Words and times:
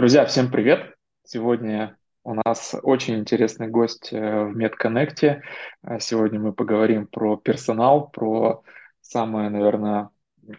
Друзья, 0.00 0.24
всем 0.24 0.50
привет! 0.50 0.94
Сегодня 1.26 1.98
у 2.24 2.32
нас 2.32 2.74
очень 2.82 3.18
интересный 3.18 3.68
гость 3.68 4.14
э, 4.14 4.44
в 4.44 4.56
MedConnect. 4.56 5.42
Э, 5.82 6.00
Сегодня 6.00 6.40
мы 6.40 6.54
поговорим 6.54 7.06
про 7.06 7.36
персонал, 7.36 8.08
про 8.08 8.62
самое, 9.02 9.50
наверное, 9.50 10.08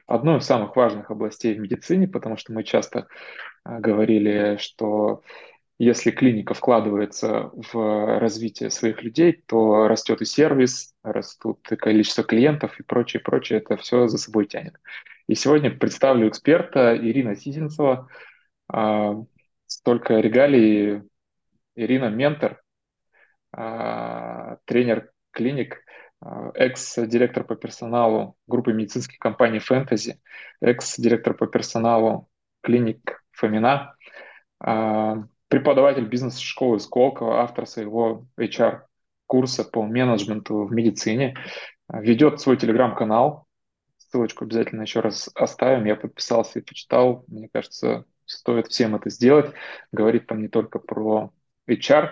одну 0.05 0.37
из 0.37 0.45
самых 0.45 0.75
важных 0.75 1.09
областей 1.09 1.55
в 1.55 1.59
медицине, 1.59 2.07
потому 2.07 2.37
что 2.37 2.53
мы 2.53 2.63
часто 2.63 3.07
э, 3.65 3.79
говорили, 3.79 4.57
что 4.59 5.23
если 5.79 6.11
клиника 6.11 6.53
вкладывается 6.53 7.49
в 7.51 8.19
развитие 8.19 8.69
своих 8.69 9.01
людей, 9.01 9.41
то 9.47 9.87
растет 9.87 10.21
и 10.21 10.25
сервис, 10.25 10.93
растут 11.01 11.67
и 11.71 11.75
количество 11.77 12.23
клиентов 12.23 12.79
и 12.79 12.83
прочее, 12.83 13.23
прочее. 13.23 13.57
Это 13.57 13.75
все 13.77 14.07
за 14.07 14.19
собой 14.19 14.45
тянет. 14.45 14.75
И 15.25 15.33
сегодня 15.33 15.71
представлю 15.71 16.27
эксперта 16.29 16.95
Ирина 16.95 17.35
Сизинцева, 17.35 18.07
а, 18.71 19.15
столько 19.71 20.19
регалий. 20.19 21.01
Ирина– 21.75 22.09
ментор, 22.09 22.61
а, 23.53 24.57
тренер 24.65 25.11
клиник, 25.31 25.77
а, 26.19 26.51
экс-директор 26.53 27.45
по 27.45 27.55
персоналу 27.55 28.35
группы 28.47 28.73
медицинских 28.73 29.17
компаний 29.17 29.59
«Фэнтези», 29.59 30.21
экс-директор 30.59 31.33
по 31.33 31.47
персоналу 31.47 32.29
клиник 32.61 33.23
«Фомина», 33.31 33.95
преподаватель 34.59 36.05
бизнес-школы 36.05 36.79
Сколково, 36.79 37.41
автор 37.41 37.65
своего 37.65 38.27
HR-курса 38.37 39.63
по 39.63 39.83
менеджменту 39.83 40.65
в 40.65 40.71
медицине, 40.71 41.35
ведет 41.89 42.41
свой 42.41 42.57
телеграм-канал, 42.57 43.47
ссылочку 43.97 44.43
обязательно 44.43 44.81
еще 44.83 44.99
раз 44.99 45.29
оставим, 45.33 45.85
я 45.85 45.95
подписался 45.95 46.59
и 46.59 46.61
почитал, 46.61 47.23
мне 47.27 47.49
кажется, 47.51 48.05
стоит 48.25 48.67
всем 48.67 48.95
это 48.95 49.09
сделать. 49.09 49.51
Говорит 49.91 50.27
там 50.27 50.41
не 50.41 50.47
только 50.47 50.79
про 50.79 51.31
HR 51.67 52.11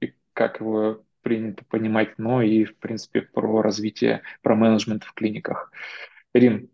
и 0.00 0.14
как 0.32 0.60
его 0.60 1.04
принято 1.22 1.64
понимать, 1.64 2.18
но 2.18 2.42
и, 2.42 2.64
в 2.64 2.76
принципе, 2.78 3.22
про 3.22 3.62
развитие, 3.62 4.22
про 4.42 4.54
менеджмент 4.54 5.04
в 5.04 5.12
клиниках. 5.12 5.70
Ирин, 6.32 6.70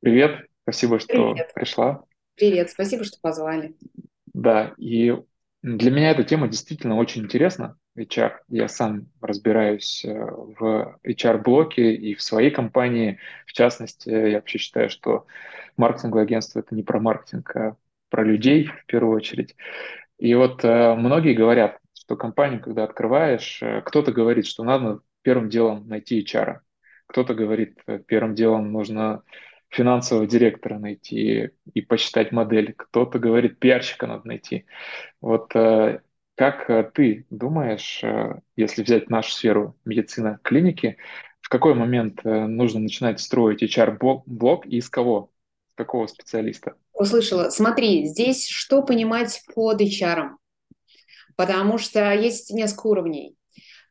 привет, 0.00 0.46
спасибо, 0.62 0.98
что 1.00 1.32
Привет. 1.32 1.52
пришла. 1.54 2.04
Привет, 2.36 2.70
спасибо, 2.70 3.04
что 3.04 3.18
позвали. 3.20 3.74
Да, 4.32 4.74
и 4.76 5.16
для 5.62 5.90
меня 5.90 6.10
эта 6.10 6.22
тема 6.22 6.46
действительно 6.46 6.96
очень 6.96 7.22
интересна, 7.24 7.76
HR. 7.96 8.32
Я 8.48 8.68
сам 8.68 9.08
разбираюсь 9.20 10.04
э, 10.04 10.14
в 10.14 10.98
HR-блоке 11.04 11.94
и 11.94 12.14
в 12.14 12.22
своей 12.22 12.50
компании. 12.50 13.18
В 13.46 13.52
частности, 13.52 14.08
я 14.08 14.36
вообще 14.36 14.58
считаю, 14.58 14.88
что 14.90 15.26
маркетинговое 15.76 16.22
агентство– 16.24 16.58
это 16.60 16.74
не 16.74 16.82
про 16.82 17.00
маркетинг, 17.00 17.56
а 17.56 17.76
про 18.10 18.24
людей 18.24 18.66
в 18.66 18.86
первую 18.86 19.16
очередь. 19.16 19.56
И 20.18 20.34
вот 20.34 20.64
э, 20.64 20.94
многие 20.94 21.34
говорят, 21.34 21.78
что 21.94 22.16
компанию, 22.16 22.60
когда 22.60 22.84
открываешь, 22.84 23.60
э, 23.62 23.82
кто-то 23.82 24.12
говорит, 24.12 24.46
что 24.46 24.64
надо 24.64 25.00
первым 25.22 25.48
делом 25.48 25.86
найти 25.88 26.22
HR, 26.22 26.60
кто-то 27.06 27.34
говорит, 27.34 27.78
э, 27.86 27.98
первым 27.98 28.34
делом 28.34 28.72
нужно 28.72 29.22
финансового 29.68 30.26
директора 30.26 30.78
найти 30.78 31.50
и 31.74 31.80
посчитать 31.82 32.32
модель, 32.32 32.74
кто-то 32.76 33.18
говорит, 33.18 33.58
пиарщика 33.58 34.06
надо 34.06 34.26
найти. 34.26 34.64
Вот 35.20 35.54
э, 35.54 36.00
как 36.38 36.70
э, 36.70 36.88
ты 36.94 37.26
думаешь, 37.30 38.00
э, 38.04 38.40
если 38.54 38.84
взять 38.84 39.10
нашу 39.10 39.32
сферу 39.32 39.76
медицина 39.84 40.38
клиники, 40.42 40.96
в 41.40 41.48
какой 41.48 41.74
момент 41.74 42.20
э, 42.24 42.46
нужно 42.46 42.78
начинать 42.78 43.18
строить 43.20 43.62
HR-блок 43.62 44.64
и 44.66 44.76
из 44.76 44.88
кого? 44.88 45.32
С 45.78 45.84
какого 45.86 46.08
специалиста? 46.08 46.74
Услышала. 46.92 47.50
Смотри, 47.50 48.04
здесь 48.04 48.48
что 48.48 48.82
понимать 48.82 49.42
под 49.54 49.80
HR? 49.80 50.30
Потому 51.36 51.78
что 51.78 52.12
есть 52.12 52.50
несколько 52.50 52.88
уровней. 52.88 53.36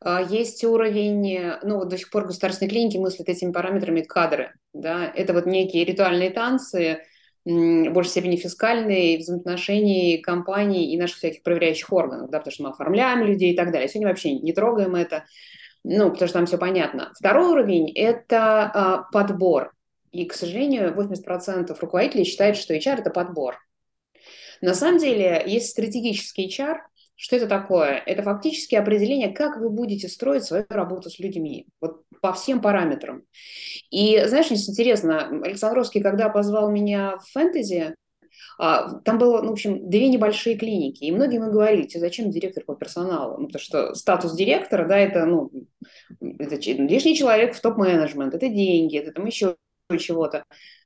А, 0.02 0.20
Есть 0.20 0.62
уровень, 0.64 1.56
ну 1.62 1.78
вот 1.78 1.88
до 1.88 1.96
сих 1.96 2.10
пор 2.10 2.26
государственные 2.26 2.68
клиники 2.68 2.98
мыслят 2.98 3.30
этими 3.30 3.52
параметрами 3.52 4.02
кадры. 4.02 4.52
Да? 4.74 5.10
Это 5.16 5.32
вот 5.32 5.46
некие 5.46 5.86
ритуальные 5.86 6.28
танцы, 6.28 7.04
в 7.46 7.88
большей 7.92 8.10
степени 8.10 8.36
фискальные, 8.36 9.16
взаимоотношений 9.16 10.18
компаний 10.18 10.92
и 10.92 10.98
наших 10.98 11.16
всяких 11.16 11.42
проверяющих 11.42 11.90
органов, 11.90 12.28
да, 12.28 12.40
потому 12.40 12.52
что 12.52 12.62
мы 12.64 12.68
оформляем 12.68 13.24
людей 13.24 13.54
и 13.54 13.56
так 13.56 13.72
далее. 13.72 13.88
Сегодня 13.88 14.08
вообще 14.08 14.34
не 14.34 14.52
трогаем 14.52 14.94
это, 14.94 15.24
ну, 15.84 16.10
потому 16.10 16.28
что 16.28 16.38
там 16.40 16.44
все 16.44 16.58
понятно. 16.58 17.14
Второй 17.18 17.48
уровень– 17.48 17.90
это 17.92 18.64
а, 18.64 19.02
подбор. 19.10 19.72
И, 20.12 20.24
к 20.24 20.34
сожалению, 20.34 20.94
80% 20.94 21.76
руководителей 21.80 22.24
считают, 22.24 22.56
что 22.56 22.74
HR– 22.74 23.00
это 23.00 23.10
подбор. 23.10 23.56
На 24.60 24.74
самом 24.74 24.98
деле 24.98 25.42
есть 25.46 25.70
стратегический 25.70 26.48
HR. 26.48 26.78
Что 27.14 27.36
это 27.36 27.48
такое? 27.48 28.02
Это 28.06 28.22
фактически 28.22 28.76
определение, 28.76 29.32
как 29.32 29.58
вы 29.58 29.70
будете 29.70 30.08
строить 30.08 30.44
свою 30.44 30.64
работу 30.68 31.10
с 31.10 31.18
людьми. 31.18 31.66
Вот 31.80 32.02
по 32.20 32.32
всем 32.32 32.60
параметрам. 32.60 33.22
И 33.90 34.22
знаешь, 34.26 34.50
интересно, 34.50 35.28
Александровский, 35.42 36.00
когда 36.00 36.28
позвал 36.28 36.70
меня 36.70 37.18
в 37.18 37.30
фэнтези, 37.32 37.94
а, 38.58 39.00
там 39.00 39.18
было, 39.18 39.40
ну, 39.40 39.50
в 39.50 39.52
общем, 39.52 39.88
две 39.88 40.08
небольшие 40.08 40.56
клиники, 40.56 41.04
и 41.04 41.12
многие 41.12 41.38
мы 41.38 41.50
говорили, 41.50 41.86
тебе 41.86 42.00
зачем 42.00 42.30
директор 42.30 42.64
по 42.64 42.74
персоналу? 42.74 43.38
Ну, 43.38 43.46
потому 43.46 43.62
что 43.62 43.94
статус 43.94 44.34
директора, 44.34 44.86
да, 44.86 44.98
это, 44.98 45.26
ну, 45.26 45.50
это 46.20 46.56
лишний 46.56 47.16
человек 47.16 47.54
в 47.54 47.60
топ-менеджмент, 47.60 48.34
это 48.34 48.48
деньги, 48.48 48.98
это 48.98 49.12
там 49.12 49.26
еще 49.26 49.56
чего-то. 49.96 50.44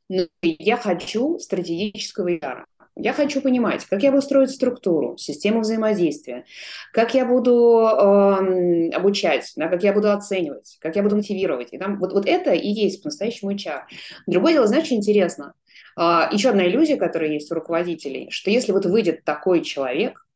Но 0.09 0.27
я 0.43 0.77
хочу 0.77 1.39
стратегического 1.39 2.29
яра. 2.29 2.67
Я 2.95 3.15
хочу 3.15 3.41
понимать, 3.41 3.87
как 3.87 4.03
я 4.03 4.11
буду 4.11 4.23
строить 4.23 4.51
структуру, 4.51 5.17
систему 5.17 5.61
взаимодействия, 5.61 6.45
как 6.93 7.15
я 7.15 7.25
буду 7.25 7.81
э, 7.81 8.91
обучать, 8.91 9.51
да, 9.57 9.69
как 9.69 9.83
я 9.83 9.95
буду 9.95 10.12
оценивать, 10.12 10.77
как 10.79 10.95
я 10.97 11.03
буду 11.03 11.17
мотивировать. 11.17 11.73
И 11.73 11.79
там, 11.79 11.99
вот, 11.99 12.12
вот 12.12 12.27
это 12.27 12.53
и 12.53 12.69
есть 12.69 13.03
по-настоящему 13.03 13.53
HR. 13.53 13.85
Другое 14.27 14.53
дело, 14.53 14.67
знаешь, 14.67 14.93
интересно. 14.93 15.55
Э, 15.99 16.29
еще 16.31 16.51
одна 16.51 16.67
иллюзия, 16.69 16.97
которая 16.97 17.31
есть 17.31 17.51
у 17.51 17.55
руководителей, 17.55 18.29
что 18.31 18.51
если 18.51 18.73
вот 18.73 18.85
выйдет 18.85 19.25
такой 19.25 19.62
человек, 19.62 20.27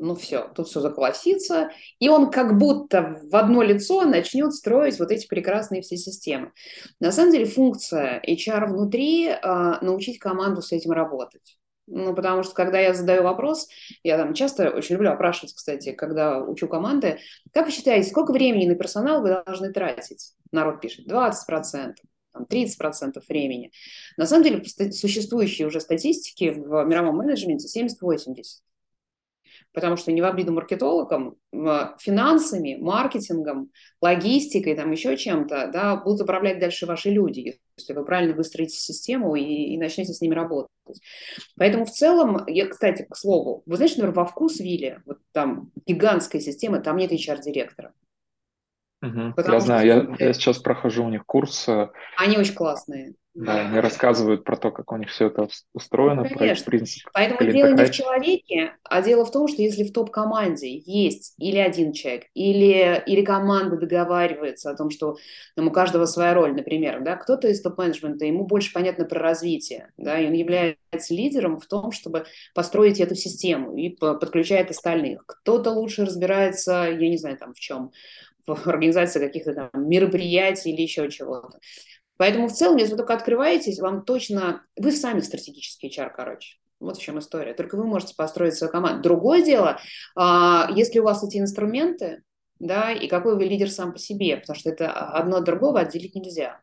ну 0.00 0.14
все, 0.14 0.48
тут 0.54 0.68
все 0.68 0.80
заколосится, 0.80 1.70
и 1.98 2.08
он 2.08 2.30
как 2.30 2.58
будто 2.58 3.20
в 3.22 3.36
одно 3.36 3.62
лицо 3.62 4.02
начнет 4.02 4.54
строить 4.54 4.98
вот 4.98 5.10
эти 5.10 5.26
прекрасные 5.26 5.82
все 5.82 5.96
системы. 5.96 6.52
На 7.00 7.12
самом 7.12 7.32
деле 7.32 7.44
функция 7.44 8.22
HR 8.26 8.66
внутри 8.66 9.28
э, 9.28 9.38
научить 9.82 10.18
команду 10.18 10.62
с 10.62 10.72
этим 10.72 10.92
работать. 10.92 11.58
Ну, 11.86 12.14
потому 12.14 12.44
что, 12.44 12.54
когда 12.54 12.78
я 12.78 12.94
задаю 12.94 13.24
вопрос, 13.24 13.68
я 14.04 14.16
там 14.16 14.32
часто 14.32 14.70
очень 14.70 14.94
люблю 14.94 15.10
опрашивать, 15.10 15.54
кстати, 15.54 15.92
когда 15.92 16.38
учу 16.40 16.68
команды, 16.68 17.18
как 17.52 17.66
вы 17.66 17.72
считаете, 17.72 18.08
сколько 18.08 18.32
времени 18.32 18.68
на 18.68 18.76
персонал 18.76 19.22
вы 19.22 19.42
должны 19.44 19.72
тратить? 19.72 20.34
Народ 20.52 20.80
пишет 20.80 21.08
20%, 21.08 21.94
там, 22.32 22.44
30% 22.48 23.20
времени. 23.28 23.72
На 24.16 24.26
самом 24.26 24.44
деле, 24.44 24.64
существующие 24.92 25.66
уже 25.66 25.80
статистики 25.80 26.50
в 26.50 26.84
мировом 26.84 27.16
менеджменте 27.16 27.66
70-80 27.66 28.60
потому 29.72 29.96
что 29.96 30.12
не 30.12 30.20
в 30.20 30.24
обиду 30.24 30.52
маркетологам, 30.52 31.36
финансами, 31.52 32.76
маркетингом, 32.80 33.70
логистикой, 34.00 34.74
там 34.74 34.90
еще 34.90 35.16
чем-то, 35.16 35.70
да, 35.72 35.96
будут 35.96 36.22
управлять 36.22 36.58
дальше 36.58 36.86
ваши 36.86 37.10
люди, 37.10 37.60
если 37.76 37.92
вы 37.92 38.04
правильно 38.04 38.34
выстроите 38.34 38.76
систему 38.76 39.34
и, 39.34 39.42
и 39.42 39.78
начнете 39.78 40.12
с 40.12 40.20
ними 40.20 40.34
работать. 40.34 40.70
Поэтому 41.56 41.84
в 41.84 41.90
целом, 41.90 42.44
я, 42.46 42.66
кстати, 42.66 43.06
к 43.08 43.16
слову, 43.16 43.62
вы 43.66 43.76
знаете, 43.76 43.96
например, 43.96 44.14
во 44.14 44.24
Вкусвилле, 44.24 45.02
вот 45.06 45.18
там 45.32 45.70
гигантская 45.86 46.40
система, 46.40 46.80
там 46.80 46.96
нет 46.96 47.12
HR-директора. 47.12 47.92
Угу. 49.02 49.34
Я 49.36 49.60
знаю, 49.60 49.86
я, 49.86 50.26
я 50.26 50.32
сейчас 50.32 50.58
прохожу 50.58 51.04
у 51.04 51.08
них 51.08 51.24
курс. 51.24 51.68
Э, 51.68 51.88
Они 52.16 52.36
очень 52.36 52.54
классные. 52.54 53.14
Да, 53.32 53.60
они 53.60 53.78
рассказывают 53.78 54.42
про 54.42 54.56
то, 54.56 54.72
как 54.72 54.90
у 54.90 54.96
них 54.96 55.08
все 55.08 55.28
это 55.28 55.48
устроено, 55.72 56.24
ну, 56.24 56.36
Конечно. 56.36 56.64
про 56.64 56.70
принцип. 56.70 57.08
Поэтому 57.12 57.50
дело 57.50 57.68
не 57.74 57.84
в 57.84 57.90
человеке, 57.92 58.72
а 58.82 59.02
дело 59.02 59.24
в 59.24 59.30
том, 59.30 59.46
что 59.46 59.62
если 59.62 59.84
в 59.84 59.92
топ-команде 59.92 60.76
есть 60.78 61.34
или 61.38 61.58
один 61.58 61.92
человек, 61.92 62.24
или, 62.34 63.00
или 63.06 63.24
команда 63.24 63.76
договаривается 63.76 64.70
о 64.70 64.76
том, 64.76 64.90
что 64.90 65.16
там, 65.54 65.68
у 65.68 65.70
каждого 65.70 66.06
своя 66.06 66.34
роль, 66.34 66.54
например, 66.54 67.02
да, 67.02 67.14
кто-то 67.14 67.46
из 67.46 67.62
топ-менеджмента, 67.62 68.24
ему 68.24 68.46
больше 68.46 68.72
понятно 68.72 69.04
про 69.04 69.20
развитие, 69.20 69.92
да, 69.96 70.18
и 70.18 70.26
он 70.26 70.32
является 70.32 71.14
лидером 71.14 71.60
в 71.60 71.66
том, 71.66 71.92
чтобы 71.92 72.26
построить 72.52 72.98
эту 72.98 73.14
систему 73.14 73.76
и 73.76 73.90
подключает 73.90 74.70
остальных. 74.70 75.22
Кто-то 75.26 75.70
лучше 75.70 76.04
разбирается, 76.04 76.88
я 76.90 77.08
не 77.08 77.16
знаю, 77.16 77.38
там 77.38 77.54
в 77.54 77.60
чем, 77.60 77.92
в 78.46 78.66
организации 78.66 79.20
каких-то 79.20 79.54
там 79.54 79.70
мероприятий 79.88 80.70
или 80.70 80.82
еще 80.82 81.10
чего-то. 81.10 81.58
Поэтому 82.16 82.48
в 82.48 82.52
целом, 82.52 82.76
если 82.76 82.92
вы 82.92 82.98
только 82.98 83.14
открываетесь, 83.14 83.78
вам 83.80 84.04
точно... 84.04 84.64
Вы 84.76 84.92
сами 84.92 85.20
стратегический 85.20 85.88
HR, 85.88 86.10
короче. 86.14 86.58
Вот 86.78 86.98
в 86.98 87.02
чем 87.02 87.18
история. 87.18 87.54
Только 87.54 87.76
вы 87.76 87.84
можете 87.84 88.14
построить 88.14 88.54
свою 88.54 88.70
команду. 88.70 89.02
Другое 89.02 89.42
дело, 89.42 89.78
а, 90.16 90.70
если 90.74 90.98
у 90.98 91.04
вас 91.04 91.22
эти 91.22 91.38
инструменты, 91.38 92.22
да, 92.58 92.92
и 92.92 93.08
какой 93.08 93.36
вы 93.36 93.44
лидер 93.44 93.70
сам 93.70 93.92
по 93.92 93.98
себе, 93.98 94.36
потому 94.36 94.58
что 94.58 94.70
это 94.70 94.92
одно 94.92 95.38
от 95.38 95.44
другого 95.44 95.80
отделить 95.80 96.14
нельзя. 96.14 96.60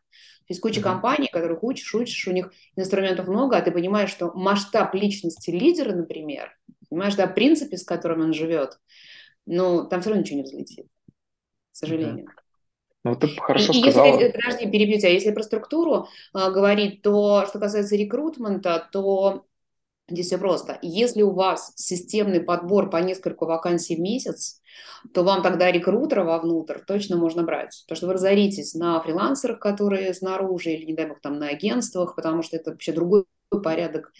Есть 0.48 0.60
куча 0.60 0.80
компаний, 0.80 1.28
которых 1.30 1.62
учишь, 1.62 1.94
учишь, 1.94 2.26
у 2.26 2.32
них 2.32 2.52
инструментов 2.76 3.26
много, 3.26 3.56
а 3.56 3.60
ты 3.60 3.70
понимаешь, 3.70 4.10
что 4.10 4.32
масштаб 4.34 4.94
личности 4.94 5.50
лидера, 5.50 5.92
например, 5.92 6.50
Понимаешь, 6.88 7.16
да, 7.16 7.26
принципе, 7.26 7.76
с 7.76 7.84
которым 7.84 8.20
он 8.20 8.32
живет, 8.32 8.78
ну, 9.46 9.86
там 9.86 10.00
все 10.00 10.10
равно 10.10 10.22
ничего 10.22 10.38
не 10.38 10.44
взлетит, 10.44 10.86
сожалению. 11.78 12.26
Mm-hmm. 12.26 12.48
Ну, 13.04 13.14
ты 13.16 13.28
хорошо 13.36 13.72
и, 13.72 13.80
сказала. 13.80 14.06
Если, 14.06 14.32
подожди, 14.32 14.70
перебью 14.70 14.98
тебя. 14.98 15.10
Если 15.10 15.30
про 15.30 15.42
структуру 15.42 16.08
э, 16.34 16.50
говорить, 16.50 17.02
то 17.02 17.46
что 17.46 17.58
касается 17.58 17.96
рекрутмента, 17.96 18.88
то 18.92 19.46
здесь 20.08 20.26
все 20.26 20.38
просто. 20.38 20.78
Если 20.82 21.22
у 21.22 21.30
вас 21.30 21.72
системный 21.76 22.40
подбор 22.40 22.90
по 22.90 22.96
несколько 22.98 23.44
вакансий 23.44 23.96
в 23.96 24.00
месяц, 24.00 24.60
то 25.14 25.22
вам 25.22 25.42
тогда 25.42 25.70
рекрутера 25.70 26.24
вовнутрь 26.24 26.78
точно 26.86 27.16
можно 27.16 27.44
брать. 27.44 27.82
Потому 27.86 27.96
что 27.96 28.06
вы 28.08 28.12
разоритесь 28.14 28.74
на 28.74 29.00
фрилансерах, 29.00 29.58
которые 29.58 30.12
снаружи, 30.12 30.70
или, 30.70 30.84
не 30.84 30.94
дай 30.94 31.06
бог, 31.06 31.20
там 31.20 31.38
на 31.38 31.48
агентствах, 31.48 32.16
потому 32.16 32.42
что 32.42 32.56
это 32.56 32.72
вообще 32.72 32.92
другой 32.92 33.24
порядок 33.62 34.12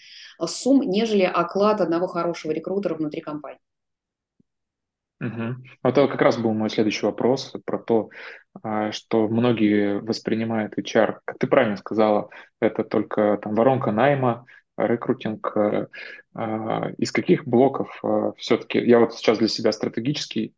сумм, 0.46 0.82
нежели 0.82 1.22
оклад 1.22 1.80
одного 1.80 2.06
хорошего 2.06 2.52
рекрутера 2.52 2.94
внутри 2.94 3.20
компании. 3.20 3.60
Угу. 5.20 5.56
Это 5.82 6.06
как 6.06 6.22
раз 6.22 6.36
был 6.36 6.52
мой 6.52 6.70
следующий 6.70 7.04
вопрос 7.04 7.54
про 7.64 7.78
то, 7.78 8.10
а, 8.62 8.92
что 8.92 9.26
многие 9.28 9.98
воспринимают 10.00 10.78
HR, 10.78 11.18
как 11.24 11.38
ты 11.38 11.46
правильно 11.48 11.76
сказала, 11.76 12.28
это 12.60 12.84
только 12.84 13.38
там 13.42 13.54
воронка 13.54 13.90
найма, 13.90 14.46
рекрутинг. 14.78 15.56
Э, 15.56 15.86
а, 16.34 16.90
из 16.98 17.12
каких 17.12 17.46
блоков 17.46 17.98
э, 18.02 18.32
все-таки, 18.36 18.78
я 18.78 19.00
вот 19.00 19.14
сейчас 19.14 19.38
для 19.38 19.48
себя 19.48 19.72
стратегический 19.72 20.54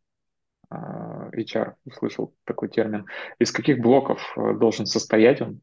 а, 0.69 1.29
HR 1.31 1.73
услышал 1.85 2.35
такой 2.43 2.69
термин, 2.69 3.05
из 3.39 3.51
каких 3.51 3.79
блоков 3.79 4.21
э, 4.37 4.53
должен 4.53 4.85
состоять 4.85 5.41
он? 5.41 5.61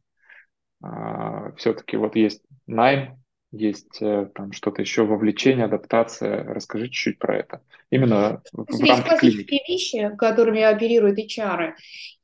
Все-таки 1.56 1.96
вот 1.96 2.14
есть 2.14 2.40
найм, 2.68 3.20
есть 3.50 4.00
э, 4.02 4.28
там 4.34 4.52
что-то 4.52 4.82
еще, 4.82 5.04
вовлечение, 5.04 5.64
адаптация. 5.64 6.44
Расскажи 6.44 6.88
чуть-чуть 6.88 7.18
про 7.18 7.38
это. 7.38 7.62
Именно 7.90 8.42
в, 8.52 8.66
есть 8.82 9.04
классические 9.04 9.60
вещи, 9.66 10.16
которыми 10.16 10.60
оперируют 10.60 11.18
HR. 11.18 11.72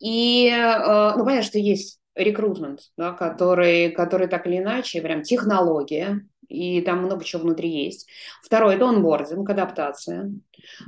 И, 0.00 0.48
э, 0.48 1.12
ну, 1.16 1.24
понятно, 1.24 1.42
что 1.42 1.58
есть 1.58 1.98
рекрутмент, 2.14 2.80
да, 2.96 3.12
который, 3.12 3.90
который 3.90 4.28
так 4.28 4.46
или 4.46 4.58
иначе, 4.58 5.00
прям 5.00 5.22
технология, 5.22 6.20
и 6.48 6.80
там 6.82 6.98
много 6.98 7.24
чего 7.24 7.42
внутри 7.42 7.70
есть. 7.70 8.08
Второе– 8.42 8.76
это 8.76 8.86
онбординг, 8.86 9.48
адаптация. 9.48 10.30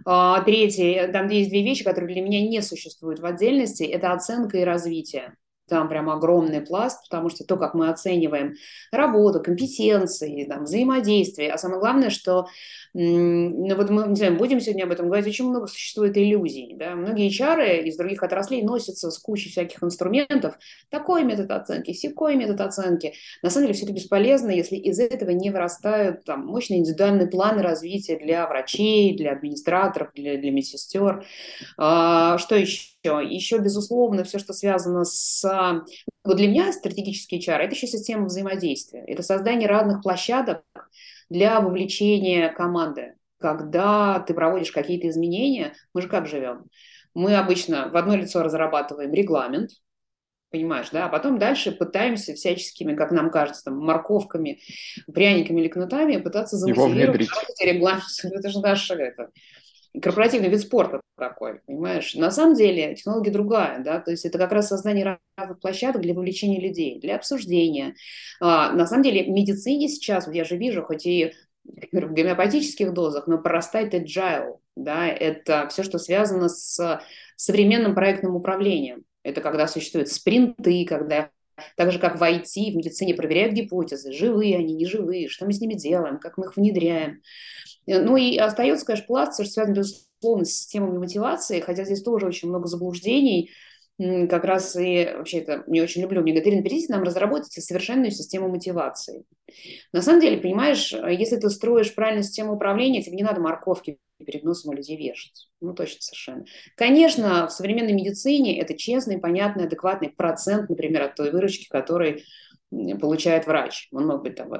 А, 0.04 0.42
третье– 0.42 1.08
там 1.12 1.28
есть 1.28 1.50
две 1.50 1.64
вещи, 1.64 1.82
которые 1.82 2.12
для 2.12 2.22
меня 2.22 2.46
не 2.46 2.60
существуют 2.60 3.20
в 3.20 3.26
отдельности– 3.26 3.82
это 3.84 4.12
оценка 4.12 4.58
и 4.58 4.64
развитие 4.64 5.34
там 5.68 5.88
прям 5.88 6.10
огромный 6.10 6.60
пласт, 6.60 7.02
потому 7.08 7.28
что 7.28 7.44
то, 7.44 7.56
как 7.56 7.74
мы 7.74 7.88
оцениваем 7.88 8.54
работу, 8.92 9.42
компетенции, 9.42 10.44
там, 10.44 10.64
взаимодействие, 10.64 11.52
а 11.52 11.58
самое 11.58 11.80
главное, 11.80 12.10
что 12.10 12.46
ну, 12.98 13.76
вот 13.76 13.90
мы 13.90 14.08
не 14.08 14.16
знаю, 14.16 14.38
будем 14.38 14.58
сегодня 14.58 14.84
об 14.84 14.90
этом 14.90 15.08
говорить, 15.08 15.26
очень 15.26 15.50
много 15.50 15.66
существует 15.66 16.16
иллюзий. 16.16 16.74
Да? 16.78 16.94
Многие 16.94 17.28
HR 17.28 17.82
из 17.82 17.98
других 17.98 18.22
отраслей 18.22 18.62
носятся 18.62 19.10
с 19.10 19.18
кучей 19.18 19.50
всяких 19.50 19.82
инструментов. 19.82 20.58
Такой 20.88 21.22
метод 21.22 21.50
оценки, 21.50 21.92
секой 21.92 22.36
метод 22.36 22.62
оценки. 22.62 23.12
На 23.42 23.50
самом 23.50 23.66
деле 23.66 23.74
все 23.76 23.84
это 23.84 23.92
бесполезно, 23.92 24.50
если 24.50 24.76
из 24.76 24.98
этого 24.98 25.28
не 25.28 25.50
вырастают 25.50 26.24
там, 26.24 26.46
мощные 26.46 26.78
индивидуальные 26.78 27.26
планы 27.26 27.60
развития 27.60 28.16
для 28.16 28.46
врачей, 28.48 29.14
для 29.14 29.32
администраторов, 29.32 30.12
для, 30.14 30.38
для 30.38 30.50
медсестер. 30.50 31.26
А, 31.76 32.38
что 32.38 32.56
еще? 32.56 32.95
Еще, 33.06 33.58
безусловно, 33.58 34.24
все, 34.24 34.38
что 34.38 34.52
связано 34.52 35.04
с... 35.04 35.42
Вот 36.24 36.36
для 36.36 36.48
меня 36.48 36.72
стратегический 36.72 37.38
HR– 37.38 37.58
это 37.60 37.74
еще 37.74 37.86
система 37.86 38.26
взаимодействия. 38.26 39.04
Это 39.06 39.22
создание 39.22 39.68
разных 39.68 40.02
площадок, 40.02 40.62
для 41.28 41.60
вовлечения 41.60 42.52
команды. 42.52 43.14
Когда 43.38 44.20
ты 44.20 44.34
проводишь 44.34 44.72
какие-то 44.72 45.08
изменения, 45.08 45.74
мы 45.92 46.02
же 46.02 46.08
как 46.08 46.26
живем? 46.26 46.64
Мы 47.14 47.34
обычно 47.36 47.88
в 47.90 47.96
одно 47.96 48.16
лицо 48.16 48.42
разрабатываем 48.42 49.12
регламент, 49.12 49.70
понимаешь, 50.50 50.88
да, 50.90 51.06
а 51.06 51.08
потом 51.08 51.38
дальше 51.38 51.72
пытаемся 51.72 52.34
всяческими, 52.34 52.94
как 52.94 53.10
нам 53.10 53.30
кажется, 53.30 53.64
там, 53.64 53.78
морковками, 53.78 54.60
пряниками 55.12 55.60
или 55.60 55.68
кнутами 55.68 56.16
пытаться 56.18 56.56
замотивировать 56.56 57.28
регламент. 57.60 58.04
Это 58.22 58.48
же 58.48 58.60
наше 58.60 58.94
это, 58.94 59.30
корпоративный 60.02 60.48
вид 60.48 60.60
спорта 60.60 61.00
такой, 61.16 61.60
понимаешь? 61.66 62.14
На 62.14 62.31
самом 62.31 62.54
деле 62.54 62.94
технология 62.94 63.31
другая, 63.31 63.82
да, 63.82 64.00
то 64.00 64.10
есть 64.10 64.25
это 64.25 64.38
как 64.38 64.52
раз 64.52 64.69
создание 64.69 65.19
разных 65.37 65.60
площадок 65.60 66.02
для 66.02 66.14
вовлечения 66.14 66.60
людей, 66.60 67.00
для 67.00 67.16
обсуждения. 67.16 67.94
А, 68.40 68.72
на 68.72 68.87
самом 68.87 69.02
деле 69.02 69.25
в 69.25 69.28
медицине 69.28 69.88
сейчас, 69.88 70.26
вот 70.26 70.34
я 70.34 70.44
же 70.44 70.56
вижу, 70.56 70.82
хоть 70.82 71.06
и 71.06 71.32
в 71.64 72.12
гомеопатических 72.12 72.93
дозах, 72.93 73.26
но 73.26 73.38
прорастает 73.38 73.94
agile, 73.94 74.58
да, 74.76 75.06
это 75.08 75.69
все, 75.69 75.82
что 75.82 75.99
связано 75.99 76.49
с 76.49 77.00
современным 77.37 77.94
проектным 77.94 78.37
управлением. 78.37 79.04
Это 79.22 79.40
когда 79.40 79.66
существуют 79.66 80.08
спринты, 80.08 80.84
когда 80.87 81.31
так 81.76 81.92
же, 81.92 81.98
как 81.98 82.18
в 82.18 82.22
IT, 82.22 82.72
в 82.72 82.76
медицине 82.76 83.14
проверяют 83.14 83.54
гипотезы, 83.54 84.12
живые 84.12 84.56
они, 84.56 84.74
не 84.74 84.86
живые, 84.86 85.28
что 85.28 85.46
мы 85.46 85.52
с 85.52 85.60
ними 85.60 85.74
делаем, 85.74 86.18
как 86.18 86.36
мы 86.38 86.46
их 86.46 86.56
внедряем. 86.56 87.22
Ну 87.86 88.16
и 88.16 88.36
остается, 88.36 88.84
конечно, 88.84 89.06
пласт, 89.06 89.34
что 89.34 89.44
связан, 89.44 89.74
безусловно, 89.74 90.44
с 90.44 90.52
системами 90.52 90.98
мотивации, 90.98 91.60
хотя 91.60 91.84
здесь 91.84 92.02
тоже 92.02 92.26
очень 92.26 92.48
много 92.48 92.66
заблуждений, 92.66 93.50
как 93.98 94.44
раз 94.44 94.76
и 94.76 95.10
вообще 95.16 95.38
это 95.38 95.64
не 95.66 95.81
очень 95.81 96.02
люблю. 96.02 96.20
Мне 96.20 96.32
говорят, 96.32 96.48
Ирина, 96.48 96.62
перейдите 96.62 96.93
нам 96.93 97.02
разработать 97.02 97.52
совершенную 97.52 98.10
систему 98.10 98.48
мотивации. 98.48 99.25
На 99.93 100.02
самом 100.02 100.20
деле, 100.20 100.37
понимаешь, 100.37 100.93
если 100.93 101.37
ты 101.37 101.48
строишь 101.48 101.94
правильную 101.94 102.25
систему 102.25 102.54
управления, 102.54 103.02
тебе 103.02 103.16
не 103.16 103.22
надо 103.22 103.40
морковки 103.40 103.98
перед 104.25 104.44
носом 104.44 104.70
у 104.70 104.75
людей 104.75 104.96
вешать. 104.96 105.48
Ну, 105.60 105.75
точно 105.75 106.00
совершенно. 106.00 106.44
Конечно, 106.76 107.46
в 107.46 107.52
современной 107.52 107.93
медицине 107.93 108.60
это 108.60 108.76
честный, 108.76 109.19
понятный, 109.19 109.64
адекватный 109.64 110.10
процент, 110.10 110.69
например, 110.69 111.02
от 111.02 111.14
той 111.14 111.31
выручки, 111.31 111.69
который 111.69 112.25
получает 113.00 113.46
врач. 113.46 113.88
Он 113.92 114.06
мог 114.06 114.22
быть 114.22 114.34
там 114.34 114.50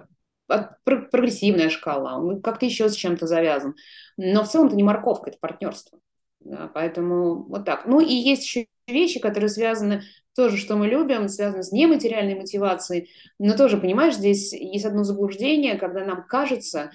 прогрессивная 0.85 1.71
шкала, 1.71 2.19
он 2.19 2.41
как-то 2.41 2.65
еще 2.65 2.89
с 2.89 2.95
чем-то 2.95 3.27
завязан. 3.27 3.75
Но 4.17 4.45
в 4.45 4.49
целом 4.49 4.69
это 4.69 4.77
не 4.77 4.85
морковка, 4.85 5.31
это 5.31 5.39
партнерство. 5.41 5.99
Да, 6.41 6.71
поэтому 6.73 7.45
вот 7.49 7.65
так. 7.65 7.87
Ну 7.87 8.01
и 8.01 8.13
есть 8.13 8.45
еще 8.45 8.67
вещи, 8.87 9.21
которые 9.21 9.49
связаны 9.49 10.03
тоже, 10.35 10.57
что 10.57 10.77
мы 10.77 10.87
любим, 10.87 11.29
связаны 11.29 11.63
с 11.63 11.73
нематериальной 11.73 12.35
мотивацией. 12.35 13.11
Но 13.39 13.57
тоже, 13.57 13.79
понимаешь, 13.79 14.15
здесь 14.15 14.53
есть 14.53 14.85
одно 14.85 15.03
заблуждение, 15.03 15.77
когда 15.77 16.05
нам 16.05 16.27
кажется, 16.27 16.93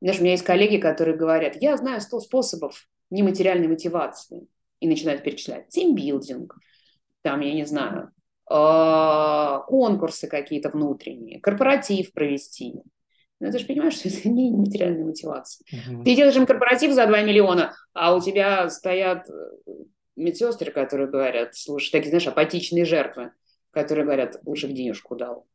знаешь, 0.00 0.20
у 0.20 0.22
меня 0.22 0.32
есть 0.32 0.44
коллеги, 0.44 0.78
которые 0.78 1.16
говорят, 1.16 1.56
я 1.60 1.76
знаю 1.76 2.00
100 2.00 2.20
способов 2.20 2.86
нематериальной 3.10 3.68
мотивации. 3.68 4.46
И 4.80 4.88
начинают 4.88 5.22
перечислять. 5.22 5.68
Тимбилдинг, 5.68 6.56
там, 7.22 7.40
я 7.40 7.54
не 7.54 7.64
знаю, 7.64 8.10
а, 8.46 9.60
конкурсы 9.60 10.26
какие-то 10.26 10.68
внутренние, 10.68 11.40
корпоратив 11.40 12.12
провести. 12.12 12.74
Но 13.40 13.50
ты 13.50 13.58
же 13.58 13.66
понимаешь, 13.66 13.94
что 13.94 14.08
это 14.08 14.28
не 14.28 14.50
материальная 14.50 15.04
мотивация. 15.04 15.64
Uh-huh. 15.72 16.04
Ты 16.04 16.14
делаешь 16.14 16.36
им 16.36 16.44
корпоратив 16.44 16.92
за 16.92 17.06
2 17.06 17.22
миллиона, 17.22 17.74
а 17.94 18.14
у 18.14 18.20
тебя 18.20 18.68
стоят 18.68 19.28
э, 19.30 19.32
медсестры, 20.16 20.70
которые 20.70 21.08
говорят, 21.08 21.54
слушай, 21.54 21.90
такие, 21.90 22.10
знаешь, 22.10 22.26
апатичные 22.26 22.84
жертвы, 22.84 23.32
которые 23.70 24.04
говорят, 24.04 24.38
лучше 24.44 24.66
в 24.66 24.72
денежку 24.72 25.16
дал. 25.16 25.46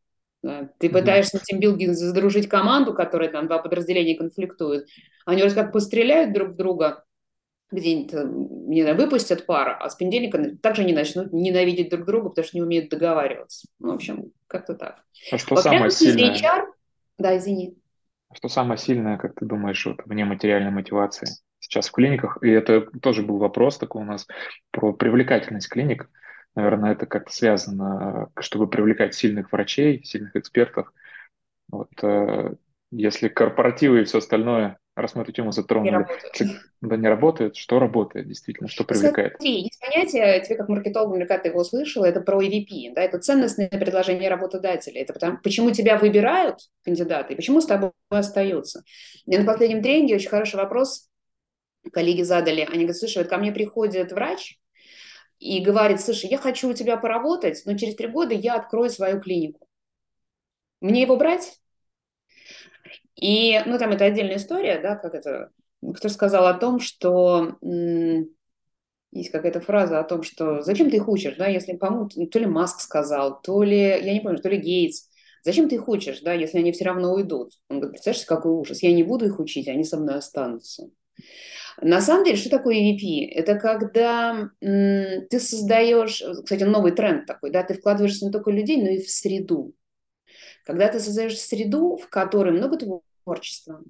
Да? 0.42 0.70
Ты 0.78 0.90
пытаешься 0.90 1.38
на 1.38 1.44
тимбилдинге 1.44 1.94
задружить 1.94 2.48
команду, 2.48 2.94
которая 2.94 3.30
там 3.30 3.48
два 3.48 3.60
подразделения 3.60 4.16
конфликтуют. 4.18 4.88
Они 5.26 5.42
вроде 5.42 5.56
как 5.56 5.74
постреляют 5.74 6.34
друг 6.34 6.56
друга, 6.56 7.04
где-нибудь, 7.72 8.14
э, 8.14 8.24
не 8.26 8.82
знаю, 8.82 8.98
выпустят 8.98 9.46
пар, 9.46 9.78
а 9.80 9.90
с 9.90 9.96
понедельника 9.96 10.58
также 10.62 10.84
не 10.84 10.94
начнут 10.94 11.34
ненавидеть 11.34 11.90
друг 11.90 12.06
друга, 12.06 12.30
потому 12.30 12.46
что 12.46 12.58
не 12.58 12.64
умеют 12.64 12.90
договариваться. 12.90 13.68
Ну, 13.80 13.92
в 13.92 13.96
общем, 13.96 14.32
как-то 14.48 14.76
так. 14.76 15.04
А 15.32 15.38
что 15.38 15.56
вот 15.56 15.64
самое 15.64 15.92
сильное? 15.92 16.36
HR... 16.36 16.66
Да, 17.18 17.38
извини. 17.38 17.78
А 18.30 18.36
что 18.36 18.48
самое 18.48 18.78
сильное, 18.78 19.18
как 19.18 19.36
ты 19.36 19.46
думаешь, 19.46 19.86
вот, 19.86 19.98
вне 20.06 20.24
материальной 20.24 20.72
мотивации 20.72 21.28
сейчас 21.60 21.90
в 21.90 21.92
клиниках? 21.92 22.38
И 22.42 22.50
это 22.50 22.82
тоже 23.02 23.22
был 23.22 23.38
вопрос 23.38 23.78
такой 23.78 24.02
у 24.02 24.06
нас 24.06 24.28
про 24.72 24.94
привлекательность 24.94 25.70
клиник. 25.70 26.10
Наверное, 26.56 26.94
это 26.94 27.06
как-то 27.06 27.32
связано, 27.32 28.30
чтобы 28.40 28.68
привлекать 28.68 29.14
сильных 29.14 29.52
врачей, 29.52 30.04
сильных 30.04 30.36
экспертов. 30.36 30.92
Вот, 31.70 31.90
э, 32.02 32.56
если 32.92 33.28
корпоративы 33.28 34.02
и 34.02 34.04
все 34.04 34.18
остальное 34.18 34.80
раз 35.02 35.16
мы 35.16 35.24
эту 35.24 35.32
тему 35.32 35.52
затронули, 35.52 36.06
не 36.40 36.60
да 36.82 36.98
не 36.98 37.08
работает, 37.08 37.56
что 37.56 37.80
работает 37.80 38.28
действительно, 38.28 38.70
что 38.70 38.84
привлекает? 38.84 39.34
Смотри, 39.34 39.62
есть 39.62 39.80
понятие, 39.80 40.42
тебе 40.42 40.56
как 40.56 40.70
маркетологу 40.70 41.14
наверняка 41.14 41.38
ты 41.38 41.50
его 41.50 41.62
услышала, 41.62 42.06
это 42.06 42.22
про 42.22 42.42
EVP, 42.42 42.94
да, 42.94 43.02
это 43.02 43.20
ценностное 43.20 43.70
предложение 43.70 44.30
работодателя, 44.30 45.02
это 45.02 45.14
потому, 45.14 45.38
почему 45.44 45.72
тебя 45.72 45.98
выбирают 45.98 46.60
кандидаты, 46.84 47.34
и 47.34 47.36
почему 47.36 47.62
с 47.62 47.66
тобой 47.66 47.92
остаются. 48.10 48.84
Мне 49.26 49.40
на 49.40 49.46
последнем 49.46 49.82
тренинге 49.82 50.16
очень 50.16 50.30
хороший 50.30 50.56
вопрос 50.56 51.09
коллеги 51.92 52.24
задали, 52.24 52.62
они 52.62 52.80
говорят, 52.80 52.98
слушай, 52.98 53.20
вот 53.20 53.28
ко 53.28 53.38
мне 53.38 53.52
приходит 53.52 54.12
врач, 54.12 54.60
и 55.40 55.62
говорит, 55.62 56.02
слушай, 56.02 56.30
я 56.30 56.38
хочу 56.38 56.70
у 56.70 56.74
тебя 56.74 56.98
поработать, 56.98 57.62
но 57.66 57.78
через 57.78 57.96
три 57.96 58.08
года 58.08 58.34
я 58.34 58.56
открою 58.56 58.90
свою 58.90 59.22
клинику. 59.22 59.68
Мне 60.82 61.02
его 61.02 61.16
брать? 61.16 61.60
И, 63.16 63.62
ну, 63.66 63.78
там 63.78 63.92
это 63.92 64.06
отдельная 64.06 64.38
история, 64.38 64.80
да, 64.80 64.96
как 64.96 65.14
это 65.14 65.52
кто 65.96 66.10
сказал 66.10 66.48
о 66.48 66.54
том, 66.56 66.80
что 66.80 67.58
есть 69.12 69.32
какая-то 69.32 69.62
фраза 69.62 70.00
о 70.00 70.04
том, 70.04 70.24
что 70.24 70.62
зачем 70.62 70.90
ты 70.90 70.98
их 70.98 71.08
учишь, 71.08 71.36
да, 71.38 71.48
если 71.48 71.78
помогут, 71.78 72.14
то 72.32 72.40
ли 72.40 72.46
Маск 72.46 72.82
сказал, 72.82 73.42
то 73.42 73.64
ли, 73.64 73.80
я 73.80 74.14
не 74.14 74.20
помню, 74.20 74.40
то 74.40 74.50
ли 74.50 74.58
Гейтс, 74.58 75.10
зачем 75.44 75.68
ты 75.68 75.76
их 75.76 75.88
учишь, 75.88 76.20
да, 76.20 76.34
если 76.34 76.60
они 76.60 76.72
все 76.72 76.86
равно 76.86 77.14
уйдут? 77.14 77.54
Он 77.70 77.78
говорит, 77.78 77.94
представляешь, 77.94 78.26
какой 78.26 78.52
ужас, 78.52 78.84
я 78.84 78.94
не 78.94 79.04
буду 79.04 79.26
их 79.26 79.40
учить, 79.40 79.68
они 79.68 79.84
со 79.84 79.98
мной 79.98 80.16
останутся. 80.16 80.90
На 81.82 82.02
самом 82.02 82.26
деле, 82.26 82.38
что 82.38 82.50
такое 82.50 82.76
EVP? 82.76 83.28
Это 83.32 83.56
когда 83.56 84.50
м, 84.62 85.28
ты 85.30 85.40
создаешь, 85.40 86.22
кстати, 86.44 86.64
новый 86.64 86.92
тренд 86.92 87.26
такой, 87.26 87.52
да, 87.52 87.64
ты 87.64 87.74
вкладываешься 87.74 88.26
не 88.26 88.32
только 88.32 88.50
в 88.50 88.54
людей, 88.54 88.82
но 88.82 88.90
и 88.90 89.02
в 89.02 89.10
среду. 89.10 89.74
Когда 90.66 90.88
ты 90.88 91.00
создаешь 91.00 91.38
среду, 91.38 91.98
в 91.98 92.10
которой 92.10 92.52
много 92.52 92.78
творчества, 92.78 93.82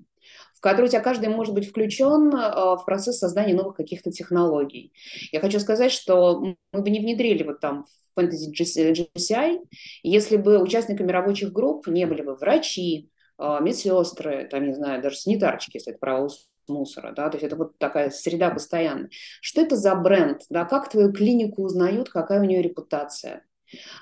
в 0.56 0.62
которой 0.62 0.86
у 0.86 0.90
тебя 0.90 1.00
каждый 1.00 1.30
может 1.30 1.54
быть 1.54 1.70
включен 1.70 2.34
а, 2.36 2.76
в 2.76 2.86
процесс 2.86 3.18
создания 3.18 3.54
новых 3.54 3.76
каких-то 3.76 4.12
технологий. 4.12 4.94
Я 5.32 5.40
хочу 5.40 5.60
сказать, 5.60 5.92
что 5.92 6.42
мы 6.74 6.82
бы 6.82 6.90
не 6.90 7.00
внедрили 7.00 7.44
вот 7.44 7.60
там 7.62 7.86
Fantasy 8.18 8.52
GCI, 8.54 9.60
если 10.04 10.36
бы 10.38 10.62
участниками 10.62 11.12
рабочих 11.12 11.54
групп 11.54 11.88
не 11.88 12.06
были 12.06 12.22
бы 12.22 12.36
врачи, 12.36 13.10
а, 13.38 13.62
медсестры, 13.62 14.48
там, 14.52 14.68
не 14.68 14.74
знаю, 14.74 15.02
даже 15.02 15.16
санитарчики, 15.16 15.78
если 15.78 15.94
это 15.94 16.00
право 16.00 16.30
мусора, 16.70 17.14
да, 17.16 17.30
то 17.30 17.38
есть 17.38 17.46
это 17.46 17.56
вот 17.56 17.78
такая 17.78 18.10
среда 18.10 18.50
постоянная. 18.50 19.10
Что 19.42 19.62
это 19.62 19.76
за 19.76 19.96
бренд, 19.96 20.44
да, 20.50 20.66
как 20.66 20.90
твою 20.90 21.12
клинику 21.12 21.64
узнают, 21.64 22.10
какая 22.10 22.40
у 22.40 22.46
нее 22.46 22.62
репутация, 22.62 23.44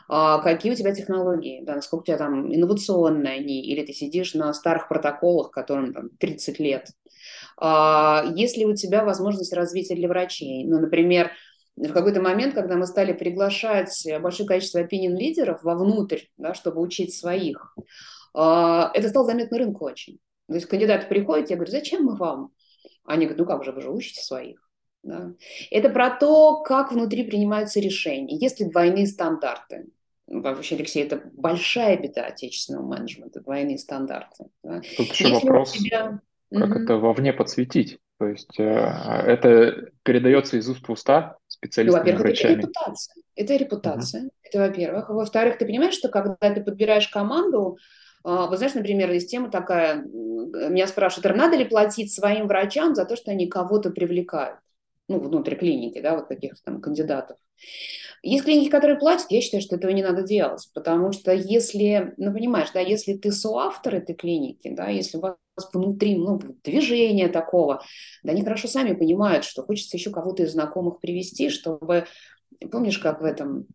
а, 0.07 0.39
какие 0.39 0.71
у 0.71 0.75
тебя 0.75 0.93
технологии, 0.93 1.63
да, 1.63 1.75
насколько 1.75 2.03
у 2.03 2.05
тебя 2.05 2.17
там 2.17 2.53
инновационные 2.53 3.39
они, 3.39 3.61
или 3.61 3.85
ты 3.85 3.93
сидишь 3.93 4.33
на 4.33 4.53
старых 4.53 4.87
протоколах, 4.87 5.51
которым 5.51 5.93
там 5.93 6.09
30 6.19 6.59
лет. 6.59 6.87
А, 7.57 8.23
ли 8.25 8.65
у 8.65 8.75
тебя 8.75 9.03
возможность 9.03 9.53
развития 9.53 9.95
для 9.95 10.07
врачей? 10.07 10.65
Ну, 10.65 10.79
например, 10.79 11.31
в 11.75 11.91
какой-то 11.91 12.21
момент, 12.21 12.55
когда 12.55 12.75
мы 12.75 12.87
стали 12.87 13.13
приглашать 13.13 14.07
большое 14.21 14.47
количество 14.47 14.79
opinion-лидеров 14.79 15.63
вовнутрь, 15.63 16.21
да, 16.37 16.53
чтобы 16.53 16.81
учить 16.81 17.13
своих, 17.15 17.75
а, 18.33 18.91
это 18.93 19.09
стало 19.09 19.25
заметно 19.25 19.57
рынку 19.57 19.85
очень. 19.85 20.19
То 20.47 20.55
есть 20.55 20.67
кандидаты 20.67 21.07
приходят, 21.07 21.49
я 21.49 21.55
говорю, 21.55 21.71
зачем 21.71 22.05
мы 22.05 22.15
вам? 22.15 22.51
Они 23.07 23.25
говорят, 23.25 23.39
ну 23.39 23.45
как 23.45 23.63
же, 23.63 23.71
вы 23.71 23.81
же 23.81 23.89
учите 23.89 24.21
своих. 24.21 24.69
Да. 25.01 25.31
Это 25.71 25.89
про 25.89 26.11
то, 26.11 26.61
как 26.61 26.91
внутри 26.91 27.23
принимаются 27.23 27.79
решения. 27.79 28.35
Есть 28.37 28.59
ли 28.59 28.69
двойные 28.69 29.07
стандарты? 29.07 29.87
Ну, 30.27 30.41
вообще, 30.41 30.75
Алексей, 30.75 31.03
это 31.03 31.21
большая 31.33 31.97
беда 31.97 32.25
отечественного 32.25 32.85
менеджмента, 32.85 33.39
двойные 33.39 33.77
стандарты. 33.77 34.45
Да. 34.61 34.81
Тут 34.97 35.07
еще 35.07 35.29
Если 35.29 35.47
вопрос, 35.47 35.71
тебя... 35.71 36.19
как 36.51 36.69
угу. 36.69 36.79
это 36.83 36.97
вовне 36.97 37.31
подсветить. 37.31 37.99
То 38.19 38.27
есть 38.27 38.59
э, 38.59 38.63
это 38.63 39.91
передается 40.03 40.57
из 40.57 40.67
уст 40.67 40.85
в 40.85 40.91
уста 40.91 41.37
специалистами, 41.47 42.11
ну, 42.11 42.17
во-первых, 42.17 42.39
это 42.39 42.47
репутация. 42.49 43.15
Это 43.35 43.55
репутация. 43.55 44.21
Угу. 44.23 44.29
Это 44.43 44.59
во-первых. 44.59 45.09
Во-вторых, 45.09 45.57
ты 45.57 45.65
понимаешь, 45.65 45.93
что 45.93 46.09
когда 46.09 46.35
ты 46.39 46.61
подбираешь 46.61 47.07
команду, 47.07 47.77
вы 48.27 48.57
знаете, 48.57 48.79
например, 48.79 49.11
есть 49.11 49.29
тема 49.29 49.49
такая, 49.49 50.03
меня 50.03 50.87
спрашивают, 50.87 51.37
надо 51.37 51.55
ли 51.55 51.65
платить 51.65 52.13
своим 52.13 52.47
врачам 52.47 52.95
за 52.95 53.05
то, 53.05 53.15
что 53.15 53.31
они 53.31 53.47
кого-то 53.47 53.89
привлекают? 53.89 54.59
ну, 55.07 55.19
внутри 55.19 55.55
клиники, 55.55 56.01
да, 56.01 56.15
вот 56.15 56.27
каких-то 56.27 56.61
там 56.63 56.81
кандидатов. 56.81 57.37
Есть 58.23 58.43
клиники, 58.43 58.69
которые 58.69 58.97
платят, 58.97 59.27
я 59.29 59.41
считаю, 59.41 59.61
что 59.61 59.75
этого 59.75 59.91
не 59.91 60.03
надо 60.03 60.23
делать, 60.23 60.67
потому 60.73 61.11
что 61.11 61.31
если, 61.31 62.13
ну, 62.17 62.33
понимаешь, 62.33 62.69
да, 62.73 62.79
если 62.79 63.13
ты 63.13 63.31
соавтор 63.31 63.95
этой 63.95 64.15
клиники, 64.15 64.69
да, 64.69 64.89
если 64.89 65.17
у 65.17 65.21
вас 65.21 65.35
внутри 65.71 66.17
ну, 66.17 66.39
движения 66.63 67.29
такого, 67.29 67.81
да, 68.23 68.31
они 68.31 68.43
хорошо 68.43 68.67
сами 68.67 68.93
понимают, 68.93 69.45
что 69.45 69.63
хочется 69.63 69.97
еще 69.97 70.11
кого-то 70.11 70.43
из 70.43 70.51
знакомых 70.51 70.99
привести, 70.99 71.49
чтобы, 71.49 72.05
помнишь, 72.71 72.99
как 72.99 73.21
в 73.21 73.25
этом 73.25 73.67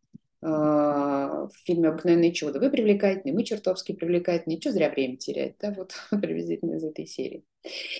в 0.42 1.50
фильме 1.64 1.88
«Обыкновенное 1.88 2.32
чудо». 2.32 2.58
Вы 2.58 2.68
привлекательны, 2.68 3.32
мы 3.32 3.44
чертовски 3.44 3.92
привлекательны. 3.92 4.60
Что 4.60 4.72
зря 4.72 4.90
время 4.90 5.16
терять, 5.16 5.54
да, 5.60 5.72
вот 5.76 5.92
приблизительно 6.10 6.74
из 6.76 6.84
этой 6.84 7.06
серии. 7.06 7.44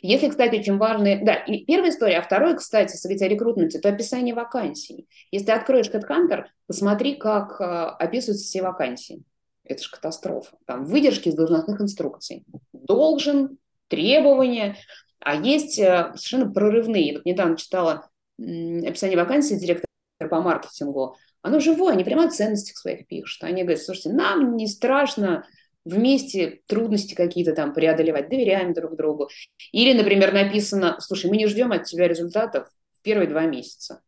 Если, 0.02 0.28
кстати, 0.28 0.56
очень 0.56 0.76
важные... 0.76 1.24
Да, 1.24 1.34
и 1.34 1.64
первая 1.64 1.90
история, 1.90 2.18
а 2.18 2.22
второе, 2.22 2.56
кстати, 2.56 2.92
если 2.92 3.08
говорить 3.08 3.22
о 3.22 3.28
рекрутменте, 3.28 3.78
то 3.78 3.88
описание 3.88 4.34
вакансий. 4.34 5.06
Если 5.30 5.46
ты 5.46 5.52
откроешь 5.52 5.88
HeadHunter, 5.88 6.46
посмотри, 6.66 7.14
как 7.14 7.60
а, 7.60 7.90
описываются 7.90 8.44
все 8.44 8.62
вакансии. 8.62 9.22
Это 9.64 9.82
же 9.82 9.90
катастрофа. 9.90 10.56
Там 10.66 10.84
выдержки 10.84 11.28
из 11.28 11.34
должностных 11.34 11.80
инструкций. 11.80 12.44
Должен, 12.72 13.58
требования, 13.86 14.76
а 15.20 15.36
есть 15.36 15.78
э, 15.78 16.12
совершенно 16.16 16.50
прорывные. 16.50 17.14
Вот 17.14 17.24
недавно 17.24 17.56
читала 17.56 18.08
описание 18.38 19.16
вакансии 19.16 19.54
директора 19.54 19.86
по 20.28 20.40
маркетингу 20.40 21.16
оно 21.42 21.58
живое, 21.58 21.94
они 21.94 22.04
прямо 22.04 22.24
о 22.24 22.30
ценностях 22.30 22.76
своих 22.76 23.06
пишут. 23.06 23.42
Они 23.42 23.62
говорят, 23.62 23.82
слушайте, 23.82 24.12
нам 24.12 24.56
не 24.56 24.68
страшно 24.68 25.46
вместе 25.84 26.62
трудности 26.66 27.14
какие-то 27.14 27.52
там 27.54 27.74
преодолевать, 27.74 28.28
доверяем 28.28 28.72
друг 28.72 28.96
другу. 28.96 29.28
Или, 29.72 29.98
например, 29.98 30.32
написано, 30.32 30.96
слушай, 31.00 31.28
мы 31.28 31.36
не 31.36 31.48
ждем 31.48 31.72
от 31.72 31.84
тебя 31.84 32.06
результатов 32.06 32.68
в 32.92 33.02
первые 33.02 33.28
два 33.28 33.44
месяца. 33.46 34.02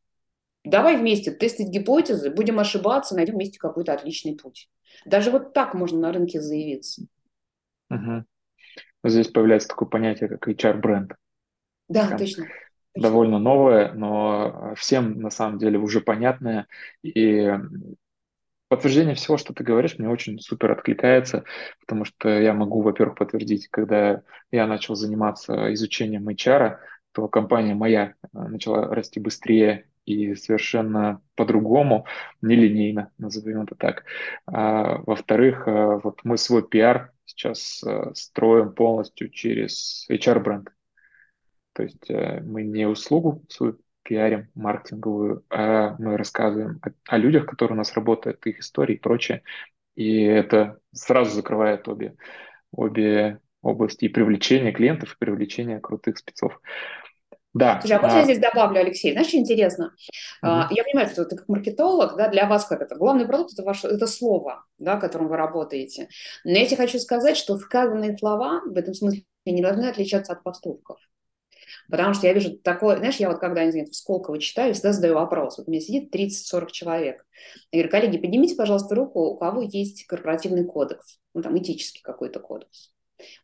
Давай 0.63 0.97
вместе 0.97 1.33
тестить 1.33 1.69
гипотезы, 1.69 2.31
будем 2.31 2.61
ошибаться, 2.61 3.17
найдем 3.17 3.35
вместе 3.35 3.59
какой-то 3.59 3.93
отличный 3.93 4.37
путь. 4.37 4.71
Даже 5.05 5.31
вот 5.31 5.53
так 5.53 5.75
можно 5.75 5.99
на 5.99 6.13
рынке 6.13 6.41
заявиться. 6.41 7.03
Угу. 7.91 8.25
Здесь 9.05 9.29
появляется 9.29 9.69
такое 9.69 9.89
понятие, 9.89 10.29
как 10.29 10.49
HR-бренд. 10.49 11.13
Да, 11.89 12.07
Прям 12.07 12.19
точно 12.19 12.47
довольно 12.95 13.39
новое, 13.39 13.93
но 13.93 14.75
всем 14.77 15.21
на 15.21 15.31
самом 15.31 15.59
деле 15.59 15.79
уже 15.79 16.01
понятное. 16.01 16.67
И 17.03 17.53
подтверждение 18.69 19.15
всего, 19.15 19.37
что 19.37 19.53
ты 19.53 19.63
говоришь, 19.65 19.99
мне 19.99 20.09
очень 20.09 20.39
супер 20.41 20.73
откликается, 20.73 21.45
потому 21.81 22.05
что 22.05 22.29
я 22.29 22.55
могу, 22.55 22.83
во-первых, 22.83 23.17
подтвердить, 23.17 23.69
когда 23.69 24.23
я 24.51 24.67
начал 24.67 24.95
заниматься 24.95 25.73
изучением 25.75 26.29
HR, 26.29 26.79
то 27.13 27.29
компания 27.29 27.75
моя 27.75 28.15
э, 28.23 28.27
начала 28.33 28.93
расти 28.93 29.21
быстрее 29.21 29.87
и 30.05 30.35
совершенно 30.35 31.23
по-другому, 31.37 32.07
нелинейно, 32.43 33.11
назовем 33.19 33.63
это 33.63 33.75
так. 33.77 34.05
А, 34.47 34.99
во-вторых, 35.07 35.67
э, 35.67 36.01
вот 36.03 36.21
мы 36.25 36.37
свой 36.37 36.67
пиар 36.67 37.13
сейчас 37.25 37.83
э, 37.85 38.11
строим 38.15 38.73
полностью 38.73 39.31
через 39.31 40.07
HR-бренд. 40.11 40.71
То 41.75 41.83
есть 41.83 42.11
э, 42.11 42.41
мы 42.41 42.63
не 42.63 42.87
услугу 42.87 43.45
свою 43.49 43.79
пиарим 44.03 44.49
маркетинговую, 44.55 45.45
а 45.51 45.97
мы 45.99 46.17
рассказываем 46.17 46.81
о, 46.83 46.91
о 47.07 47.19
людях, 47.19 47.47
которые 47.47 47.75
у 47.75 47.79
нас 47.79 47.95
работают, 47.95 48.47
их 48.47 48.61
истории 48.61 48.95
и 48.95 49.01
прочее. 49.01 49.43
И 49.97 50.23
это 50.23 50.79
сразу 50.93 51.31
закрывает 51.31 51.89
обе, 51.89 52.17
обе 52.73 53.41
области 53.63 54.05
и 54.05 54.09
привлечения 54.09 54.73
клиентов, 54.73 55.15
и 55.15 55.19
привлечения 55.19 55.81
крутых 55.81 56.19
спецов. 56.19 56.61
Да. 57.55 57.81
Слушай, 57.81 57.99
а 57.99 58.03
можно 58.03 58.17
а... 58.17 58.21
я 58.21 58.25
здесь 58.25 58.41
добавлю, 58.41 58.81
Алексей? 58.81 59.13
Знаешь, 59.13 59.29
что 59.29 59.39
интересно? 59.39 59.95
Угу. 60.43 60.51
Я 60.71 60.85
понимаю, 60.85 61.09
что 61.09 61.25
ты 61.25 61.37
как 61.37 61.49
маркетолог, 61.49 62.17
да, 62.17 62.29
для 62.29 62.47
вас 62.47 62.67
как 62.67 62.83
это? 62.83 62.97
Главный 62.97 63.27
продукт 63.27 63.53
это 63.53 63.63
ваше, 63.63 63.87
это 63.87 64.07
слово, 64.07 64.65
да, 64.79 64.97
которым 64.97 65.29
вы 65.29 65.37
работаете. 65.37 66.09
Но 66.45 66.51
я 66.51 66.67
тебе 66.67 66.77
хочу 66.77 66.99
сказать, 66.99 67.37
что 67.37 67.57
сказанные 67.57 68.19
слова 68.19 68.61
в 68.67 68.77
этом 68.77 68.93
смысле 68.93 69.23
не 69.47 69.63
должны 69.63 69.87
отличаться 69.87 70.33
от 70.33 70.43
поступков. 70.43 70.99
Потому 71.91 72.15
что 72.15 72.27
я 72.27 72.33
вижу 72.33 72.57
такое, 72.59 72.97
знаешь, 72.97 73.17
я 73.17 73.29
вот 73.29 73.39
когда, 73.39 73.65
не 73.65 73.71
знаю, 73.71 73.87
в 73.87 73.95
Сколково 73.95 74.39
читаю, 74.39 74.75
всегда 74.75 74.93
задаю 74.93 75.15
вопрос. 75.15 75.59
Вот 75.59 75.69
у 75.69 75.71
меня 75.71 75.81
сидит 75.81 76.15
30-40 76.15 76.71
человек. 76.71 77.27
Я 77.73 77.81
говорю, 77.81 77.91
коллеги, 77.91 78.19
поднимите, 78.19 78.55
пожалуйста, 78.55 78.95
руку, 78.95 79.21
у 79.21 79.37
кого 79.37 79.63
есть 79.63 80.07
корпоративный 80.07 80.65
кодекс, 80.65 81.19
ну, 81.35 81.43
там, 81.43 81.59
этический 81.59 82.03
какой-то 82.03 82.41
кодекс. 82.41 82.93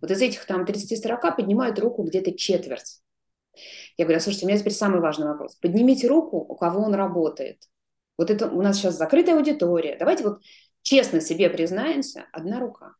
Вот 0.00 0.10
из 0.10 0.20
этих 0.20 0.44
там 0.46 0.64
30-40 0.64 1.36
поднимают 1.36 1.78
руку 1.78 2.02
где-то 2.02 2.32
четверть. 2.32 3.00
Я 3.96 4.04
говорю, 4.04 4.18
а 4.18 4.20
слушайте, 4.20 4.46
у 4.46 4.48
меня 4.48 4.58
теперь 4.58 4.72
самый 4.72 5.00
важный 5.00 5.26
вопрос. 5.26 5.56
Поднимите 5.56 6.06
руку, 6.06 6.38
у 6.38 6.56
кого 6.56 6.82
он 6.82 6.94
работает. 6.94 7.62
Вот 8.16 8.30
это 8.30 8.48
у 8.48 8.62
нас 8.62 8.76
сейчас 8.76 8.96
закрытая 8.96 9.36
аудитория. 9.36 9.96
Давайте 9.98 10.24
вот 10.24 10.40
честно 10.82 11.20
себе 11.20 11.50
признаемся, 11.50 12.26
одна 12.32 12.60
рука. 12.60 12.94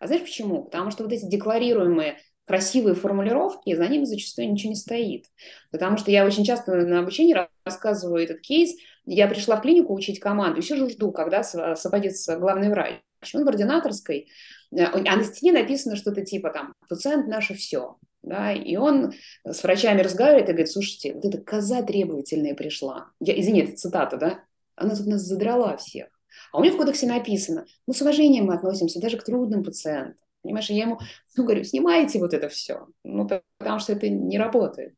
А 0.00 0.06
знаешь 0.06 0.22
почему? 0.22 0.64
Потому 0.64 0.90
что 0.90 1.04
вот 1.04 1.12
эти 1.12 1.24
декларируемые 1.24 2.18
красивые 2.46 2.94
формулировки, 2.94 3.74
за 3.74 3.86
ними 3.88 4.04
зачастую 4.04 4.52
ничего 4.52 4.70
не 4.70 4.76
стоит. 4.76 5.26
Потому 5.70 5.96
что 5.96 6.10
я 6.10 6.26
очень 6.26 6.44
часто 6.44 6.74
на 6.74 7.00
обучении 7.00 7.36
рассказываю 7.64 8.22
этот 8.22 8.40
кейс. 8.40 8.74
Я 9.06 9.28
пришла 9.28 9.56
в 9.56 9.62
клинику 9.62 9.94
учить 9.94 10.20
команду, 10.20 10.60
и 10.60 10.62
сижу, 10.62 10.88
жду, 10.88 11.12
когда 11.12 11.40
освободится 11.40 12.36
главный 12.36 12.68
врач. 12.70 13.00
Он 13.34 13.44
в 13.44 13.48
ординаторской, 13.48 14.28
э, 14.72 14.84
а 14.84 15.16
на 15.16 15.24
стене 15.24 15.52
написано 15.52 15.96
что-то 15.96 16.24
типа 16.24 16.50
там 16.50 16.74
«пациент 16.88 17.26
наше 17.26 17.54
все». 17.54 17.96
Да, 18.22 18.52
и 18.52 18.76
он 18.76 19.12
с 19.44 19.62
врачами 19.62 20.00
разговаривает 20.00 20.48
и 20.48 20.52
говорит, 20.52 20.70
слушайте, 20.70 21.12
вот 21.12 21.26
эта 21.26 21.36
коза 21.42 21.82
требовательная 21.82 22.54
пришла. 22.54 23.10
Я, 23.20 23.38
извини, 23.38 23.60
это 23.60 23.76
цитата, 23.76 24.16
да? 24.16 24.44
Она 24.76 24.96
тут 24.96 25.06
нас 25.06 25.20
задрала 25.20 25.76
всех. 25.76 26.08
А 26.50 26.58
у 26.58 26.62
нее 26.62 26.72
в 26.72 26.78
кодексе 26.78 27.06
написано, 27.06 27.66
ну, 27.86 27.92
с 27.92 28.00
уважением 28.00 28.46
мы 28.46 28.54
относимся 28.54 28.98
даже 28.98 29.18
к 29.18 29.24
трудным 29.24 29.62
пациентам. 29.62 30.23
Понимаешь, 30.44 30.68
я 30.70 30.84
ему 30.84 31.00
ну, 31.36 31.44
говорю, 31.44 31.64
снимайте 31.64 32.20
вот 32.20 32.34
это 32.34 32.48
все, 32.48 32.86
ну, 33.02 33.26
потому 33.58 33.78
что 33.80 33.94
это 33.94 34.08
не 34.08 34.38
работает. 34.38 34.94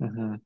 Угу. 0.00 0.40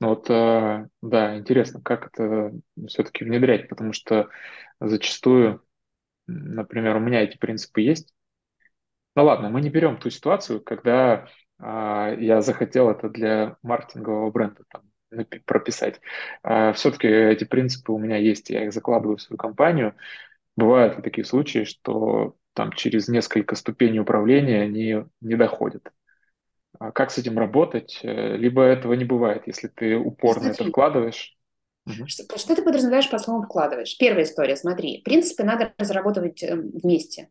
Ну 0.00 0.08
вот, 0.08 0.28
э, 0.28 0.88
да, 1.00 1.38
интересно, 1.38 1.80
как 1.80 2.08
это 2.08 2.52
все-таки 2.86 3.24
внедрять, 3.24 3.68
потому 3.68 3.92
что 3.94 4.28
зачастую, 4.80 5.64
например, 6.26 6.96
у 6.96 7.00
меня 7.00 7.22
эти 7.22 7.38
принципы 7.38 7.80
есть. 7.80 8.12
Ну 9.16 9.24
ладно, 9.24 9.48
мы 9.48 9.62
не 9.62 9.70
берем 9.70 9.98
ту 9.98 10.10
ситуацию, 10.10 10.60
когда 10.62 11.26
а, 11.58 12.14
я 12.18 12.42
захотел 12.42 12.90
это 12.90 13.08
для 13.08 13.56
маркетингового 13.62 14.30
бренда 14.30 14.64
там, 14.68 14.82
прописать. 15.46 16.00
А, 16.42 16.72
все-таки 16.72 17.06
эти 17.06 17.44
принципы 17.44 17.92
у 17.92 17.98
меня 17.98 18.16
есть, 18.16 18.50
я 18.50 18.64
их 18.64 18.72
закладываю 18.72 19.16
в 19.16 19.22
свою 19.22 19.38
компанию. 19.38 19.94
Бывают 20.56 21.02
такие 21.02 21.24
случаи, 21.24 21.64
что 21.64 22.36
там 22.54 22.72
через 22.72 23.08
несколько 23.08 23.54
ступеней 23.54 24.00
управления 24.00 24.62
они 24.62 25.04
не 25.20 25.36
доходят. 25.36 25.90
А 26.78 26.90
как 26.90 27.10
с 27.10 27.18
этим 27.18 27.38
работать? 27.38 28.00
Э, 28.02 28.36
либо 28.36 28.62
этого 28.62 28.94
не 28.94 29.04
бывает, 29.04 29.42
если 29.46 29.68
ты 29.68 29.96
упорно 29.96 30.44
смотри, 30.44 30.64
это 30.64 30.70
вкладываешь. 30.70 31.36
Что, 32.06 32.38
что 32.38 32.54
ты 32.54 32.62
подразумеваешь 32.62 33.10
по 33.10 33.18
словам 33.18 33.44
вкладываешь? 33.44 33.96
Первая 33.98 34.24
история, 34.24 34.56
смотри. 34.56 35.02
Принципы 35.04 35.42
надо 35.42 35.72
разрабатывать 35.78 36.42
эм, 36.42 36.70
вместе. 36.70 37.28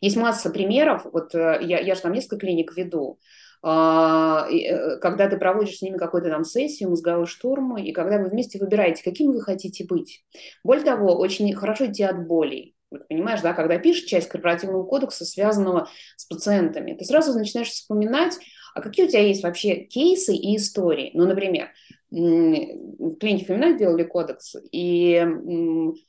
Есть 0.00 0.16
масса 0.16 0.50
примеров. 0.50 1.06
Вот 1.12 1.34
э, 1.34 1.58
я, 1.62 1.78
я 1.78 1.94
же 1.94 2.00
там 2.00 2.12
несколько 2.12 2.38
клиник 2.38 2.76
веду. 2.76 3.18
А, 3.62 4.48
э, 4.50 4.98
когда 4.98 5.28
ты 5.28 5.36
проводишь 5.36 5.78
с 5.78 5.82
ними 5.82 5.98
какую-то 5.98 6.30
там 6.30 6.44
сессию, 6.44 6.90
мозговой 6.90 7.26
штурм, 7.26 7.76
и 7.76 7.92
когда 7.92 8.18
вы 8.18 8.28
вместе 8.28 8.58
выбираете, 8.58 9.02
каким 9.02 9.32
вы 9.32 9.42
хотите 9.42 9.84
быть. 9.84 10.24
Более 10.64 10.84
того, 10.84 11.16
очень 11.18 11.52
хорошо 11.54 11.86
идти 11.86 12.04
от 12.04 12.26
боли. 12.26 12.74
Понимаешь, 13.08 13.42
да, 13.42 13.52
когда 13.52 13.78
пишешь 13.78 14.04
часть 14.04 14.28
корпоративного 14.28 14.82
кодекса, 14.84 15.24
связанного 15.24 15.88
с 16.16 16.24
пациентами, 16.24 16.94
ты 16.94 17.04
сразу 17.04 17.38
начинаешь 17.38 17.68
вспоминать, 17.68 18.38
а 18.74 18.80
какие 18.80 19.06
у 19.06 19.08
тебя 19.08 19.20
есть 19.20 19.42
вообще 19.42 19.76
кейсы 19.76 20.34
и 20.34 20.56
истории. 20.56 21.10
Ну, 21.12 21.26
например, 21.26 21.70
клиники 22.10 23.44
Фемина 23.44 23.76
делали 23.76 24.04
кодекс, 24.04 24.56
и, 24.72 25.22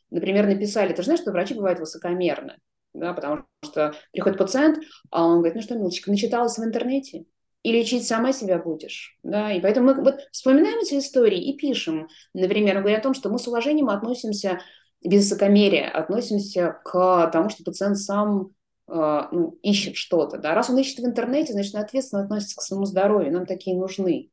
например, 0.09 0.47
написали, 0.47 0.93
ты 0.93 1.03
знаешь, 1.03 1.19
что 1.19 1.31
врачи 1.31 1.53
бывают 1.53 1.79
высокомерны, 1.79 2.55
да, 2.93 3.13
потому 3.13 3.43
что 3.63 3.93
приходит 4.13 4.37
пациент, 4.37 4.79
а 5.11 5.25
он 5.25 5.39
говорит, 5.39 5.55
ну 5.55 5.61
что, 5.61 5.75
милочка, 5.75 6.09
начиталась 6.09 6.57
в 6.57 6.63
интернете, 6.63 7.25
и 7.63 7.71
лечить 7.71 8.07
сама 8.07 8.31
себя 8.31 8.57
будешь. 8.57 9.17
Да? 9.23 9.51
И 9.51 9.59
поэтому 9.59 9.93
мы 9.93 10.01
вот 10.01 10.21
вспоминаем 10.31 10.79
эти 10.79 10.97
истории 10.97 11.41
и 11.41 11.57
пишем, 11.57 12.07
например, 12.33 12.79
говоря 12.79 12.99
о 12.99 13.01
том, 13.01 13.13
что 13.13 13.29
мы 13.29 13.37
с 13.37 13.47
уважением 13.47 13.89
относимся 13.89 14.61
без 15.03 15.23
высокомерия 15.23 15.89
относимся 15.89 16.79
к 16.83 17.29
тому, 17.31 17.49
что 17.49 17.63
пациент 17.63 17.97
сам 17.97 18.51
э, 18.87 19.21
ну, 19.31 19.57
ищет 19.61 19.95
что-то. 19.95 20.37
Да? 20.37 20.53
Раз 20.53 20.69
он 20.69 20.77
ищет 20.77 20.99
в 20.99 21.05
интернете, 21.05 21.53
значит, 21.53 21.75
он 21.75 21.81
ответственно 21.81 22.23
относится 22.23 22.57
к 22.57 22.61
своему 22.61 22.85
здоровью. 22.85 23.31
Нам 23.31 23.45
такие 23.45 23.77
нужны. 23.77 24.29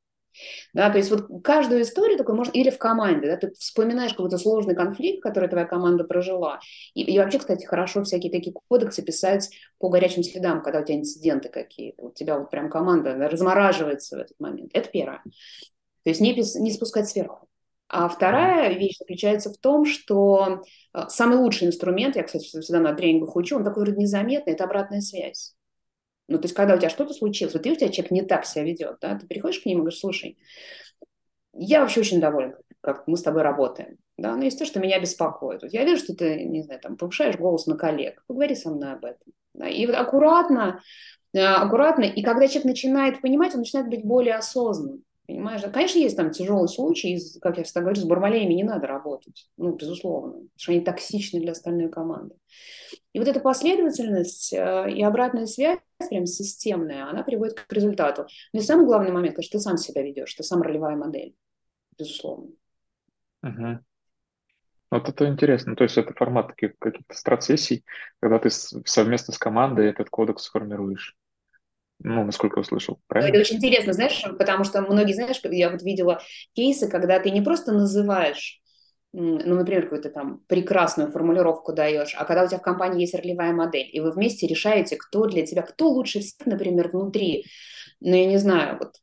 Да, 0.74 0.90
то 0.90 0.98
есть 0.98 1.10
вот 1.10 1.28
каждую 1.42 1.82
историю 1.82 2.18
такой 2.18 2.34
можно, 2.34 2.52
или 2.52 2.70
в 2.70 2.78
команде, 2.78 3.26
да, 3.26 3.36
ты 3.36 3.52
вспоминаешь 3.52 4.12
какой-то 4.12 4.38
сложный 4.38 4.74
конфликт, 4.74 5.22
который 5.22 5.48
твоя 5.48 5.64
команда 5.64 6.04
прожила. 6.04 6.60
И, 6.94 7.02
и 7.02 7.18
вообще, 7.18 7.38
кстати, 7.38 7.64
хорошо 7.64 8.04
всякие 8.04 8.30
такие 8.30 8.54
кодексы 8.68 9.02
писать 9.02 9.50
по 9.78 9.88
горячим 9.88 10.22
следам, 10.22 10.62
когда 10.62 10.80
у 10.80 10.84
тебя 10.84 10.98
инциденты 10.98 11.48
какие-то. 11.48 12.02
У 12.02 12.10
тебя 12.10 12.38
вот 12.38 12.50
прям 12.50 12.68
команда 12.68 13.14
да, 13.16 13.28
размораживается 13.28 14.16
в 14.16 14.20
этот 14.20 14.38
момент. 14.38 14.70
Это 14.74 14.88
первое. 14.90 15.22
То 16.04 16.10
есть 16.10 16.20
не, 16.20 16.34
не 16.34 16.72
спускать 16.72 17.08
сверху. 17.08 17.48
А 17.98 18.10
вторая 18.10 18.74
вещь 18.74 18.98
заключается 18.98 19.50
в 19.50 19.56
том, 19.56 19.86
что 19.86 20.62
э, 20.92 21.04
самый 21.08 21.38
лучший 21.38 21.66
инструмент, 21.68 22.14
я, 22.14 22.24
кстати, 22.24 22.44
всегда 22.44 22.78
на 22.78 22.92
тренингах 22.92 23.34
учу, 23.36 23.56
он 23.56 23.64
такой 23.64 23.84
вроде 23.84 23.98
незаметный, 23.98 24.52
это 24.52 24.64
обратная 24.64 25.00
связь. 25.00 25.54
Ну, 26.28 26.36
то 26.36 26.44
есть, 26.44 26.54
когда 26.54 26.74
у 26.74 26.78
тебя 26.78 26.90
что-то 26.90 27.14
случилось, 27.14 27.54
вот 27.54 27.64
и 27.64 27.72
у 27.72 27.74
тебя 27.74 27.88
человек 27.88 28.10
не 28.10 28.20
так 28.20 28.44
себя 28.44 28.64
ведет, 28.64 28.98
да, 29.00 29.18
ты 29.18 29.26
приходишь 29.26 29.60
к 29.60 29.64
ним 29.64 29.78
и 29.78 29.80
говоришь, 29.80 30.00
слушай, 30.00 30.36
я 31.54 31.80
вообще 31.80 32.00
очень 32.00 32.20
доволен, 32.20 32.56
как 32.82 33.06
мы 33.06 33.16
с 33.16 33.22
тобой 33.22 33.40
работаем, 33.40 33.96
да, 34.18 34.36
но 34.36 34.44
есть 34.44 34.58
то, 34.58 34.66
что 34.66 34.78
меня 34.78 35.00
беспокоит. 35.00 35.62
Вот 35.62 35.72
я 35.72 35.84
вижу, 35.84 36.04
что 36.04 36.14
ты, 36.14 36.44
не 36.44 36.64
знаю, 36.64 36.80
там, 36.82 36.98
повышаешь 36.98 37.38
голос 37.38 37.66
на 37.66 37.78
коллег, 37.78 38.22
поговори 38.26 38.56
со 38.56 38.68
мной 38.68 38.92
об 38.92 39.06
этом. 39.06 39.32
Да, 39.54 39.68
и 39.68 39.86
вот 39.86 39.96
аккуратно, 39.96 40.82
э, 41.32 41.40
аккуратно, 41.40 42.02
и 42.02 42.22
когда 42.22 42.46
человек 42.46 42.66
начинает 42.66 43.22
понимать, 43.22 43.54
он 43.54 43.60
начинает 43.60 43.88
быть 43.88 44.04
более 44.04 44.34
осознанным. 44.34 45.05
Понимаешь, 45.26 45.62
конечно, 45.72 45.98
есть 45.98 46.16
там 46.16 46.30
тяжелые 46.30 46.68
случаи, 46.68 47.18
как 47.40 47.58
я 47.58 47.64
всегда 47.64 47.80
говорю, 47.80 48.00
с 48.00 48.04
бармалеями 48.04 48.54
не 48.54 48.62
надо 48.62 48.86
работать, 48.86 49.48
ну, 49.56 49.74
безусловно, 49.74 50.32
потому 50.32 50.50
что 50.56 50.72
они 50.72 50.80
токсичны 50.82 51.40
для 51.40 51.52
остальной 51.52 51.88
команды. 51.88 52.36
И 53.12 53.18
вот 53.18 53.26
эта 53.26 53.40
последовательность 53.40 54.52
э, 54.52 54.90
и 54.92 55.02
обратная 55.02 55.46
связь, 55.46 55.80
прям 56.10 56.26
системная, 56.26 57.08
она 57.08 57.24
приводит 57.24 57.58
к 57.60 57.72
результату. 57.72 58.26
Но 58.52 58.60
и 58.60 58.62
самый 58.62 58.86
главный 58.86 59.10
момент, 59.10 59.34
конечно, 59.34 59.58
ты 59.58 59.62
сам 59.62 59.76
себя 59.78 60.02
ведешь, 60.02 60.32
ты 60.34 60.44
сам 60.44 60.62
ролевая 60.62 60.96
модель, 60.96 61.34
безусловно. 61.98 62.50
Угу. 63.42 63.78
Вот 64.92 65.08
это 65.08 65.26
интересно. 65.26 65.74
То 65.74 65.84
есть 65.84 65.98
это 65.98 66.14
формат 66.14 66.48
таких 66.48 66.78
каких-то 66.78 67.14
страт-сессий, 67.14 67.84
когда 68.20 68.38
ты 68.38 68.50
совместно 68.50 69.34
с 69.34 69.38
командой 69.38 69.88
этот 69.90 70.08
кодекс 70.08 70.44
сформируешь 70.44 71.16
ну, 72.00 72.24
насколько 72.24 72.58
я 72.58 72.62
услышал, 72.62 73.00
правильно? 73.06 73.30
Это 73.30 73.40
очень 73.40 73.56
интересно, 73.56 73.92
знаешь, 73.92 74.22
потому 74.38 74.64
что 74.64 74.82
многие, 74.82 75.14
знаешь, 75.14 75.40
я 75.42 75.70
вот 75.70 75.82
видела 75.82 76.20
кейсы, 76.54 76.88
когда 76.88 77.18
ты 77.18 77.30
не 77.30 77.40
просто 77.40 77.72
называешь, 77.72 78.60
ну, 79.12 79.54
например, 79.54 79.84
какую-то 79.84 80.10
там 80.10 80.42
прекрасную 80.46 81.10
формулировку 81.10 81.72
даешь, 81.72 82.14
а 82.18 82.24
когда 82.24 82.44
у 82.44 82.48
тебя 82.48 82.58
в 82.58 82.62
компании 82.62 83.00
есть 83.00 83.14
ролевая 83.14 83.52
модель, 83.52 83.88
и 83.90 84.00
вы 84.00 84.10
вместе 84.10 84.46
решаете, 84.46 84.96
кто 84.96 85.26
для 85.26 85.46
тебя, 85.46 85.62
кто 85.62 85.88
лучше 85.88 86.20
всех, 86.20 86.46
например, 86.46 86.88
внутри, 86.88 87.46
ну, 88.00 88.14
я 88.14 88.26
не 88.26 88.36
знаю, 88.36 88.78
вот, 88.78 88.96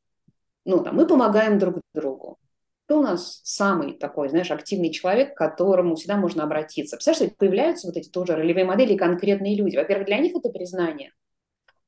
ну, 0.65 0.83
там, 0.83 0.95
мы 0.95 1.07
помогаем 1.07 1.57
друг 1.57 1.81
другу. 1.95 2.37
Кто 2.85 2.99
у 2.99 3.01
нас 3.01 3.39
самый 3.43 3.93
такой, 3.93 4.29
знаешь, 4.29 4.51
активный 4.51 4.91
человек, 4.91 5.33
к 5.33 5.37
которому 5.37 5.95
всегда 5.95 6.17
можно 6.17 6.43
обратиться? 6.43 6.95
Представляешь, 6.97 7.35
появляются 7.37 7.87
вот 7.87 7.97
эти 7.97 8.09
тоже 8.09 8.35
ролевые 8.35 8.65
модели 8.65 8.93
и 8.93 8.97
конкретные 8.97 9.55
люди. 9.55 9.77
Во-первых, 9.77 10.05
для 10.05 10.19
них 10.19 10.35
это 10.35 10.49
признание– 10.49 11.11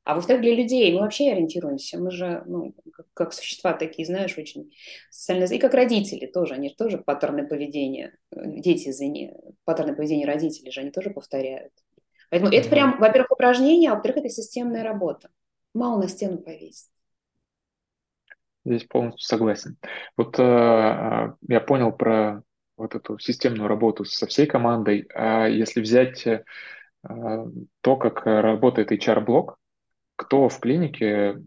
а 0.06 0.14
во-вторых, 0.14 0.44
для 0.44 0.56
людей 0.56 0.94
мы 0.94 1.02
вообще 1.02 1.32
ориентируемся. 1.32 2.00
Мы 2.00 2.12
же, 2.12 2.44
ну, 2.46 2.76
как, 2.94 3.08
как 3.16 3.34
существа 3.34 3.74
такие, 3.74 4.06
знаешь, 4.06 4.38
очень 4.38 4.72
социальные. 5.10 5.58
И 5.58 5.60
как 5.60 5.74
родители 5.74 6.28
тоже, 6.28 6.54
они 6.54 6.70
же 6.70 6.76
тоже 6.76 7.00
паттерны 7.00 7.48
поведения, 7.48 8.16
дети, 8.32 8.90
извини, 8.90 9.34
паттерны 9.64 9.96
поведения 9.96 10.28
родителей 10.28 10.72
же 10.72 10.82
они 10.82 10.92
тоже 10.92 11.10
повторяют. 11.10 11.74
Поэтому 12.30 12.52
mm-hmm. 12.52 12.58
это 12.58 12.70
прям, 12.70 13.00
во-первых, 13.00 13.32
упражнение, 13.32 13.90
а 13.90 13.96
во-вторых, 13.96 14.18
это 14.18 14.30
системная 14.30 14.84
работа. 14.84 15.30
Мало 15.74 16.00
на 16.00 16.08
стену 16.08 16.38
повесить. 16.38 16.92
Здесь 18.64 18.84
полностью 18.84 19.26
согласен. 19.26 19.78
Вот 20.18 20.38
э, 20.38 20.44
э 20.44 21.34
я 21.48 21.60
понял 21.62 21.92
про 21.92 22.44
вот 22.78 22.94
эту 22.94 23.18
системную 23.18 23.68
работу 23.68 24.06
со 24.06 24.28
всей 24.28 24.46
командой. 24.46 25.08
А 25.16 25.48
если 25.48 25.82
взять 25.82 26.28
э, 26.28 26.44
то, 27.02 27.96
как 27.98 28.26
работает 28.28 28.92
HR-блок, 28.92 29.58
кто 30.16 30.50
в 30.50 30.60
клинике, 30.60 31.42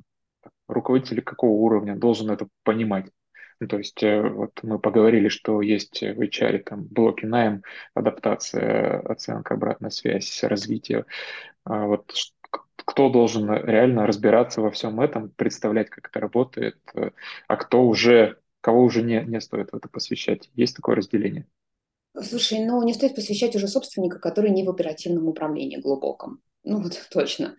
руководитель 0.69 1.23
какого 1.23 1.53
уровня 1.53 1.97
должен 1.97 2.31
это 2.31 2.49
понимать. 2.63 3.07
Ну, 3.61 3.67
то 3.67 3.79
есть 3.79 4.03
э, 4.03 4.23
вот 4.23 4.61
мы 4.63 4.79
поговорили, 4.79 5.29
что 5.29 5.61
есть 5.63 6.01
в 6.01 6.21
HR 6.21 6.59
там 6.59 6.85
блоки 6.85 7.25
найм, 7.25 7.63
адаптация, 7.95 9.01
оценка, 9.01 9.55
обратная 9.55 9.91
связь, 9.91 10.45
развитие. 10.45 11.07
А 11.65 11.87
вот 11.87 12.13
кто 12.77 13.11
должен 13.11 13.53
реально 13.53 14.07
разбираться 14.07 14.61
во 14.61 14.71
всем 14.71 15.01
этом, 15.01 15.31
представлять, 15.31 15.91
как 15.91 16.09
это 16.09 16.21
работает, 16.21 16.79
э, 16.95 17.11
а 17.49 17.57
кто 17.57 17.85
уже, 17.85 18.39
кого 18.61 18.83
уже 18.83 19.03
не, 19.03 19.23
не 19.25 19.41
стоит 19.41 19.73
в 19.73 19.77
это 19.77 19.89
посвящать. 19.89 20.51
Есть 20.55 20.77
такое 20.77 20.95
разделение? 20.97 21.47
Слушай, 22.21 22.65
ну 22.65 22.83
не 22.83 22.95
стоит 22.95 23.15
посвящать 23.15 23.55
уже 23.57 23.69
собственника, 23.69 24.19
который 24.19 24.51
не 24.51 24.65
в 24.65 24.71
оперативном 24.71 25.29
управлении 25.29 25.77
глубоком. 25.77 26.41
Ну 26.65 26.83
вот 26.83 26.93
точно. 27.11 27.57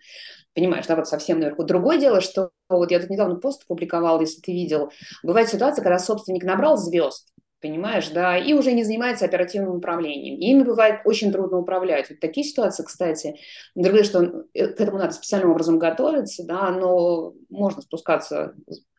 Понимаешь, 0.54 0.86
да, 0.86 0.96
вот 0.96 1.08
совсем 1.08 1.40
наверху. 1.40 1.64
Другое 1.64 1.98
дело, 1.98 2.20
что 2.20 2.50
вот 2.68 2.90
я 2.90 3.00
тут 3.00 3.10
недавно 3.10 3.36
пост 3.36 3.66
публиковал, 3.66 4.20
если 4.20 4.40
ты 4.40 4.52
видел, 4.52 4.90
бывает 5.22 5.48
ситуация, 5.48 5.82
когда 5.82 5.98
собственник 5.98 6.44
набрал 6.44 6.76
звезд, 6.76 7.32
понимаешь, 7.60 8.08
да, 8.08 8.36
и 8.36 8.52
уже 8.52 8.72
не 8.72 8.84
занимается 8.84 9.26
оперативным 9.26 9.76
управлением. 9.76 10.38
Ими 10.40 10.64
бывает 10.64 11.02
очень 11.04 11.32
трудно 11.32 11.58
управлять. 11.58 12.10
Вот 12.10 12.20
такие 12.20 12.44
ситуации, 12.44 12.84
кстати, 12.84 13.36
другое, 13.74 14.04
что 14.04 14.44
э, 14.54 14.68
к 14.68 14.80
этому 14.80 14.98
надо 14.98 15.12
специальным 15.12 15.52
образом 15.52 15.78
готовиться, 15.78 16.44
да, 16.44 16.70
но 16.70 17.34
можно 17.48 17.82
спускаться 17.82 18.54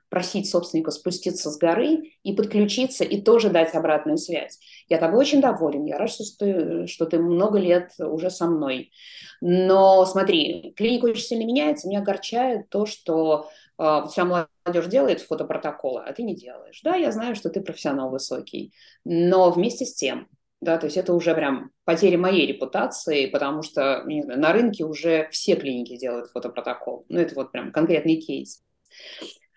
просить 0.09 0.49
собственника 0.49 0.91
спуститься 0.91 1.49
с 1.49 1.57
горы 1.57 2.11
и 2.23 2.33
подключиться, 2.35 3.05
и 3.05 3.21
тоже 3.21 3.49
дать 3.49 3.73
обратную 3.73 4.17
связь. 4.17 4.59
Я 4.91 4.97
тобой 4.97 5.21
очень 5.21 5.39
доволен, 5.39 5.85
я 5.85 5.97
рад, 5.97 6.09
что 6.09 6.25
ты, 6.37 6.85
что 6.85 7.05
ты 7.05 7.17
много 7.17 7.57
лет 7.57 7.93
уже 7.97 8.29
со 8.29 8.45
мной. 8.45 8.91
Но 9.39 10.05
смотри, 10.05 10.73
клиника 10.75 11.05
очень 11.05 11.23
сильно 11.23 11.45
меняется, 11.45 11.87
меня 11.87 11.99
огорчает 11.99 12.67
то, 12.67 12.85
что 12.85 13.49
э, 13.77 14.01
вся 14.09 14.25
молодежь 14.25 14.87
делает 14.87 15.21
фотопротоколы, 15.21 16.01
а 16.01 16.11
ты 16.11 16.23
не 16.23 16.35
делаешь. 16.35 16.81
Да, 16.83 16.97
я 16.97 17.13
знаю, 17.13 17.37
что 17.37 17.49
ты 17.49 17.61
профессионал 17.61 18.09
высокий, 18.09 18.73
но 19.05 19.49
вместе 19.51 19.85
с 19.85 19.95
тем 19.95 20.27
да, 20.59 20.77
то 20.77 20.87
есть 20.87 20.97
это 20.97 21.13
уже 21.13 21.33
прям 21.35 21.71
потеря 21.85 22.17
моей 22.17 22.45
репутации, 22.45 23.27
потому 23.27 23.63
что 23.63 24.03
знаю, 24.03 24.39
на 24.39 24.53
рынке 24.53 24.83
уже 24.83 25.29
все 25.31 25.55
клиники 25.55 25.97
делают 25.97 26.29
фотопротокол. 26.31 27.05
Ну, 27.07 27.19
это 27.19 27.33
вот 27.33 27.51
прям 27.53 27.71
конкретный 27.71 28.17
кейс. 28.17 28.61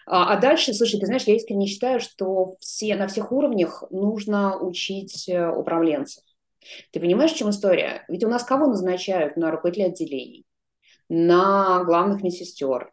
А, 0.07 0.33
а 0.33 0.41
дальше, 0.41 0.75
слушай, 0.75 1.01
ты 1.01 1.07
знаешь, 1.07 1.25
я 1.25 1.35
искренне 1.35 1.67
считаю, 1.67 2.01
что 2.01 2.57
все, 2.61 2.95
на 2.97 3.07
всех 3.09 3.33
уровнях 3.33 3.85
нужно 3.91 4.59
учить 4.59 5.29
э, 5.29 5.49
управленцев. 5.49 6.23
Ты 6.93 7.01
понимаешь, 7.01 7.33
в 7.33 7.37
чем 7.37 7.51
история? 7.51 8.05
Ведь 8.09 8.25
у 8.25 8.29
нас 8.29 8.45
кого 8.45 8.67
назначают 8.67 9.37
на 9.37 9.51
руководителя 9.51 9.87
отделений, 9.87 10.45
на 11.09 11.85
главных 11.85 12.23
медсестер, 12.23 12.91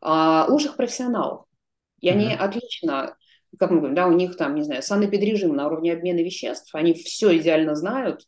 а, 0.00 0.46
лучших 0.48 0.76
профессионалов. 0.76 1.46
И 2.00 2.08
они 2.08 2.26
mm-hmm. 2.26 2.36
отлично 2.36 3.16
как 3.58 3.70
мы 3.70 3.78
говорим, 3.78 3.94
да, 3.94 4.06
у 4.06 4.12
них 4.12 4.36
там, 4.36 4.54
не 4.54 4.62
знаю, 4.62 4.82
санэпидрежим 4.82 5.54
на 5.54 5.66
уровне 5.66 5.92
обмена 5.92 6.18
веществ, 6.18 6.74
они 6.74 6.94
все 6.94 7.36
идеально 7.38 7.74
знают, 7.74 8.26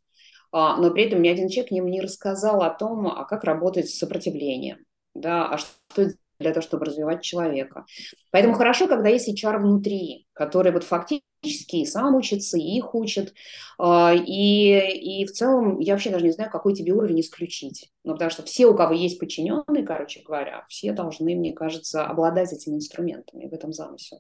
а, 0.53 0.77
но 0.77 0.90
при 0.90 1.05
этом 1.05 1.22
ни 1.22 1.29
один 1.29 1.49
человек 1.49 1.72
им 1.72 1.87
не 1.87 2.01
рассказал 2.01 2.62
о 2.62 2.70
том, 2.70 3.07
а 3.07 3.25
как 3.25 3.44
работать 3.44 3.88
с 3.88 3.99
сопротивлением, 3.99 4.79
да, 5.14 5.49
а 5.49 5.59
что 5.59 6.12
для 6.38 6.53
того, 6.53 6.62
чтобы 6.62 6.87
развивать 6.87 7.22
человека. 7.22 7.85
Поэтому 8.31 8.55
хорошо, 8.55 8.88
когда 8.88 9.09
есть 9.09 9.29
HR 9.29 9.59
внутри, 9.59 10.27
который 10.33 10.72
вот 10.72 10.85
фактически 10.85 11.77
и 11.77 11.87
сам 11.87 12.14
учится, 12.14 12.59
и 12.59 12.62
их 12.62 12.94
учит, 12.94 13.35
а, 13.79 14.12
и, 14.14 15.22
и 15.22 15.27
в 15.27 15.33
целом 15.33 15.79
я 15.79 15.94
вообще 15.94 16.11
даже 16.11 16.25
не 16.25 16.33
знаю, 16.33 16.51
какой 16.51 16.75
тебе 16.75 16.92
уровень 16.92 17.20
исключить. 17.20 17.90
Ну, 18.05 18.12
потому 18.12 18.31
что 18.31 18.42
все, 18.42 18.66
у 18.66 18.75
кого 18.75 18.94
есть 18.94 19.18
подчиненные, 19.18 19.85
короче 19.85 20.22
говоря, 20.22 20.64
все 20.68 20.92
должны, 20.92 21.35
мне 21.35 21.53
кажется, 21.53 22.05
обладать 22.05 22.53
этими 22.53 22.77
инструментами 22.77 23.49
в 23.49 23.53
этом 23.53 23.72
замысле. 23.72 24.18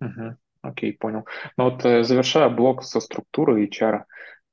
Угу. 0.00 0.36
Окей, 0.62 0.92
понял. 0.92 1.26
Но 1.56 1.70
вот 1.70 1.84
э, 1.84 2.04
завершая 2.04 2.48
блок 2.48 2.84
со 2.84 3.00
структурой 3.00 3.66
HR, 3.66 4.04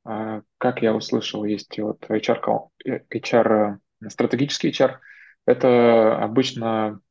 а, 0.06 0.42
как 0.58 0.82
я 0.82 0.96
услышал, 0.96 1.44
есть 1.44 1.78
вот 1.80 2.04
HR, 2.10 2.70
HR, 2.86 3.78
э, 4.02 4.10
стратегический 4.10 4.72
HR, 4.72 4.98
это 5.46 6.18
обычно 6.18 7.02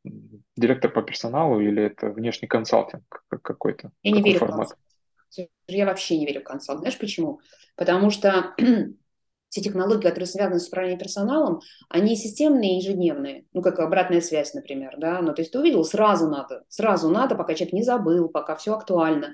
директор 0.56 0.90
по 0.92 1.02
персоналу 1.02 1.60
или 1.60 1.82
это 1.82 2.10
внешний 2.10 2.48
консалтинг 2.48 3.24
какой-то? 3.42 3.90
Я 4.02 4.12
не 4.12 4.22
верю 4.22 4.38
формат? 4.38 4.68
в 4.68 4.70
консалтинг. 4.70 5.50
Я 5.68 5.86
вообще 5.86 6.18
не 6.18 6.26
верю 6.26 6.40
в 6.40 6.44
консалтинг. 6.44 6.82
Знаешь 6.82 6.98
почему? 6.98 7.40
Потому 7.76 8.10
что 8.10 8.54
все 9.48 9.60
технологии, 9.60 10.02
которые 10.02 10.26
связаны 10.26 10.60
с 10.60 10.68
управлением 10.68 10.98
персоналом, 10.98 11.60
они 11.88 12.16
системные 12.16 12.74
и 12.74 12.82
ежедневные. 12.82 13.46
Ну, 13.52 13.62
как 13.62 13.78
обратная 13.78 14.20
связь, 14.20 14.54
например, 14.54 14.94
да. 14.98 15.20
Ну, 15.22 15.32
то 15.34 15.42
есть 15.42 15.52
ты 15.52 15.58
увидел, 15.58 15.84
сразу 15.84 16.28
надо, 16.28 16.64
сразу 16.68 17.08
надо, 17.08 17.34
пока 17.34 17.54
человек 17.54 17.72
не 17.72 17.82
забыл, 17.82 18.28
пока 18.28 18.56
все 18.56 18.74
актуально. 18.74 19.32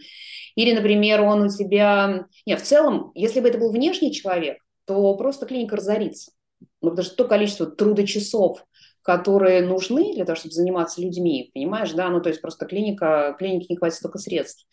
Или, 0.54 0.74
например, 0.74 1.22
он 1.22 1.42
у 1.42 1.48
тебя... 1.48 2.26
Нет, 2.46 2.61
в 2.61 2.64
целом, 2.64 3.11
если 3.14 3.40
бы 3.40 3.48
это 3.48 3.59
был 3.59 3.72
внешний 3.72 4.12
человек, 4.12 4.59
то 4.87 5.16
просто 5.16 5.46
клиника 5.46 5.76
разорится. 5.76 6.33
Ну, 6.80 6.90
потому 6.90 7.04
что 7.04 7.16
то 7.16 7.28
количество 7.28 7.66
трудочасов, 7.66 8.64
которые 9.04 9.60
нужны 9.60 10.14
для 10.14 10.24
того, 10.24 10.34
чтобы 10.34 10.54
заниматься 10.54 11.02
людьми, 11.02 11.50
понимаешь, 11.52 11.92
да, 11.92 12.08
ну, 12.08 12.22
то 12.22 12.30
есть 12.30 12.40
просто 12.40 12.64
клиника, 12.64 13.36
клинике 13.38 13.66
не 13.68 13.76
хватит 13.76 13.96
столько 13.96 14.18
средств. 14.18 14.66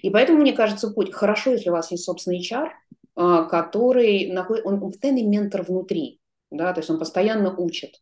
И 0.00 0.08
поэтому, 0.08 0.40
мне 0.40 0.54
кажется, 0.54 0.90
путь, 0.90 1.12
хорошо, 1.12 1.52
если 1.52 1.68
у 1.68 1.72
вас 1.72 1.90
есть 1.90 2.04
собственный 2.04 2.40
HR, 2.40 2.70
а, 3.14 3.44
который 3.44 4.32
находит, 4.32 4.64
он, 4.64 4.82
он 4.82 4.90
постоянный 4.90 5.22
ментор 5.22 5.62
внутри, 5.62 6.18
да, 6.50 6.72
то 6.72 6.80
есть 6.80 6.88
он 6.88 6.98
постоянно 6.98 7.54
учит. 7.54 8.00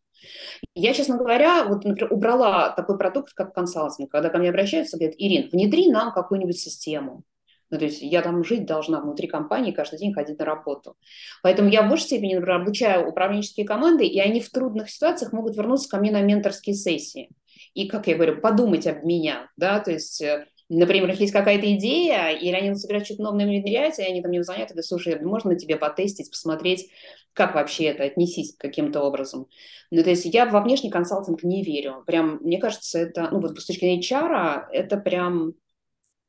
Я, 0.77 0.95
честно 0.95 1.17
говоря, 1.17 1.65
вот, 1.65 1.85
например, 1.85 2.13
убрала 2.13 2.71
такой 2.71 2.97
продукт, 2.97 3.33
как 3.35 3.53
консалтинг, 3.53 4.09
когда 4.09 4.29
ко 4.29 4.39
мне 4.39 4.51
обращаются, 4.51 4.97
говорят, 4.97 5.17
Ирин, 5.19 5.51
внедри 5.51 5.91
нам 5.91 6.13
какую-нибудь 6.13 6.59
систему. 6.59 7.25
Ну, 7.73 7.79
то 7.79 7.87
есть 7.87 8.03
я 8.03 8.21
там 8.21 8.45
жить 8.45 8.67
должна 8.67 9.01
внутри 9.01 9.27
компании, 9.27 9.73
каждый 9.73 9.99
день 9.99 10.13
ходить 10.13 10.39
на 10.39 10.45
работу. 10.45 10.95
Поэтому 11.43 11.71
я 11.71 11.83
в 11.83 11.89
большей 11.89 12.05
степени, 12.05 12.35
например, 12.35 12.61
обучаю 12.61 13.09
управленческие 13.09 13.67
команды, 13.67 14.05
и 14.07 14.21
они 14.21 14.43
в 14.43 14.51
трудных 14.51 14.91
ситуациях 14.91 15.33
могут 15.33 15.57
вернуться 15.57 15.89
ко 15.89 15.97
мне 15.97 16.13
на 16.13 16.21
менторские 16.21 16.75
сессии. 16.77 17.31
И, 17.73 17.89
как 17.89 18.09
я 18.09 18.15
говорю, 18.17 18.43
подумать 18.43 18.87
об 18.87 19.05
меня, 19.05 19.49
да, 19.57 19.81
то 19.81 19.91
есть 19.91 20.21
э, 20.21 20.47
Например, 20.69 21.11
если 21.11 21.25
есть 21.25 21.35
какая-то 21.35 21.71
идея, 21.77 22.31
или 22.31 22.55
они 22.55 22.75
собирают 22.75 23.05
что-то 23.05 23.23
новое 23.25 23.45
внедрять, 23.45 23.99
и 23.99 24.03
они 24.03 24.23
там 24.23 24.31
не 24.31 24.43
звонят, 24.43 24.71
и 24.71 24.73
говорят, 24.73 24.87
слушай, 24.87 25.21
можно 25.21 25.55
тебе 25.55 25.77
потестить, 25.77 26.31
посмотреть, 26.31 26.91
как 27.35 27.55
вообще 27.55 27.85
это, 27.85 28.05
отнесись 28.05 28.57
каким-то 28.57 29.03
образом. 29.03 29.49
Ну, 29.91 30.03
то 30.03 30.09
есть 30.09 30.25
я 30.25 30.47
во 30.47 30.63
внешний 30.63 30.91
консалтинг 30.91 31.43
не 31.43 31.63
верю. 31.63 32.03
Прям, 32.07 32.39
мне 32.41 32.59
кажется, 32.59 32.99
это, 33.01 33.29
ну, 33.31 33.41
вот 33.41 33.59
с 33.61 33.67
точки 33.67 33.81
зрения 33.81 34.01
HR, 34.01 34.69
это 34.73 34.97
прям, 34.97 35.53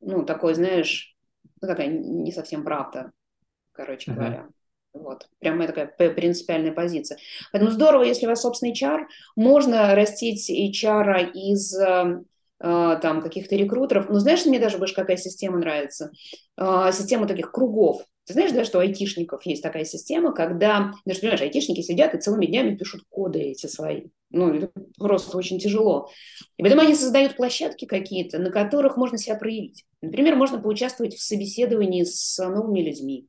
ну, 0.00 0.26
такой, 0.26 0.54
знаешь, 0.54 1.13
ну, 1.64 1.68
такая 1.68 1.88
не 1.88 2.32
совсем 2.32 2.64
правда, 2.64 3.12
короче 3.72 4.10
uh-huh. 4.10 4.14
говоря. 4.14 4.48
Вот, 4.92 5.28
прям 5.40 5.60
такая 5.66 5.86
принципиальная 5.86 6.72
позиция. 6.72 7.18
Поэтому 7.50 7.72
здорово, 7.72 8.04
если 8.04 8.26
у 8.26 8.28
вас 8.28 8.42
собственный 8.42 8.72
HR, 8.72 9.06
можно 9.34 9.94
растить 9.96 10.48
HR 10.48 11.32
из 11.32 11.76
а, 12.60 12.96
там 12.96 13.20
каких-то 13.20 13.56
рекрутеров. 13.56 14.08
Но 14.08 14.18
знаешь, 14.20 14.46
мне 14.46 14.58
даже 14.58 14.78
больше 14.78 14.94
какая 14.94 15.18
система 15.18 15.58
нравится? 15.58 16.12
А, 16.56 16.92
система 16.92 17.26
таких 17.26 17.52
кругов. 17.52 18.02
Ты 18.26 18.32
знаешь, 18.32 18.52
да, 18.52 18.64
что 18.64 18.78
у 18.78 18.80
айтишников 18.80 19.44
есть 19.44 19.62
такая 19.62 19.84
система, 19.84 20.32
когда, 20.32 20.94
ну, 21.04 21.12
ты 21.12 21.20
понимаешь, 21.20 21.42
айтишники 21.42 21.82
сидят 21.82 22.14
и 22.14 22.18
целыми 22.18 22.46
днями 22.46 22.74
пишут 22.74 23.02
коды 23.10 23.40
эти 23.40 23.66
свои. 23.66 24.04
Ну, 24.30 24.54
это 24.54 24.70
просто 24.96 25.36
очень 25.36 25.58
тяжело. 25.58 26.08
И 26.56 26.62
потом 26.62 26.80
они 26.80 26.94
создают 26.94 27.36
площадки 27.36 27.84
какие-то, 27.84 28.38
на 28.38 28.50
которых 28.50 28.96
можно 28.96 29.18
себя 29.18 29.36
проявить. 29.36 29.84
Например, 30.04 30.36
можно 30.36 30.60
поучаствовать 30.60 31.14
в 31.14 31.22
собеседовании 31.22 32.04
с 32.04 32.38
новыми 32.38 32.80
людьми. 32.80 33.28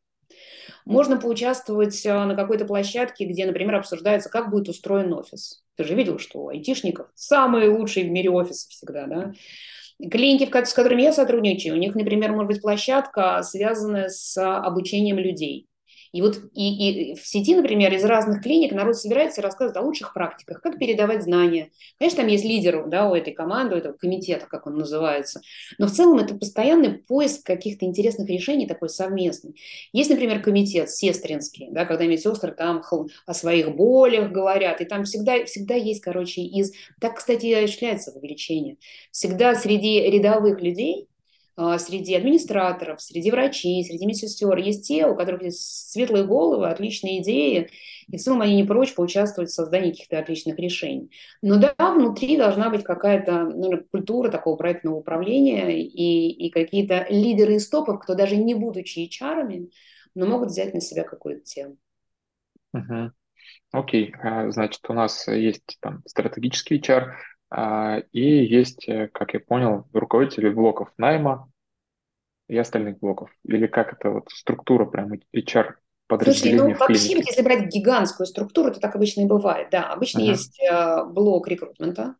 Можно 0.85 1.19
поучаствовать 1.19 2.05
а, 2.05 2.25
на 2.25 2.35
какой-то 2.35 2.65
площадке, 2.65 3.25
где, 3.25 3.45
например, 3.45 3.75
обсуждается, 3.75 4.29
как 4.29 4.51
будет 4.51 4.69
устроен 4.69 5.13
офис. 5.13 5.63
Ты 5.75 5.83
же 5.83 5.95
видел, 5.95 6.19
что 6.19 6.43
у 6.43 6.49
айтишников 6.49 7.07
самые 7.15 7.69
лучшие 7.69 8.05
в 8.05 8.11
мире 8.11 8.29
офисы 8.29 8.69
всегда, 8.69 9.07
да? 9.07 9.33
Клиники, 10.11 10.47
с 10.63 10.73
которыми 10.73 11.03
я 11.03 11.13
сотрудничаю, 11.13 11.75
у 11.75 11.79
них, 11.79 11.95
например, 11.95 12.31
может 12.33 12.47
быть 12.47 12.61
площадка, 12.61 13.41
связанная 13.43 14.09
с 14.09 14.37
обучением 14.37 15.17
людей. 15.17 15.67
И 16.15 16.21
вот 16.21 16.39
и, 16.53 17.11
и 17.11 17.15
в 17.15 17.27
сети, 17.27 17.53
например, 17.53 17.93
из 17.93 18.05
разных 18.05 18.41
клиник 18.41 18.71
народ 18.71 18.95
собирается 18.95 19.41
и 19.41 19.43
рассказывает 19.43 19.75
о 19.75 19.81
лучших 19.81 20.13
практиках, 20.13 20.61
как 20.61 20.79
передавать 20.79 21.23
знания. 21.23 21.71
Конечно, 21.99 22.21
там 22.21 22.27
есть 22.27 22.45
лидер 22.45 22.87
да, 22.87 23.09
у 23.09 23.15
этой 23.15 23.33
команды, 23.33 23.75
у 23.75 23.77
этого 23.77 23.91
комитета, 23.91 24.45
как 24.45 24.65
он 24.65 24.77
называется. 24.77 25.41
Но 25.77 25.87
в 25.87 25.91
целом 25.91 26.19
это 26.19 26.33
постоянный 26.35 26.99
поиск 26.99 27.45
каких-то 27.45 27.83
интересных 27.83 28.29
решений 28.29 28.65
такой 28.65 28.87
совместный. 28.87 29.57
Есть, 29.91 30.09
например, 30.09 30.41
комитет 30.41 30.89
сестринский, 30.89 31.67
да, 31.71 31.83
когда 31.83 32.05
медсестры 32.05 32.53
там 32.53 32.81
о 33.25 33.33
своих 33.33 33.75
болях 33.75 34.31
говорят, 34.31 34.79
и 34.79 34.85
там 34.85 35.03
всегда, 35.03 35.43
всегда 35.43 35.75
есть, 35.75 35.99
короче, 35.99 36.43
из... 36.43 36.71
Так, 37.01 37.17
кстати, 37.17 37.47
и 37.47 37.53
осуществляется 37.53 38.13
вовлечение. 38.13 38.77
Всегда 39.11 39.53
среди 39.53 39.99
рядовых 39.99 40.61
людей 40.61 41.09
среди 41.57 42.15
администраторов, 42.15 43.01
среди 43.01 43.31
врачей, 43.31 43.83
среди 43.85 44.05
медсестер 44.05 44.57
есть 44.57 44.87
те, 44.87 45.05
у 45.07 45.15
которых 45.15 45.43
есть 45.43 45.91
светлые 45.91 46.25
головы, 46.25 46.67
отличные 46.67 47.21
идеи, 47.21 47.69
и 48.07 48.17
в 48.17 48.21
целом 48.21 48.41
они 48.41 48.55
не 48.55 48.63
прочь 48.63 48.93
поучаствовать 48.93 49.49
в 49.49 49.53
создании 49.53 49.91
каких-то 49.91 50.19
отличных 50.19 50.59
решений. 50.59 51.11
Но 51.41 51.57
да, 51.57 51.73
внутри 51.93 52.37
должна 52.37 52.69
быть 52.69 52.83
какая-то 52.83 53.45
наверное, 53.45 53.85
культура 53.89 54.29
такого 54.29 54.55
проектного 54.55 54.97
управления 54.97 55.81
и, 55.81 56.29
и 56.29 56.49
какие-то 56.49 57.05
лидеры 57.09 57.55
из 57.55 57.69
топов, 57.69 57.99
кто 58.01 58.15
даже 58.15 58.35
не 58.35 58.53
будучи 58.53 59.09
HR, 59.09 59.69
но 60.13 60.25
могут 60.25 60.49
взять 60.49 60.73
на 60.73 60.81
себя 60.81 61.03
какую-то 61.03 61.41
тему. 61.43 61.77
Угу. 62.73 63.11
Окей, 63.71 64.13
а, 64.21 64.49
значит, 64.51 64.81
у 64.89 64.93
нас 64.93 65.27
есть 65.27 65.77
там 65.81 66.01
стратегический 66.05 66.79
HR, 66.79 67.01
а, 67.01 67.15
и 68.11 68.45
есть, 68.45 68.87
э, 68.87 69.07
как 69.07 69.33
я 69.33 69.39
понял, 69.39 69.87
руководители 69.93 70.49
блоков 70.49 70.89
найма 70.97 71.49
и 72.47 72.57
остальных 72.57 72.99
блоков. 72.99 73.29
Или 73.43 73.67
как 73.67 73.93
это 73.93 74.09
вот 74.09 74.29
структура 74.29 74.85
прям 74.85 75.13
HR 75.33 75.75
подразделения 76.07 76.59
Слушай, 76.59 76.73
ну 76.73 76.77
вообще, 76.79 77.17
если 77.17 77.41
брать 77.41 77.73
гигантскую 77.73 78.27
структуру, 78.27 78.73
то 78.73 78.79
так 78.79 78.95
обычно 78.95 79.21
и 79.21 79.25
бывает. 79.25 79.69
Да, 79.71 79.91
обычно 79.91 80.21
ага. 80.21 80.31
есть 80.31 80.59
э, 80.61 81.05
блок 81.05 81.47
рекрутмента, 81.47 82.15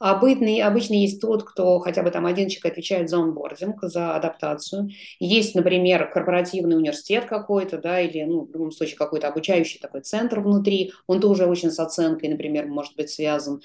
Обычный, 0.00 0.62
обычно 0.62 0.94
есть 0.94 1.20
тот, 1.20 1.44
кто 1.44 1.78
хотя 1.78 2.02
бы 2.02 2.10
там 2.10 2.24
один 2.24 2.48
человек 2.48 2.72
отвечает 2.72 3.10
за 3.10 3.18
онбординг, 3.18 3.82
за 3.82 4.16
адаптацию. 4.16 4.88
Есть, 5.18 5.54
например, 5.54 6.10
корпоративный 6.10 6.76
университет 6.76 7.26
какой-то, 7.26 7.76
да, 7.76 8.00
или, 8.00 8.24
ну, 8.24 8.46
в 8.46 8.50
любом 8.50 8.72
случае, 8.72 8.96
какой-то 8.96 9.28
обучающий 9.28 9.78
такой 9.78 10.00
центр 10.00 10.40
внутри. 10.40 10.92
Он 11.06 11.20
тоже 11.20 11.44
очень 11.44 11.70
с 11.70 11.78
оценкой, 11.78 12.30
например, 12.30 12.66
может 12.66 12.96
быть 12.96 13.10
связан. 13.10 13.60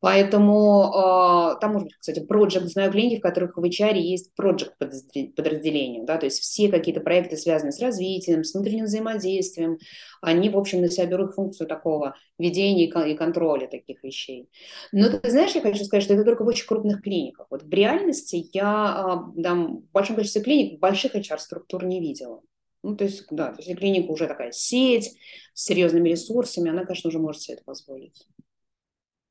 Поэтому 0.00 0.84
э, 0.84 1.60
там 1.60 1.72
может 1.72 1.88
быть, 1.88 1.96
кстати, 1.98 2.20
проект, 2.20 2.62
знаю 2.68 2.90
клиентов, 2.90 3.18
в 3.18 3.22
которых 3.22 3.56
в 3.56 3.62
HR 3.62 3.98
есть 3.98 4.34
проект 4.34 4.78
подразделение, 4.78 6.04
да, 6.04 6.16
то 6.16 6.24
есть 6.24 6.38
все 6.38 6.68
какие-то 6.68 7.00
проекты, 7.00 7.36
связанные 7.36 7.72
с 7.72 7.80
развитием, 7.80 8.42
с 8.42 8.54
внутренним 8.54 8.86
взаимодействием, 8.86 9.78
они, 10.22 10.48
в 10.48 10.56
общем, 10.56 10.80
на 10.80 10.88
себя 10.88 11.06
берут 11.06 11.34
функцию 11.34 11.66
такого 11.66 12.14
ведения 12.38 12.86
и 12.86 13.14
контроля 13.14 13.66
таких 13.66 14.02
вещей. 14.02 14.48
Но 14.92 15.10
ты 15.10 15.30
знаешь, 15.30 15.52
я 15.52 15.60
хочу 15.60 15.79
сказать, 15.84 16.04
что 16.04 16.14
это 16.14 16.24
только 16.24 16.44
в 16.44 16.46
очень 16.46 16.66
крупных 16.66 17.02
клиниках. 17.02 17.46
Вот 17.50 17.62
в 17.62 17.70
реальности 17.70 18.48
я 18.52 19.24
э, 19.36 19.42
там, 19.42 19.78
в 19.78 19.90
большом 19.92 20.16
количестве 20.16 20.42
клиник 20.42 20.80
больших 20.80 21.14
HR-структур 21.14 21.84
не 21.84 22.00
видела. 22.00 22.42
Ну, 22.82 22.96
то 22.96 23.04
есть, 23.04 23.26
да, 23.30 23.52
то 23.52 23.62
есть 23.62 23.78
клиника 23.78 24.10
уже 24.10 24.26
такая 24.26 24.52
сеть 24.52 25.18
с 25.52 25.64
серьезными 25.64 26.08
ресурсами, 26.08 26.70
она, 26.70 26.84
конечно, 26.84 27.08
уже 27.08 27.18
может 27.18 27.42
себе 27.42 27.56
это 27.56 27.64
позволить. 27.64 28.26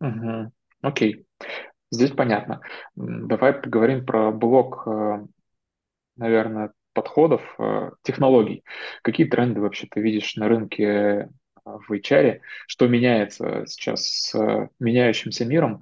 Угу. 0.01 0.51
Окей, 0.81 1.25
здесь 1.91 2.11
понятно. 2.11 2.61
Давай 2.95 3.53
поговорим 3.53 4.05
про 4.05 4.31
блок, 4.31 4.87
э, 4.87 5.25
наверное, 6.15 6.73
подходов, 6.93 7.41
э, 7.59 7.91
технологий. 8.03 8.63
Какие 9.01 9.27
тренды 9.27 9.61
вообще 9.61 9.87
ты 9.89 9.99
видишь 9.99 10.35
на 10.35 10.47
рынке 10.47 10.83
э, 10.85 11.27
в 11.65 11.91
HR? 11.91 12.39
Что 12.67 12.87
меняется 12.87 13.65
сейчас 13.67 14.05
с 14.05 14.69
меняющимся 14.79 15.45
миром? 15.45 15.81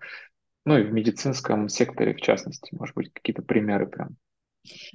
Ну 0.68 0.78
и 0.78 0.84
в 0.84 0.92
медицинском 0.92 1.70
секторе, 1.70 2.14
в 2.14 2.20
частности, 2.20 2.76
может 2.76 2.94
быть, 2.94 3.14
какие-то 3.14 3.42
примеры 3.42 3.88
прям. 3.88 4.18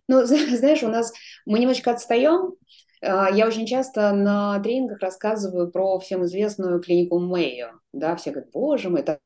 Ну, 0.06 0.26
знаешь, 0.26 0.82
у 0.82 0.88
нас 0.88 1.14
мы 1.46 1.60
немножечко 1.60 1.92
отстаем. 1.92 2.52
А, 3.00 3.30
я 3.30 3.46
очень 3.46 3.64
часто 3.64 4.12
на 4.12 4.60
тренингах 4.60 5.00
рассказываю 5.00 5.70
про 5.70 5.98
всем 5.98 6.26
известную 6.26 6.78
клинику 6.82 7.18
Мэйо. 7.20 7.70
Да, 7.94 8.16
все 8.16 8.32
говорят, 8.32 8.50
боже 8.52 8.90
мой, 8.90 9.02
так 9.02 9.20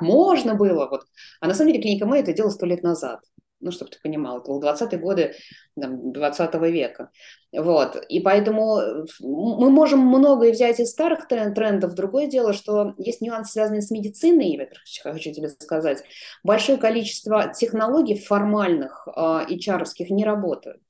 можно 0.00 0.56
было. 0.56 0.88
Вот. 0.88 1.04
А 1.40 1.46
на 1.46 1.54
самом 1.54 1.70
деле 1.70 1.82
клиника 1.84 2.04
Мэйо 2.04 2.22
это 2.22 2.32
делала 2.32 2.50
сто 2.50 2.66
лет 2.66 2.82
назад 2.82 3.20
ну, 3.66 3.72
чтобы 3.72 3.90
ты 3.90 3.98
понимал, 4.02 4.38
это 4.38 4.48
было 4.48 4.60
20-е 4.60 4.98
годы 4.98 5.34
там, 5.80 6.12
20 6.12 6.54
века. 6.54 7.10
Вот. 7.52 7.96
И 8.08 8.20
поэтому 8.20 8.78
э, 8.78 9.04
мы 9.20 9.70
можем 9.70 10.00
многое 10.00 10.52
взять 10.52 10.80
из 10.80 10.90
старых 10.90 11.26
трендов. 11.28 11.94
Другое 11.94 12.28
дело, 12.28 12.52
что 12.52 12.94
есть 12.96 13.20
нюансы, 13.20 13.52
связанные 13.52 13.82
с 13.82 13.90
медициной, 13.90 14.56
я 15.04 15.12
хочу 15.12 15.32
тебе 15.32 15.48
сказать. 15.48 16.04
Большое 16.44 16.78
количество 16.78 17.52
технологий 17.52 18.18
формальных, 18.18 19.06
HR 19.08 19.84
а, 19.84 20.12
не 20.14 20.24
работают. 20.24 20.80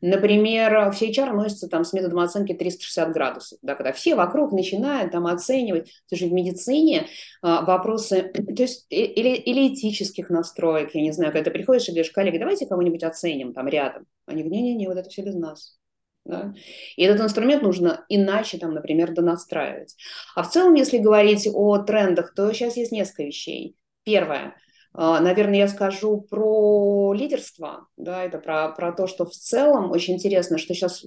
Например, 0.00 0.90
все 0.92 1.10
HR 1.10 1.32
носятся 1.32 1.68
там 1.68 1.84
с 1.84 1.92
методом 1.92 2.20
оценки 2.20 2.54
360 2.54 3.12
градусов, 3.12 3.58
да, 3.60 3.74
когда 3.74 3.92
все 3.92 4.14
вокруг 4.14 4.52
начинают 4.52 5.12
там 5.12 5.26
оценивать, 5.26 5.92
слушай, 6.06 6.28
в 6.28 6.32
медицине 6.32 7.06
а, 7.42 7.62
вопросы, 7.62 8.22
то 8.32 8.62
есть 8.62 8.86
или, 8.88 9.36
или 9.36 9.74
этических 9.74 10.30
настроек, 10.30 10.94
я 10.94 11.02
не 11.02 11.12
знаю, 11.12 11.32
когда 11.32 11.44
ты 11.44 11.50
приходишь 11.50 11.88
и 11.88 11.92
говоришь, 11.92 12.12
коллеги, 12.12 12.38
давайте 12.38 12.66
кого-нибудь 12.66 13.02
оценим 13.02 13.52
там 13.52 13.68
рядом. 13.68 14.06
Они 14.26 14.42
говорят, 14.42 14.62
не-не-не, 14.62 14.88
вот 14.88 14.96
это 14.96 15.10
все 15.10 15.22
без 15.22 15.34
нас. 15.34 15.78
Да? 16.24 16.54
И 16.96 17.02
этот 17.02 17.20
инструмент 17.20 17.62
нужно 17.62 18.04
иначе, 18.08 18.58
там, 18.58 18.72
например, 18.72 19.12
донастраивать. 19.12 19.96
А 20.34 20.42
в 20.42 20.50
целом, 20.50 20.74
если 20.74 20.98
говорить 20.98 21.48
о 21.52 21.78
трендах, 21.78 22.34
то 22.34 22.52
сейчас 22.52 22.76
есть 22.76 22.92
несколько 22.92 23.24
вещей. 23.24 23.76
Первое– 24.04 24.54
наверное, 24.94 25.58
я 25.58 25.68
скажу 25.68 26.20
про 26.20 27.12
лидерство, 27.14 27.86
да, 27.96 28.24
это 28.24 28.38
про, 28.38 28.70
про 28.70 28.92
то, 28.92 29.06
что 29.06 29.24
в 29.24 29.32
целом 29.32 29.90
очень 29.90 30.14
интересно, 30.14 30.58
что 30.58 30.74
сейчас 30.74 31.04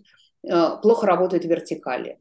а, 0.50 0.78
плохо 0.78 1.06
работают 1.06 1.46
вертикали 1.46 2.20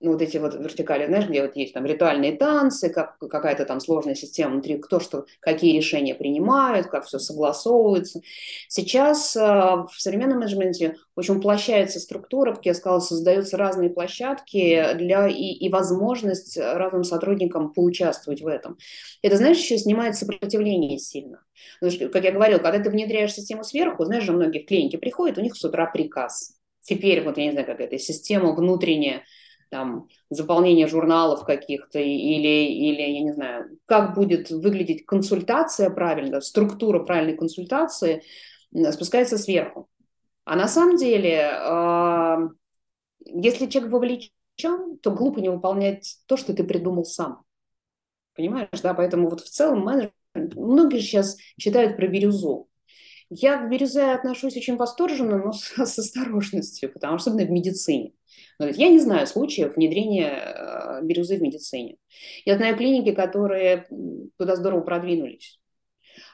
ну, 0.00 0.12
вот 0.12 0.22
эти 0.22 0.36
вот 0.36 0.54
вертикали, 0.54 1.06
знаешь, 1.06 1.28
где 1.28 1.42
вот 1.42 1.56
есть 1.56 1.74
там 1.74 1.84
ритуальные 1.84 2.36
танцы, 2.36 2.88
как, 2.88 3.18
какая-то 3.18 3.64
там 3.64 3.80
сложная 3.80 4.14
система 4.14 4.52
внутри, 4.52 4.78
кто 4.78 5.00
что, 5.00 5.26
какие 5.40 5.76
решения 5.76 6.14
принимают, 6.14 6.86
как 6.86 7.04
все 7.04 7.18
согласовывается. 7.18 8.20
Сейчас 8.68 9.34
э, 9.34 9.40
в 9.40 9.90
современном 9.96 10.38
менеджменте 10.38 10.96
очень 11.16 11.36
уплощается 11.36 11.98
структура, 11.98 12.54
как 12.54 12.64
я 12.66 12.74
сказала, 12.74 13.00
создаются 13.00 13.56
разные 13.56 13.90
площадки 13.90 14.94
для 14.94 15.26
и, 15.26 15.52
и 15.52 15.68
возможность 15.68 16.56
разным 16.56 17.02
сотрудникам 17.02 17.72
поучаствовать 17.72 18.40
в 18.40 18.46
этом. 18.46 18.78
Это, 19.22 19.36
знаешь, 19.36 19.58
еще 19.58 19.78
снимает 19.78 20.14
сопротивление 20.14 20.98
сильно. 20.98 21.42
Потому 21.80 21.96
что, 21.96 22.08
как 22.08 22.22
я 22.22 22.30
говорила, 22.30 22.58
когда 22.58 22.78
ты 22.78 22.88
внедряешь 22.90 23.32
систему 23.32 23.64
сверху, 23.64 24.04
знаешь 24.04 24.22
же, 24.22 24.32
многие 24.32 24.62
в 24.62 24.66
клинике 24.66 24.98
приходят, 24.98 25.38
у 25.38 25.40
них 25.42 25.56
с 25.56 25.64
утра 25.64 25.86
приказ. 25.86 26.54
Теперь, 26.82 27.22
вот 27.22 27.36
я 27.36 27.46
не 27.46 27.50
знаю, 27.50 27.66
как 27.66 27.80
это, 27.80 27.98
система 27.98 28.54
внутренняя, 28.54 29.22
там, 29.70 30.08
заполнение 30.30 30.86
журналов 30.86 31.44
каких-то 31.44 31.98
или, 31.98 32.66
или, 32.66 33.00
я 33.00 33.22
не 33.22 33.32
знаю, 33.32 33.78
как 33.86 34.14
будет 34.14 34.50
выглядеть 34.50 35.04
консультация 35.06 35.90
правильно, 35.90 36.40
структура 36.40 37.00
правильной 37.00 37.36
консультации 37.36 38.22
спускается 38.90 39.38
сверху. 39.38 39.88
А 40.44 40.56
на 40.56 40.68
самом 40.68 40.96
деле, 40.96 41.52
если 43.24 43.66
человек 43.66 43.92
вовлечен, 43.92 44.98
то 45.02 45.10
глупо 45.10 45.40
не 45.40 45.50
выполнять 45.50 46.18
то, 46.26 46.36
что 46.36 46.54
ты 46.54 46.64
придумал 46.64 47.04
сам. 47.04 47.42
Понимаешь, 48.34 48.80
да? 48.82 48.94
Поэтому 48.94 49.28
вот 49.28 49.40
в 49.40 49.50
целом 49.50 49.80
менеджмент, 49.80 50.54
многие 50.54 51.00
сейчас 51.00 51.36
читают 51.58 51.96
про 51.96 52.06
бирюзу. 52.06 52.68
Я 53.30 53.58
к 53.58 53.68
бирюзе 53.68 54.12
отношусь 54.12 54.56
очень 54.56 54.76
восторженно, 54.76 55.38
но 55.38 55.52
с, 55.52 55.76
с 55.76 55.98
осторожностью, 55.98 56.92
потому 56.92 57.18
что 57.18 57.30
особенно 57.30 57.46
в 57.46 57.50
медицине. 57.50 58.14
Я 58.58 58.88
не 58.88 58.98
знаю 58.98 59.26
случаев 59.26 59.76
внедрения 59.76 60.30
э, 60.30 61.00
бирюзы 61.04 61.36
в 61.36 61.42
медицине. 61.42 61.96
Я 62.44 62.56
знаю 62.56 62.76
клиники, 62.76 63.14
которые 63.14 63.86
туда 64.36 64.56
здорово 64.56 64.80
продвинулись. 64.80 65.60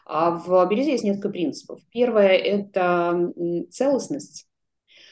А 0.06 0.30
в 0.30 0.68
бирюзе 0.68 0.92
есть 0.92 1.04
несколько 1.04 1.30
принципов. 1.30 1.80
Первое– 1.90 2.28
это 2.36 3.32
целостность. 3.70 4.46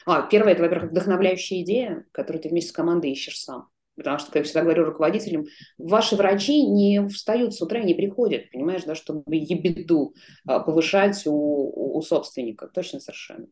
А, 0.05 0.23
первое– 0.23 0.51
это, 0.53 0.63
во-первых, 0.63 0.91
вдохновляющая 0.91 1.61
идея, 1.61 2.05
которую 2.11 2.41
ты 2.41 2.49
вместе 2.49 2.69
с 2.69 2.73
командой 2.73 3.11
ищешь 3.11 3.39
сам. 3.39 3.69
Потому 3.95 4.17
что, 4.17 4.27
как 4.27 4.37
я 4.37 4.43
всегда 4.43 4.61
говорю 4.63 4.85
руководителям, 4.85 5.45
ваши 5.77 6.15
врачи 6.15 6.63
не 6.63 7.07
встают 7.07 7.53
с 7.53 7.61
утра 7.61 7.79
и 7.79 7.85
не 7.85 7.93
приходят, 7.93 8.49
понимаешь, 8.51 8.83
да, 8.83 8.95
чтобы 8.95 9.23
ебеду 9.27 10.13
а, 10.47 10.59
повышать 10.59 11.23
у, 11.25 11.97
у 11.97 12.01
собственника. 12.01 12.67
Точно 12.73 12.99
совершенно. 12.99 13.47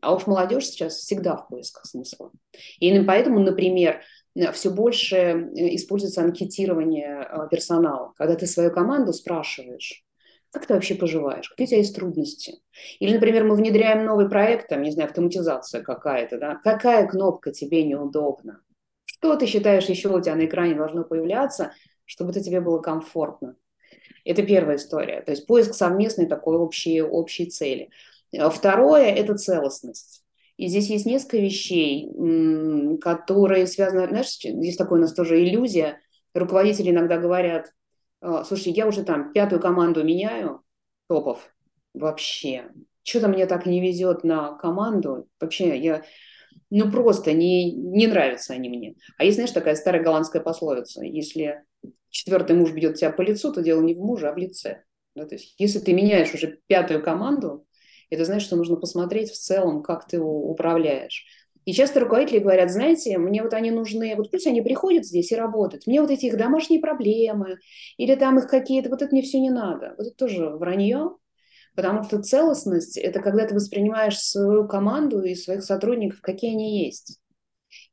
А 0.00 0.14
уж 0.14 0.26
молодежь 0.26 0.66
сейчас 0.66 0.94
всегда 0.94 1.36
в 1.36 1.48
поисках 1.48 1.84
смысла. 1.86 2.30
И 2.78 2.98
поэтому, 3.00 3.40
например, 3.40 4.00
все 4.52 4.70
больше 4.70 5.16
э, 5.16 5.74
используется 5.74 6.22
анкетирование 6.22 7.18
а, 7.18 7.46
персонала, 7.48 8.14
когда 8.16 8.34
ты 8.34 8.46
свою 8.46 8.70
команду 8.70 9.12
спрашиваешь, 9.12 10.04
как 10.50 10.66
ты 10.66 10.74
вообще 10.74 10.94
поживаешь, 10.94 11.48
какие 11.48 11.66
у 11.66 11.68
тебя 11.68 11.78
есть 11.78 11.96
трудности. 11.96 12.60
Или, 12.98 13.14
например, 13.14 13.44
мы 13.44 13.56
внедряем 13.56 14.04
новый 14.04 14.28
проект, 14.28 14.68
там, 14.68 14.82
не 14.82 14.90
знаю, 14.90 15.08
автоматизация 15.08 15.82
какая-то, 15.82 16.38
да, 16.38 16.54
какая 16.62 17.06
кнопка 17.06 17.52
тебе 17.52 17.84
неудобна, 17.84 18.62
что 19.22 19.36
ты 19.36 19.46
считаешь 19.46 19.84
еще 19.84 20.08
у 20.08 20.20
тебя 20.20 20.34
на 20.34 20.46
экране 20.46 20.74
должно 20.74 21.04
появляться, 21.04 21.72
чтобы 22.04 22.32
это 22.32 22.42
тебе 22.42 22.60
было 22.60 22.80
комфортно. 22.80 23.54
Это 24.24 24.42
первая 24.42 24.76
история. 24.76 25.22
То 25.22 25.30
есть 25.30 25.46
поиск 25.46 25.74
совместной 25.74 26.26
такой 26.26 26.56
общей, 26.56 27.00
общей 27.00 27.46
цели. 27.46 27.90
А 28.36 28.50
второе– 28.50 29.04
это 29.14 29.36
целостность. 29.36 30.24
И 30.56 30.66
здесь 30.66 30.90
есть 30.90 31.06
несколько 31.06 31.36
вещей, 31.36 32.10
которые 33.00 33.68
связаны, 33.68 34.08
знаешь, 34.08 34.34
здесь 34.34 34.76
такое 34.76 34.98
у 34.98 35.02
нас 35.02 35.12
тоже 35.14 35.40
иллюзия. 35.40 36.00
Руководители 36.34 36.90
иногда 36.90 37.16
говорят, 37.16 37.72
«А, 38.20 38.42
слушай, 38.42 38.72
я 38.72 38.88
уже 38.88 39.04
там 39.04 39.32
пятую 39.32 39.60
команду 39.60 40.02
меняю, 40.02 40.62
топов, 41.06 41.54
вообще. 41.94 42.72
Что-то 43.04 43.28
мне 43.28 43.46
так 43.46 43.66
не 43.66 43.80
везет 43.80 44.24
на 44.24 44.56
команду. 44.56 45.28
Вообще, 45.40 45.78
я, 45.78 46.02
ну 46.78 46.90
просто 46.90 47.32
не, 47.32 47.72
не 47.72 48.06
нравятся 48.06 48.54
они 48.54 48.68
мне. 48.68 48.94
А 49.18 49.24
есть, 49.24 49.36
знаешь, 49.36 49.50
такая 49.50 49.74
старая 49.74 50.02
голландская 50.02 50.42
пословица, 50.42 51.02
если 51.02 51.62
четвертый 52.08 52.56
муж 52.56 52.72
бьет 52.72 52.96
тебя 52.96 53.10
по 53.10 53.22
лицу, 53.22 53.52
то 53.52 53.62
дело 53.62 53.82
не 53.82 53.94
в 53.94 53.98
муже, 53.98 54.28
а 54.28 54.32
в 54.32 54.38
лице. 54.38 54.82
Да, 55.14 55.26
то 55.26 55.34
есть, 55.34 55.54
если 55.58 55.80
ты 55.80 55.92
меняешь 55.92 56.32
уже 56.32 56.58
пятую 56.66 57.02
команду, 57.02 57.66
это 58.08 58.24
значит, 58.24 58.46
что 58.46 58.56
нужно 58.56 58.76
посмотреть 58.76 59.30
в 59.30 59.38
целом, 59.38 59.82
как 59.82 60.06
ты 60.06 60.20
управляешь. 60.20 61.26
И 61.64 61.72
часто 61.72 62.00
руководители 62.00 62.40
говорят, 62.40 62.70
знаете, 62.70 63.18
мне 63.18 63.42
вот 63.42 63.54
они 63.54 63.70
нужны, 63.70 64.14
вот 64.16 64.30
пусть 64.30 64.46
они 64.46 64.62
приходят 64.62 65.04
здесь 65.04 65.30
и 65.30 65.36
работают, 65.36 65.86
мне 65.86 66.00
вот 66.00 66.10
эти 66.10 66.26
их 66.26 66.36
домашние 66.36 66.80
проблемы, 66.80 67.58
или 67.98 68.14
там 68.16 68.38
их 68.38 68.48
какие-то, 68.48 68.88
вот 68.88 69.02
это 69.02 69.12
мне 69.12 69.22
все 69.22 69.38
не 69.38 69.50
надо. 69.50 69.94
Вот 69.96 70.06
это 70.08 70.16
тоже 70.16 70.48
вранье, 70.48 71.16
потому 71.74 72.04
что 72.04 72.22
целостность– 72.22 72.96
это 72.98 73.20
когда 73.20 73.46
ты 73.46 73.54
воспринимаешь 73.54 74.18
свою 74.18 74.66
команду 74.66 75.22
и 75.22 75.34
своих 75.34 75.64
сотрудников, 75.64 76.20
какие 76.20 76.52
они 76.52 76.84
есть. 76.84 77.20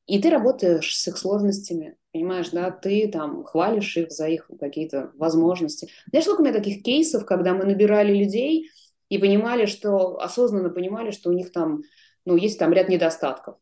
И 0.05 0.21
ты 0.21 0.29
работаешь 0.29 0.97
с 0.97 1.07
их 1.07 1.17
сложностями, 1.17 1.95
понимаешь, 2.11 2.49
да, 2.49 2.71
ты 2.71 3.07
там 3.07 3.43
хвалишь 3.43 3.95
их 3.97 4.11
за 4.11 4.27
их 4.27 4.49
какие-то 4.59 5.11
возможности. 5.15 5.89
Знаешь, 6.09 6.25
сколько 6.25 6.41
у 6.41 6.43
меня 6.43 6.53
таких 6.53 6.83
кейсов, 6.83 7.25
когда 7.25 7.53
мы 7.53 7.65
набирали 7.65 8.13
людей– 8.13 8.69
и 9.09 9.17
понимали, 9.17 9.65
что, 9.65 10.19
осознанно 10.21 10.69
понимали, 10.69 11.11
что 11.11 11.29
у 11.29 11.33
них 11.33 11.51
там, 11.51 11.81
ну, 12.25 12.35
есть 12.35 12.59
там 12.59 12.71
ряд 12.71 12.89
недостатков. 12.89 13.57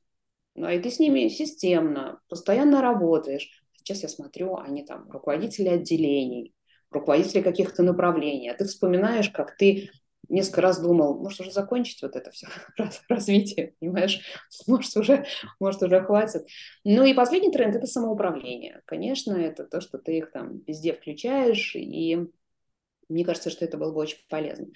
Ну, 0.56 0.70
и 0.70 0.80
ты 0.80 0.92
с 0.92 1.00
ними 1.00 1.30
системно, 1.30 2.20
постоянно 2.30 2.82
работаешь. 2.82 3.64
Сейчас 3.78 4.04
я 4.04 4.10
смотрю, 4.10 4.58
они 4.58 4.86
там 4.86 5.10
руководители 5.10 5.70
отделений, 5.70 6.54
руководители 6.92 7.42
каких-то 7.42 7.84
направлений, 7.84 8.50
а 8.50 8.56
ты 8.56 8.66
вспоминаешь, 8.66 9.30
как 9.30 9.56
ты 9.56 9.90
несколько 10.30 10.62
раз 10.62 10.80
думал, 10.80 11.20
может 11.20 11.40
уже 11.42 11.52
закончить 11.52 12.02
вот 12.02 12.16
это 12.16 12.32
все 12.32 12.48
развитие, 13.10 13.76
понимаешь, 13.80 14.22
может 14.68 14.96
уже, 14.98 15.26
может 15.60 15.82
уже 15.84 16.02
хватит. 16.02 16.46
Ну 16.84 17.04
и 17.06 17.14
последний 17.14 17.52
тренд– 17.52 17.76
это 17.78 17.88
самоуправление. 17.88 18.82
Конечно, 18.86 19.34
это 19.34 19.64
то, 19.66 19.82
что 19.82 19.98
ты 19.98 20.18
их 20.18 20.32
там 20.32 20.62
везде 20.68 20.94
включаешь, 20.94 21.76
и 21.76 22.28
Мне 23.10 23.24
кажется, 23.24 23.50
что 23.50 23.64
это 23.64 23.78
было 23.78 23.94
бы 23.94 24.02
очень 24.02 24.20
полезно. 24.30 24.68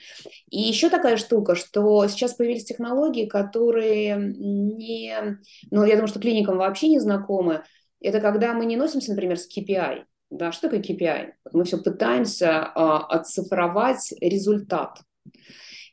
И 0.50 0.62
еще 0.62 0.90
такая 0.90 1.18
штука, 1.18 1.56
что 1.56 2.08
сейчас 2.08 2.34
появились 2.34 2.64
технологии, 2.66 3.26
которые 3.26 4.16
не... 4.18 5.38
Ну, 5.70 5.84
я 5.84 5.96
думаю, 5.96 6.08
что 6.08 6.20
клиникам 6.20 6.58
вообще 6.58 6.88
не 6.88 7.00
знакомы. 7.00 7.64
Это 8.00 8.22
когда 8.22 8.54
мы 8.54 8.66
не 8.66 8.78
носимся, 8.78 9.12
например, 9.12 9.38
с 9.38 9.48
KPI. 9.48 10.06
Да, 10.30 10.54
что 10.54 10.70
такое 10.70 10.82
KPI? 10.82 11.34
Мы 11.52 11.66
все 11.66 11.78
пытаемся 11.78 12.64
а, 12.64 13.06
оцифровать 13.06 14.14
результат. 14.22 15.02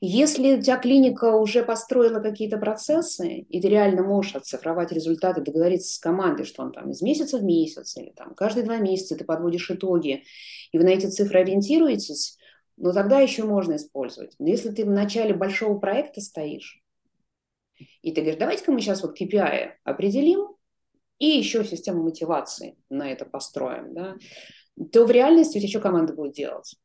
Если 0.00 0.54
у 0.54 0.62
тебя 0.62 0.76
клиника 0.76 1.34
уже 1.34 1.64
построила 1.64 2.20
какие-то 2.20 2.56
процессы, 2.58 3.38
и 3.40 3.60
ты 3.60 3.68
реально 3.68 4.04
можешь 4.04 4.36
оцифровать 4.36 4.92
результаты, 4.92 5.40
договориться 5.40 5.92
с 5.92 5.98
командой, 5.98 6.44
что 6.44 6.62
он 6.62 6.72
там 6.72 6.90
из 6.90 7.02
месяца 7.02 7.38
в 7.38 7.42
месяц 7.42 7.96
или 7.96 8.10
там 8.10 8.34
каждые 8.34 8.64
два 8.64 8.76
месяца 8.76 9.16
ты 9.16 9.24
подводишь 9.24 9.70
итоги, 9.70 10.22
и 10.70 10.78
вы 10.78 10.84
на 10.84 10.90
эти 10.90 11.06
цифры 11.06 11.40
ориентируетесь, 11.40 12.38
ну 12.76 12.92
тогда 12.92 13.18
еще 13.18 13.42
можно 13.42 13.74
использовать. 13.74 14.36
Но 14.38 14.48
если 14.48 14.70
ты 14.70 14.84
в 14.84 14.90
начале 14.90 15.34
большого 15.34 15.78
проекта 15.78 16.20
стоишь, 16.20 16.80
и 18.02 18.12
ты 18.12 18.20
говоришь, 18.20 18.38
давайте-ка 18.38 18.70
мы 18.70 18.80
сейчас 18.80 19.02
вот 19.02 19.20
KPI 19.20 19.70
определим, 19.82 20.54
и 21.18 21.26
еще 21.26 21.64
систему 21.64 22.04
мотивации 22.04 22.78
на 22.88 23.10
это 23.10 23.24
построим, 23.24 23.94
да, 23.94 24.16
то 24.92 25.04
в 25.04 25.10
реальности 25.10 25.58
у 25.58 25.60
тебя 25.60 25.70
что 25.70 25.80
команда 25.80 26.12
будет 26.12 26.34
делать? 26.34 26.76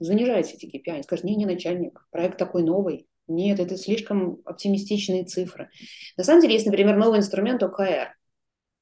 Занижайте 0.00 0.54
эти 0.54 0.66
KPI. 0.66 0.94
Они 0.94 1.02
скажут, 1.02 1.24
не, 1.24 1.36
не 1.36 1.46
начальник, 1.46 2.06
проект 2.10 2.38
такой 2.38 2.62
новый. 2.62 3.06
Нет, 3.28 3.60
это 3.60 3.76
слишком 3.76 4.40
оптимистичные 4.44 5.24
цифры. 5.24 5.70
На 6.16 6.24
самом 6.24 6.40
деле 6.40 6.54
есть, 6.54 6.66
например, 6.66 6.96
новый 6.96 7.20
инструмент 7.20 7.62
OKR, 7.62 8.08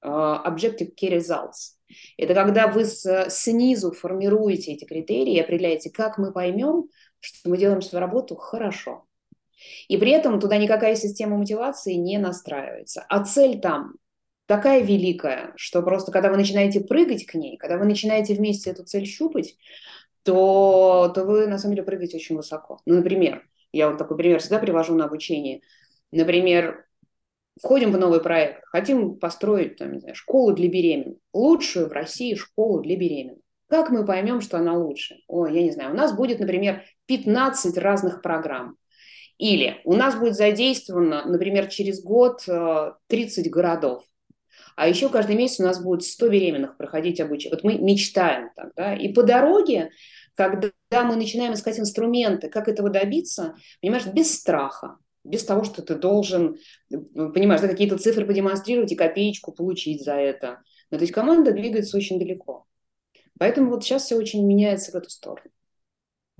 а, 0.00 0.50
Objective 0.50 0.90
Key 0.98 1.18
Results. 1.18 1.74
Это 2.16 2.34
когда 2.34 2.68
вы 2.68 2.84
с, 2.84 3.28
снизу 3.30 3.92
формируете 3.92 4.72
эти 4.72 4.84
критерии 4.84 5.38
определяете, 5.38 5.90
как 5.90 6.18
мы 6.18 6.32
поймем, 6.32 6.88
что 7.20 7.50
мы 7.50 7.58
делаем 7.58 7.82
свою 7.82 8.00
работу 8.00 8.36
хорошо. 8.36 9.04
И 9.88 9.96
при 9.96 10.12
этом 10.12 10.38
туда 10.40 10.56
никакая 10.56 10.94
система 10.94 11.36
мотивации 11.36 11.94
не 11.94 12.18
настраивается. 12.18 13.04
А 13.08 13.24
цель 13.24 13.60
там 13.60 13.94
такая 14.46 14.82
великая, 14.82 15.52
что 15.56 15.82
просто 15.82 16.12
когда 16.12 16.30
вы 16.30 16.36
начинаете 16.36 16.80
прыгать 16.80 17.26
к 17.26 17.34
ней, 17.34 17.56
когда 17.58 17.76
вы 17.76 17.84
начинаете 17.84 18.34
вместе 18.34 18.70
эту 18.70 18.84
цель 18.84 19.04
щупать, 19.04 19.56
то, 20.28 21.10
то 21.14 21.24
вы 21.24 21.46
на 21.46 21.56
самом 21.56 21.74
деле 21.74 21.86
прыгаете 21.86 22.18
очень 22.18 22.36
высоко. 22.36 22.80
Ну, 22.84 22.96
например, 22.96 23.48
я 23.72 23.88
вот 23.88 23.96
такой 23.96 24.18
пример 24.18 24.40
всегда 24.40 24.58
привожу 24.58 24.94
на 24.94 25.06
обучение. 25.06 25.62
Например, 26.12 26.84
входим 27.58 27.92
в 27.92 27.98
новый 27.98 28.20
проект, 28.20 28.62
хотим 28.66 29.18
построить 29.18 29.76
там, 29.76 29.94
не 29.94 30.00
знаю, 30.00 30.14
школу 30.14 30.52
для 30.52 30.68
беременных, 30.68 31.16
лучшую 31.32 31.88
в 31.88 31.92
России 31.92 32.34
школу 32.34 32.82
для 32.82 32.96
беременных. 32.96 33.42
Как 33.70 33.88
мы 33.88 34.04
поймем, 34.04 34.42
что 34.42 34.58
она 34.58 34.76
лучше? 34.76 35.16
Ой, 35.28 35.54
я 35.54 35.62
не 35.62 35.70
знаю, 35.70 35.92
у 35.92 35.96
нас 35.96 36.14
будет, 36.14 36.40
например, 36.40 36.82
15 37.06 37.78
разных 37.78 38.20
программ. 38.20 38.76
Или 39.38 39.80
у 39.84 39.94
нас 39.94 40.14
будет 40.14 40.34
задействовано, 40.34 41.24
например, 41.24 41.68
через 41.68 42.02
год 42.02 42.44
30 43.06 43.46
э, 43.46 43.50
городов. 43.50 44.04
А 44.78 44.86
еще 44.86 45.08
каждый 45.08 45.34
месяц 45.34 45.58
у 45.58 45.64
нас 45.64 45.82
будет 45.82 46.04
100 46.04 46.28
беременных 46.28 46.76
проходить 46.76 47.18
обучение. 47.20 47.56
Вот 47.56 47.64
мы 47.64 47.78
мечтаем 47.78 48.50
так, 48.54 48.70
да, 48.76 48.94
и 48.94 49.12
по 49.12 49.24
дороге, 49.24 49.90
когда 50.36 50.70
мы 50.92 51.16
начинаем 51.16 51.54
искать 51.54 51.80
инструменты, 51.80 52.48
как 52.48 52.68
этого 52.68 52.88
добиться, 52.88 53.56
понимаешь, 53.82 54.06
без 54.06 54.32
страха, 54.32 54.98
без 55.24 55.44
того, 55.44 55.64
что 55.64 55.82
ты 55.82 55.96
должен, 55.96 56.58
понимаешь, 56.90 57.60
да, 57.60 57.66
какие-то 57.66 57.98
цифры 57.98 58.24
продемонстрировать 58.24 58.92
и 58.92 58.94
копеечку 58.94 59.50
получить 59.50 60.04
за 60.04 60.14
это. 60.14 60.62
Но 60.92 60.98
то 60.98 61.02
есть 61.02 61.12
команда 61.12 61.50
двигается 61.50 61.96
очень 61.96 62.20
далеко. 62.20 62.64
Поэтому 63.36 63.70
вот 63.70 63.82
сейчас 63.82 64.04
все 64.04 64.14
очень 64.14 64.46
меняется 64.46 64.92
в 64.92 64.94
эту 64.94 65.10
сторону. 65.10 65.50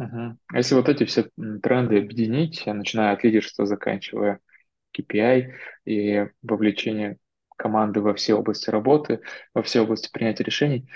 Uh-huh. 0.01 0.37
Если 0.55 0.77
вот 0.77 0.89
эти 0.89 1.03
все 1.07 1.29
тренды 1.61 1.99
объединить, 1.99 2.65
начиная 2.67 3.15
от 3.15 3.25
лидерства, 3.25 3.67
заканчивая 3.67 4.39
KPI 4.97 5.49
и 5.87 6.29
вовлечение 6.43 7.19
команды 7.59 8.01
во 8.01 8.15
все 8.15 8.35
области 8.35 8.71
работы, 8.71 9.21
во 9.55 9.63
все 9.63 9.81
области 9.83 10.11
принятия 10.11 10.45
решений. 10.45 10.89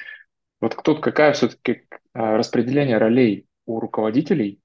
Вот 0.60 0.74
кто 0.74 0.96
какая 0.96 1.32
все-таки 1.32 1.86
а, 2.14 2.38
распределение 2.38 2.98
ролей 2.98 3.46
у 3.66 3.80
руководителей, 3.80 4.60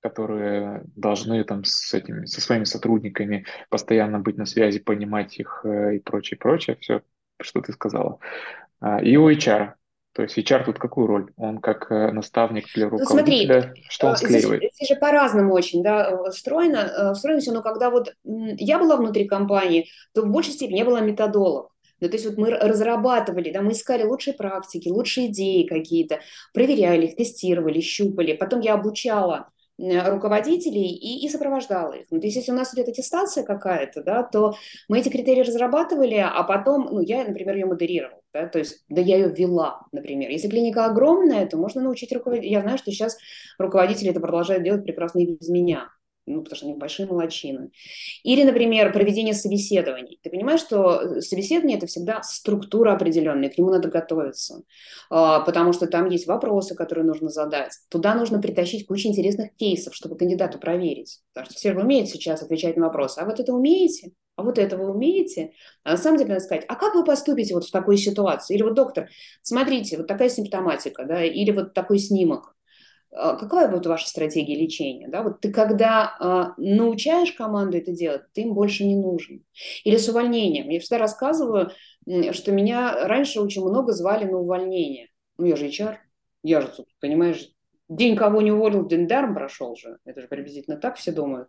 которые 0.00 0.84
должны 0.94 1.42
там 1.44 1.64
с 1.64 1.92
этими, 1.92 2.26
со 2.26 2.40
своими 2.40 2.64
сотрудниками 2.64 3.44
постоянно 3.68 4.20
быть 4.20 4.36
на 4.36 4.46
связи, 4.46 4.78
понимать 4.78 5.38
их 5.40 5.62
э, 5.64 5.96
и 5.96 5.98
прочее, 5.98 6.38
прочее, 6.38 6.76
все, 6.80 7.02
что 7.40 7.60
ты 7.60 7.72
сказала. 7.72 8.20
А, 8.80 9.02
и 9.02 9.16
у 9.16 9.28
HR, 9.28 9.74
то 10.16 10.22
есть 10.22 10.38
HR 10.38 10.64
тут 10.64 10.78
какую 10.78 11.06
роль? 11.06 11.30
Он 11.36 11.58
как 11.58 11.92
э, 11.92 12.10
наставник 12.10 12.72
для 12.74 12.88
руководителя, 12.88 13.56
ну, 13.56 13.62
смотри, 13.62 13.82
что 13.90 14.06
он 14.06 14.14
э, 14.14 14.16
склеивает? 14.16 14.60
Здесь, 14.60 14.74
здесь 14.76 14.88
же 14.88 14.96
по-разному 14.96 15.52
очень 15.52 15.82
да, 15.82 16.10
устроено, 16.10 16.78
э, 16.78 17.10
устроено 17.10 17.40
все, 17.42 17.52
но 17.52 17.60
когда 17.60 17.90
вот 17.90 18.14
я 18.24 18.78
была 18.78 18.96
внутри 18.96 19.26
компании, 19.26 19.88
то 20.14 20.22
в 20.22 20.30
большей 20.30 20.54
степени 20.54 20.78
я 20.78 20.86
была 20.86 21.00
методолог. 21.00 21.70
Ну, 22.00 22.08
то 22.08 22.14
есть 22.14 22.24
вот 22.24 22.38
мы 22.38 22.50
разрабатывали, 22.50 23.52
да, 23.52 23.60
мы 23.60 23.72
искали 23.72 24.04
лучшие 24.04 24.32
практики, 24.32 24.88
лучшие 24.88 25.26
идеи 25.26 25.66
какие-то, 25.66 26.20
проверяли 26.54 27.08
их, 27.08 27.16
тестировали, 27.16 27.80
щупали. 27.80 28.32
Потом 28.32 28.60
я 28.60 28.72
обучала 28.72 29.50
руководителей 29.78 30.88
и, 30.88 31.26
и 31.26 31.28
сопровождала 31.28 31.92
их. 31.92 32.06
Ну, 32.10 32.20
то 32.20 32.26
есть, 32.26 32.36
если 32.36 32.52
у 32.52 32.54
нас 32.54 32.72
идет 32.72 32.88
аттестация 32.88 33.44
какая-то, 33.44 34.02
да, 34.02 34.22
то 34.22 34.54
мы 34.88 35.00
эти 35.00 35.10
критерии 35.10 35.42
разрабатывали, 35.42 36.14
а 36.14 36.42
потом, 36.44 36.88
ну, 36.90 37.00
я, 37.00 37.24
например, 37.24 37.56
ее 37.56 37.66
модерировала, 37.66 38.22
да, 38.36 38.46
то 38.48 38.58
есть, 38.58 38.84
да, 38.88 39.00
я 39.00 39.16
ее 39.16 39.28
вела, 39.30 39.86
например. 39.92 40.30
Если 40.30 40.48
клиника 40.48 40.86
огромная, 40.86 41.46
то 41.46 41.56
можно 41.56 41.80
научить 41.80 42.12
руководителей. 42.12 42.52
Я 42.52 42.60
знаю, 42.60 42.78
что 42.78 42.90
сейчас 42.90 43.16
руководители 43.58 44.10
это 44.10 44.20
продолжают 44.20 44.62
делать 44.62 44.84
прекрасно 44.84 45.20
и 45.20 45.36
без 45.36 45.48
меня 45.48 45.88
ну, 46.26 46.42
потому 46.42 46.56
что 46.56 46.66
они 46.66 46.74
большие 46.76 47.06
молочины. 47.06 47.70
Или, 48.24 48.42
например, 48.42 48.92
проведение 48.92 49.34
собеседований. 49.34 50.18
Ты 50.22 50.30
понимаешь, 50.30 50.60
что 50.60 51.00
э, 51.00 51.20
собеседование– 51.20 51.76
это 51.78 51.86
всегда 51.86 52.22
структура 52.22 52.92
определенная, 52.92 53.48
к 53.48 53.56
нему 53.56 53.70
надо 53.70 53.88
готовиться, 53.88 54.62
а, 55.08 55.40
потому 55.40 55.72
что 55.72 55.86
там 55.86 56.08
есть 56.08 56.26
вопросы, 56.26 56.74
которые 56.74 57.04
нужно 57.04 57.28
задать. 57.28 57.72
Туда 57.88 58.14
нужно 58.14 58.40
притащить 58.40 58.86
кучу 58.86 59.08
интересных 59.08 59.54
кейсов, 59.54 59.94
чтобы 59.94 60.16
кандидату 60.16 60.58
проверить. 60.58 61.20
Потому 61.32 61.50
что 61.50 61.54
все 61.54 61.74
умеют 61.74 62.08
сейчас 62.08 62.42
отвечать 62.42 62.76
на 62.76 62.86
вопросы. 62.86 63.20
А 63.20 63.24
вот 63.24 63.38
это 63.38 63.52
умеете? 63.52 64.12
А 64.34 64.42
вот 64.42 64.58
это 64.58 64.76
вы 64.76 64.90
умеете? 64.90 65.52
А 65.82 65.92
на 65.92 65.96
самом 65.96 66.18
деле 66.18 66.30
надо 66.30 66.44
сказать, 66.44 66.64
а 66.68 66.74
как 66.74 66.94
вы 66.94 67.04
поступите 67.04 67.54
вот 67.54 67.64
в 67.64 67.70
такой 67.70 67.96
ситуации? 67.96 68.54
Или 68.54 68.62
вот, 68.62 68.74
доктор, 68.74 69.08
смотрите, 69.42 69.96
вот 69.96 70.06
такая 70.06 70.28
симптоматика, 70.28 71.04
да, 71.04 71.24
или 71.24 71.52
вот 71.52 71.72
такой 71.72 71.98
снимок 71.98 72.55
какая 73.10 73.68
будет 73.68 73.86
ваша 73.86 74.08
стратегия 74.08 74.56
лечения? 74.56 75.08
Да? 75.08 75.22
Вот 75.22 75.40
ты 75.40 75.50
когда 75.52 76.54
э, 76.58 76.60
научаешь 76.60 77.32
команду 77.32 77.78
это 77.78 77.92
делать, 77.92 78.22
ты 78.32 78.42
им 78.42 78.54
больше 78.54 78.84
не 78.84 78.96
нужен. 78.96 79.44
Или 79.84 79.96
с 79.96 80.08
увольнением. 80.08 80.68
Я 80.68 80.80
всегда 80.80 80.98
рассказываю, 80.98 81.70
что 82.32 82.52
меня 82.52 83.06
раньше 83.06 83.40
очень 83.40 83.62
много 83.62 83.92
звали 83.92 84.24
на 84.24 84.38
увольнение. 84.38 85.08
Ну, 85.38 85.46
я 85.46 85.56
же 85.56 85.66
HR, 85.66 85.96
я 86.42 86.60
же, 86.60 86.72
понимаешь, 87.00 87.50
день 87.88 88.16
кого 88.16 88.42
не 88.42 88.52
уволил, 88.52 88.86
день 88.86 89.08
даром 89.08 89.34
прошел 89.34 89.76
же. 89.76 89.98
Это 90.04 90.20
же 90.20 90.28
приблизительно 90.28 90.76
так 90.76 90.96
все 90.96 91.12
думают. 91.12 91.48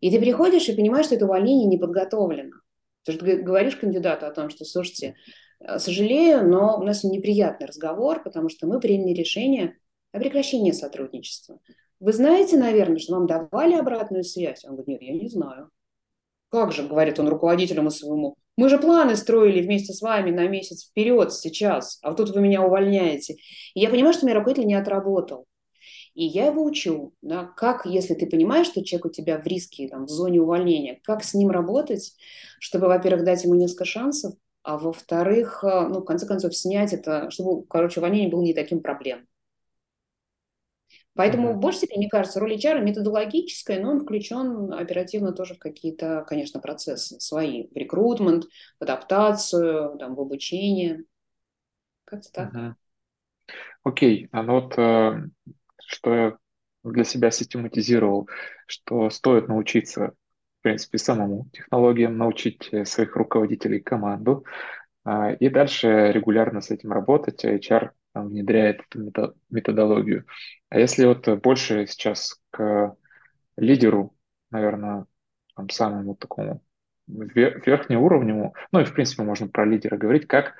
И 0.00 0.10
ты 0.10 0.20
приходишь 0.20 0.68
и 0.68 0.76
понимаешь, 0.76 1.06
что 1.06 1.16
это 1.16 1.24
увольнение 1.24 1.66
не 1.66 1.78
подготовлено. 1.78 2.56
Ты 3.04 3.12
же 3.12 3.18
говоришь 3.18 3.76
кандидату 3.76 4.26
о 4.26 4.30
том, 4.30 4.50
что, 4.50 4.64
слушайте, 4.64 5.16
э, 5.60 5.78
сожалею, 5.78 6.46
но 6.48 6.78
у 6.78 6.82
нас 6.82 7.04
неприятный 7.04 7.66
разговор, 7.66 8.22
потому 8.22 8.48
что 8.48 8.66
мы 8.66 8.80
приняли 8.80 9.14
решение 9.14 9.76
о 10.12 10.18
прекращении 10.18 10.72
сотрудничества. 10.72 11.60
Вы 12.00 12.12
знаете, 12.12 12.56
наверное, 12.56 12.98
что 12.98 13.14
вам 13.14 13.26
давали 13.26 13.74
обратную 13.74 14.24
связь? 14.24 14.64
Он 14.64 14.76
говорит, 14.76 14.88
нет, 14.88 15.02
я 15.02 15.12
не 15.12 15.28
знаю. 15.28 15.70
Как 16.50 16.72
же, 16.72 16.86
говорит 16.86 17.18
он 17.18 17.28
руководителям 17.28 17.90
своему, 17.90 18.36
мы 18.58 18.68
же 18.68 18.78
планы 18.78 19.14
строили 19.14 19.62
вместе 19.62 19.92
с 19.92 20.02
вами 20.02 20.32
на 20.32 20.48
месяц 20.48 20.88
вперед 20.88 21.32
сейчас, 21.32 22.00
а 22.02 22.08
вот 22.08 22.16
тут 22.16 22.30
вы 22.30 22.40
меня 22.40 22.60
увольняете. 22.60 23.34
И 23.74 23.80
я 23.80 23.88
понимаю, 23.88 24.14
что 24.14 24.26
мой 24.26 24.34
руководитель 24.34 24.66
не 24.66 24.74
отработал. 24.74 25.46
И 26.14 26.24
я 26.24 26.46
его 26.46 26.64
учу, 26.64 27.14
да, 27.22 27.44
как, 27.44 27.86
если 27.86 28.14
ты 28.14 28.26
понимаешь, 28.26 28.66
что 28.66 28.84
человек 28.84 29.06
у 29.06 29.10
тебя 29.10 29.38
в 29.38 29.46
риске, 29.46 29.86
там, 29.86 30.06
в 30.06 30.08
зоне 30.08 30.40
увольнения, 30.40 30.98
как 31.04 31.22
с 31.22 31.34
ним 31.34 31.50
работать, 31.50 32.16
чтобы, 32.58 32.88
во-первых, 32.88 33.24
дать 33.24 33.44
ему 33.44 33.54
несколько 33.54 33.84
шансов, 33.84 34.34
а 34.64 34.76
во-вторых, 34.76 35.62
э, 35.62 35.86
ну, 35.88 36.00
в 36.00 36.04
конце 36.04 36.26
концов, 36.26 36.56
снять 36.56 36.92
это, 36.92 37.30
чтобы, 37.30 37.64
короче, 37.68 38.00
увольнение 38.00 38.28
было 38.28 38.42
не 38.42 38.54
таким 38.54 38.80
проблемой. 38.80 39.27
Поэтому 41.18 41.52
в 41.52 41.58
большей 41.58 41.78
степени, 41.78 41.98
мне 41.98 42.08
кажется, 42.08 42.38
роль 42.38 42.54
HR 42.54 42.80
методологическая, 42.80 43.80
но 43.80 43.90
он 43.90 44.00
включен 44.02 44.72
оперативно 44.72 45.32
тоже 45.32 45.54
в 45.54 45.58
какие-то, 45.58 46.24
конечно, 46.28 46.60
процессы 46.60 47.18
свои. 47.18 47.66
В 47.72 47.76
рекрутмент, 47.76 48.44
в 48.78 48.84
адаптацию, 48.84 49.98
там, 49.98 50.14
в 50.14 50.20
обучение. 50.20 51.02
Как-то 52.04 52.32
так. 52.32 52.76
Окей, 53.82 54.28
а 54.30 54.44
ну 54.44 54.60
вот 54.60 54.78
э, 54.78 55.24
что 55.84 56.14
я 56.14 56.36
для 56.84 57.02
себя 57.02 57.32
систематизировал, 57.32 58.28
что 58.68 59.10
стоит 59.10 59.48
научиться, 59.48 60.12
в 60.60 60.62
принципе, 60.62 60.98
самому 60.98 61.48
технологиям, 61.52 62.16
научить 62.16 62.68
э, 62.70 62.84
своих 62.84 63.16
руководителей 63.16 63.80
команду, 63.80 64.44
э, 65.04 65.34
и 65.40 65.48
дальше 65.48 66.12
регулярно 66.12 66.60
с 66.60 66.70
этим 66.70 66.92
работать. 66.92 67.44
HR 67.44 67.90
там, 67.90 67.97
внедряет 68.14 68.82
эту 68.90 69.34
методологию. 69.50 70.26
А 70.68 70.78
если 70.78 71.06
вот 71.06 71.28
больше 71.40 71.86
сейчас 71.86 72.40
к 72.50 72.96
лидеру, 73.56 74.14
наверное, 74.50 75.06
там, 75.54 75.68
самому 75.70 76.14
такому 76.14 76.62
верхнеуровневому, 77.06 78.54
ну 78.72 78.80
и 78.80 78.84
в 78.84 78.92
принципе 78.94 79.22
можно 79.22 79.48
про 79.48 79.64
лидера 79.64 79.96
говорить, 79.96 80.26
как 80.26 80.54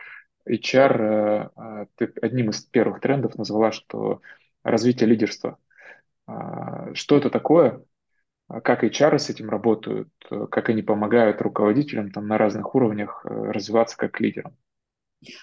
HR, 0.49 1.03
э, 1.03 1.51
э, 1.57 1.87
ты 1.97 2.13
одним 2.23 2.51
из 2.51 2.63
первых 2.63 3.01
трендов 3.01 3.37
назвала, 3.37 3.71
что 3.71 4.23
развитие 4.63 5.09
лидерства. 5.09 5.59
А, 6.27 6.95
что 6.95 7.17
это 7.17 7.31
такое? 7.31 7.83
А 8.49 8.61
как 8.61 8.83
HR 8.85 9.19
с 9.19 9.31
этим 9.31 9.51
работают? 9.51 10.09
Как 10.51 10.69
они 10.71 10.83
помогают 10.83 11.43
руководителям 11.43 12.11
там, 12.11 12.27
на 12.27 12.39
разных 12.39 12.75
уровнях 12.75 13.25
э, 13.25 13.29
развиваться 13.29 13.97
как 13.97 14.21
лидерам? 14.21 14.57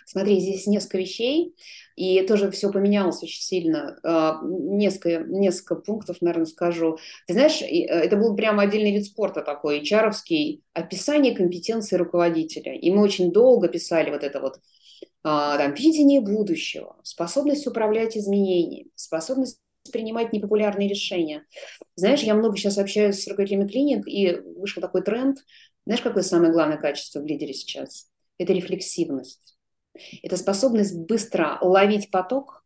Смотри, 0.05 0.39
здесь 0.39 0.67
несколько 0.67 0.99
вещей, 0.99 1.53
и 1.95 2.21
тоже 2.21 2.49
все 2.51 2.71
поменялось 2.71 3.21
очень 3.23 3.41
сильно. 3.41 3.99
А, 4.03 4.39
несколько, 4.43 5.23
несколько 5.27 5.75
пунктов, 5.75 6.21
наверное, 6.21 6.45
скажу. 6.45 6.97
Ты 7.27 7.33
знаешь, 7.33 7.61
это 7.61 8.15
был 8.15 8.35
прямо 8.35 8.63
отдельный 8.63 8.93
вид 8.93 9.05
спорта 9.05 9.41
такой, 9.41 9.83
чаровский, 9.83 10.63
описание 10.73 11.35
компетенции 11.35 11.97
руководителя. 11.97 12.73
И 12.75 12.89
мы 12.91 13.03
очень 13.03 13.31
долго 13.31 13.67
писали 13.67 14.11
вот 14.11 14.23
это 14.23 14.39
вот 14.39 14.59
а, 15.23 15.57
там, 15.57 15.73
видение 15.73 16.21
будущего, 16.21 16.97
способность 17.03 17.67
управлять 17.67 18.15
изменениями, 18.17 18.91
способность 18.95 19.59
принимать 19.91 20.33
непопулярные 20.33 20.87
решения. 20.87 21.45
Знаешь, 21.95 22.21
я 22.21 22.33
много 22.33 22.57
сейчас 22.57 22.77
общаюсь 22.77 23.21
с 23.21 23.27
руководителями 23.27 23.67
клиник, 23.67 24.07
и 24.07 24.35
вышел 24.57 24.81
такой 24.81 25.03
тренд. 25.03 25.39
Знаешь, 25.85 26.01
какое 26.01 26.23
самое 26.23 26.51
главное 26.51 26.77
качество 26.77 27.19
в 27.19 27.25
лидере 27.25 27.53
сейчас? 27.53 28.07
Это 28.37 28.53
рефлексивность. 28.53 29.54
Это 30.23 30.37
способность 30.37 30.97
быстро 30.97 31.57
ловить 31.61 32.11
поток, 32.11 32.63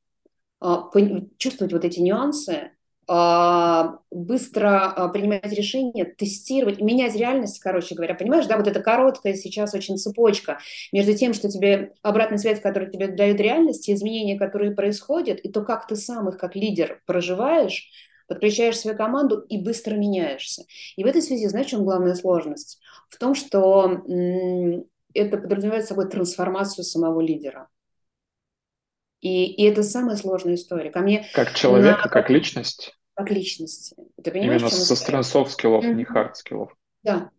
а, 0.60 0.90
чувствовать 1.38 1.74
вот 1.74 1.86
эти 1.86 2.00
нюансы 2.00 2.72
а, 3.12 3.98
быстро 4.12 4.86
а, 4.86 5.08
принимать 5.08 5.52
решения, 5.52 6.06
тестировать, 6.06 6.80
менять 6.80 7.16
реальность, 7.16 7.60
короче 7.60 7.96
говоря. 7.96 8.14
Понимаешь, 8.14 8.46
да, 8.46 8.56
вот 8.56 8.68
эта 8.68 8.82
короткая 8.82 9.34
сейчас 9.34 9.74
очень 9.74 9.98
цепочка 9.98 10.60
между 10.92 11.16
тем, 11.16 11.34
что 11.34 11.50
тебе 11.50 11.94
обратная 12.04 12.38
связь, 12.38 12.62
которую 12.62 12.92
тебе 12.92 13.08
дает 13.08 13.40
реальность, 13.40 13.90
и 13.90 13.94
изменения, 13.94 14.38
которые 14.38 14.76
происходят, 14.76 15.40
и 15.40 15.50
то, 15.50 15.64
как 15.64 15.88
ты 15.88 15.96
сам 15.96 16.30
их 16.30 16.38
как 16.38 16.56
лидер 16.56 17.02
проживаешь, 17.08 17.90
подключаешь 18.28 18.78
свою 18.78 18.96
команду 18.96 19.40
и 19.40 19.58
быстро 19.58 19.96
меняешься. 19.96 20.66
И 20.96 21.04
в 21.04 21.08
этой 21.08 21.24
связи, 21.24 21.48
знаешь, 21.48 21.66
в 21.66 21.72
чем 21.72 21.86
главная 21.86 22.14
сложность? 22.14 22.80
В 23.10 23.18
том, 23.18 23.34
что 23.34 24.04
это 25.14 25.38
подразумевает 25.38 25.86
собой 25.86 26.10
трансформацию 26.10 26.84
самого 26.84 27.22
лидера. 27.22 27.68
И, 29.22 29.46
и 29.46 29.64
это 29.66 29.84
самая 29.84 30.16
сложная 30.16 30.56
история. 30.56 30.92
Ко 30.92 31.00
мне 31.02 31.28
как 31.34 31.54
человека, 31.54 32.04
на... 32.04 32.10
как 32.10 32.30
личность? 32.30 32.94
как 33.20 33.32
личности. 33.32 33.98
Ты 34.24 34.32
понимаешь, 34.32 34.62
Именно 34.62 34.70
со 34.70 34.96
стрэнсов 34.96 35.52
скиллов, 35.52 35.84
mm-hmm. 35.84 35.94
не 35.94 36.06
хард 36.06 36.38
скиллов. 36.38 36.74
Да. 37.04 37.32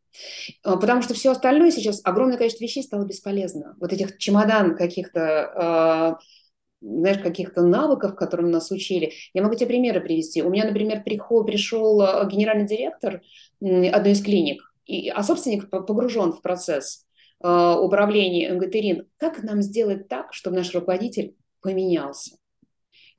А, 0.62 0.76
потому 0.76 1.00
что 1.00 1.14
все 1.14 1.30
остальное 1.30 1.70
сейчас, 1.70 2.02
огромное 2.04 2.36
количество 2.36 2.64
вещей 2.64 2.82
стало 2.82 3.06
бесполезно. 3.06 3.76
Вот 3.80 3.90
этих 3.90 4.18
чемодан 4.18 4.76
каких-то, 4.76 6.18
э, 6.20 6.86
знаешь, 6.86 7.22
каких-то 7.22 7.62
навыков, 7.62 8.14
которым 8.14 8.50
нас 8.50 8.70
учили. 8.70 9.14
Я 9.32 9.42
могу 9.42 9.54
тебе 9.54 9.68
примеры 9.68 10.00
привести. 10.00 10.42
У 10.42 10.50
меня, 10.50 10.66
например, 10.66 11.02
приход, 11.02 11.46
пришел 11.46 12.02
а, 12.02 12.26
генеральный 12.26 12.66
директор 12.66 13.22
одной 13.62 14.12
из 14.12 14.22
клиник, 14.22 14.62
и, 14.84 15.08
а 15.08 15.22
собственник 15.22 15.70
погружен 15.70 16.32
в 16.32 16.42
процесс 16.42 17.06
э, 17.42 17.74
управления 17.80 18.52
МГТРИН. 18.52 19.08
Как 19.18 19.42
нам 19.42 19.62
сделать 19.62 20.08
так, 20.08 20.32
чтобы 20.32 20.56
наш 20.56 20.74
руководитель 20.74 21.34
поменялся? 21.60 22.36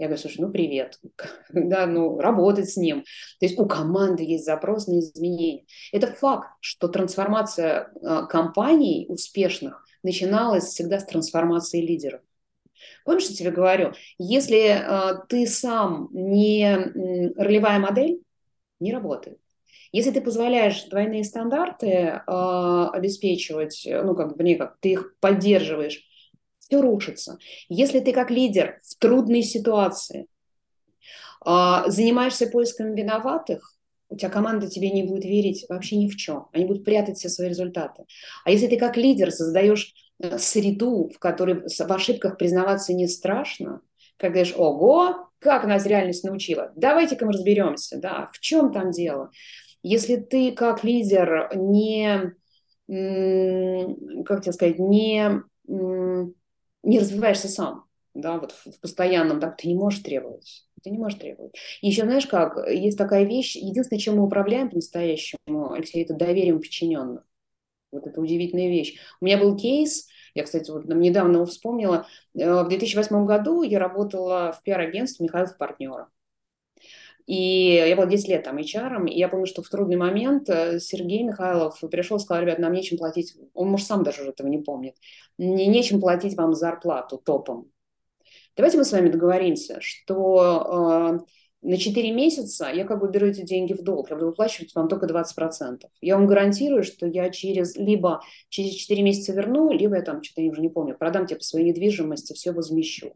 Я 0.01 0.07
говорю, 0.07 0.21
слушай, 0.21 0.41
ну 0.41 0.51
привет, 0.51 0.99
да, 1.49 1.85
ну 1.85 2.19
работать 2.19 2.69
с 2.69 2.77
ним. 2.77 3.03
То 3.39 3.45
есть 3.45 3.59
у 3.59 3.67
команды 3.67 4.23
есть 4.23 4.45
запрос 4.45 4.87
на 4.87 4.99
изменения. 4.99 5.65
Это 5.91 6.07
факт, 6.07 6.49
что 6.59 6.87
трансформация 6.87 7.91
э, 7.93 8.25
компаний 8.27 9.05
успешных 9.09 9.85
начиналась 10.01 10.65
всегда 10.65 10.99
с 10.99 11.05
трансформации 11.05 11.81
лидеров. 11.81 12.21
Помнишь, 13.05 13.27
я 13.27 13.35
тебе 13.35 13.51
говорю? 13.51 13.93
Если 14.17 14.69
э, 14.69 15.23
ты 15.29 15.45
сам 15.45 16.09
не 16.11 16.75
ролевая 17.35 17.77
модель, 17.77 18.21
не 18.79 18.91
работает. 18.91 19.37
Если 19.91 20.11
ты 20.11 20.21
позволяешь 20.21 20.83
двойные 20.85 21.23
стандарты 21.23 21.87
э, 21.87 22.21
обеспечивать, 22.25 23.85
ну, 23.85 24.15
как 24.15 24.37
бы, 24.37 24.43
не 24.43 24.55
как 24.55 24.77
ты 24.79 24.93
их 24.93 25.15
поддерживаешь, 25.19 26.03
все 26.59 26.81
рушится. 26.81 27.37
Если 27.67 27.99
ты 27.99 28.13
как 28.13 28.31
лидер 28.31 28.79
в 28.83 28.97
трудной 28.97 29.43
ситуации 29.43 30.27
а, 31.43 31.89
занимаешься 31.89 32.47
поиском 32.47 32.95
виноватых, 32.95 33.75
у 34.09 34.15
тебя 34.15 34.29
команда 34.29 34.69
тебе 34.69 34.91
не 34.91 35.03
будет 35.03 35.25
верить 35.25 35.65
вообще 35.69 35.97
ни 35.97 36.07
в 36.07 36.15
чем. 36.15 36.47
Они 36.53 36.65
будут 36.65 36.85
прятать 36.85 37.17
все 37.17 37.29
свои 37.29 37.49
результаты. 37.49 38.05
А 38.45 38.51
если 38.51 38.67
ты 38.67 38.77
как 38.77 38.97
лидер 38.97 39.31
создаешь 39.31 39.93
э, 40.19 40.37
среду, 40.37 41.09
в 41.13 41.19
которой 41.19 41.63
в 41.67 41.91
ошибках 41.91 42.37
признаваться 42.37 42.93
не 42.93 43.07
страшно, 43.07 43.81
когда 44.17 44.33
говоришь, 44.35 44.53
ого, 44.55 45.30
как 45.41 45.65
нас 45.65 45.85
реальность 45.85 46.23
научила, 46.23 46.71
давайте-ка 46.75 47.25
мы 47.25 47.33
разберемся, 47.33 47.97
да, 47.97 48.29
в 48.31 48.39
чем 48.39 48.71
там 48.71 48.91
дело. 48.91 49.31
Если 49.83 50.15
ты 50.17 50.51
как 50.51 50.83
лидер 50.83 51.49
не, 51.55 52.33
как 52.87 54.41
тебе 54.43 54.53
сказать, 54.53 54.77
не 54.79 55.41
не 56.83 56.99
развиваешься 56.99 57.47
сам, 57.47 57.85
да, 58.13 58.37
вот 58.37 58.51
в, 58.51 58.79
постоянном, 58.81 59.39
так 59.39 59.57
ты 59.57 59.67
не 59.67 59.75
можешь 59.75 60.01
требовать. 60.01 60.67
Ты 60.83 60.89
не 60.89 60.97
можешь 60.97 61.19
требовать. 61.19 61.53
Еще 61.81 62.03
знаешь 62.03 62.25
как, 62.25 62.57
есть 62.67 62.97
такая 62.97 63.23
вещь, 63.23 63.55
единственное, 63.55 63.99
чем 63.99 64.17
мы 64.17 64.23
управляем 64.23 64.69
по-настоящему, 64.69 65.71
Алексей, 65.73 66.03
это 66.03 66.15
доверием 66.15 66.59
подчиненных. 66.59 67.23
Вот 67.91 68.07
это 68.07 68.19
удивительная 68.19 68.69
вещь. 68.69 68.97
У 69.19 69.25
меня 69.25 69.37
был 69.37 69.55
кейс, 69.55 70.07
я, 70.33 70.43
кстати, 70.43 70.71
вот 70.71 70.85
недавно 70.85 71.45
вспомнила. 71.45 72.07
Э, 72.35 72.63
в 72.63 72.69
2008 72.69 73.25
году 73.25 73.63
я 73.63 73.79
работала 73.79 74.51
в 74.51 74.63
пиар-агентстве 74.63 75.25
Михайлов 75.25 75.57
партнера. 75.57 76.09
И 77.27 77.73
я 77.73 77.95
была 77.95 78.07
10 78.07 78.27
лет 78.27 78.43
там 78.43 78.57
HR, 78.57 79.07
и 79.07 79.17
я 79.17 79.29
помню, 79.29 79.45
что 79.45 79.61
в 79.61 79.69
трудный 79.69 79.95
момент 79.95 80.49
э, 80.49 80.79
Сергей 80.79 81.23
Михайлов 81.23 81.79
пришел 81.91 82.17
и 82.17 82.19
сказал, 82.19 82.43
ребят, 82.43 82.59
нам 82.59 82.73
нечем 82.73 82.97
платить, 82.97 83.35
он, 83.53 83.69
может, 83.69 83.87
сам 83.87 84.03
даже 84.03 84.23
этого 84.23 84.47
не 84.47 84.57
помнит, 84.57 84.95
не, 85.37 85.67
нечем 85.67 86.01
платить 86.01 86.35
вам 86.35 86.53
зарплату 86.53 87.17
топом. 87.17 87.71
Давайте 88.55 88.77
мы 88.77 88.83
с 88.83 88.91
вами 88.91 89.09
договоримся, 89.09 89.79
что 89.79 91.19
э, 91.23 91.25
на 91.61 91.77
4 91.77 92.11
месяца 92.11 92.69
я 92.73 92.85
как 92.85 92.99
бы 92.99 93.09
беру 93.09 93.27
эти 93.27 93.41
деньги 93.41 93.73
в 93.73 93.83
долг, 93.83 94.09
я 94.09 94.15
буду 94.15 94.27
выплачивать 94.27 94.73
вам 94.73 94.87
только 94.87 95.05
20%. 95.05 95.81
Я 96.01 96.17
вам 96.17 96.27
гарантирую, 96.27 96.83
что 96.83 97.05
я 97.05 97.29
через, 97.29 97.75
либо 97.75 98.21
через 98.49 98.73
4 98.73 99.01
месяца 99.03 99.33
верну, 99.33 99.71
либо 99.71 99.95
я 99.95 100.01
там, 100.01 100.23
что-то 100.23 100.41
я 100.41 100.51
уже 100.51 100.61
не 100.61 100.69
помню, 100.69 100.97
продам 100.97 101.27
тебе 101.27 101.37
по 101.37 101.43
своей 101.43 101.67
недвижимости, 101.67 102.33
все 102.33 102.51
возмещу. 102.51 103.15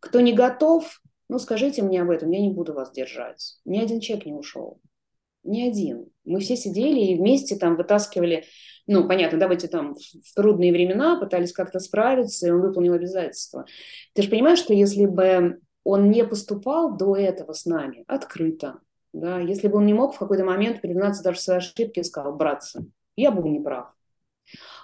Кто 0.00 0.20
не 0.20 0.32
готов, 0.32 1.00
ну, 1.28 1.38
скажите 1.38 1.82
мне 1.82 2.02
об 2.02 2.10
этом, 2.10 2.30
я 2.30 2.40
не 2.40 2.50
буду 2.50 2.74
вас 2.74 2.90
держать. 2.90 3.58
Ни 3.64 3.78
один 3.78 4.00
человек 4.00 4.26
не 4.26 4.32
ушел. 4.32 4.80
Ни 5.44 5.62
один. 5.62 6.06
Мы 6.24 6.40
все 6.40 6.56
сидели 6.56 7.00
и 7.00 7.16
вместе 7.16 7.56
там 7.56 7.76
вытаскивали, 7.76 8.44
ну, 8.88 9.06
понятно, 9.06 9.38
давайте 9.38 9.68
там 9.68 9.94
в 9.94 10.34
трудные 10.34 10.72
времена 10.72 11.18
пытались 11.18 11.52
как-то 11.52 11.78
справиться, 11.78 12.48
и 12.48 12.50
он 12.50 12.60
выполнил 12.60 12.94
обязательства. 12.94 13.66
Ты 14.14 14.22
же 14.22 14.28
понимаешь, 14.28 14.58
что 14.58 14.74
если 14.74 15.06
бы 15.06 15.60
он 15.84 16.10
не 16.10 16.24
поступал 16.24 16.96
до 16.96 17.16
этого 17.16 17.52
с 17.52 17.66
нами 17.66 18.04
открыто, 18.06 18.80
да, 19.12 19.40
если 19.40 19.68
бы 19.68 19.78
он 19.78 19.86
не 19.86 19.94
мог 19.94 20.14
в 20.14 20.18
какой-то 20.18 20.44
момент 20.44 20.80
признаться 20.80 21.22
даже 21.22 21.38
в 21.38 21.42
своей 21.42 21.58
ошибке 21.58 22.00
и 22.00 22.04
сказал, 22.04 22.34
братцы, 22.34 22.86
я 23.16 23.30
был 23.30 23.44
неправ. 23.46 23.92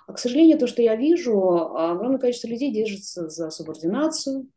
А, 0.07 0.13
к 0.13 0.19
сожалению, 0.19 0.59
то, 0.59 0.67
что 0.67 0.83
я 0.83 0.97
вижу, 0.97 1.77
огромное 1.77 2.19
количество 2.19 2.49
людей 2.49 2.73
держится 2.73 3.29
за 3.29 3.51
субординацию, 3.51 4.49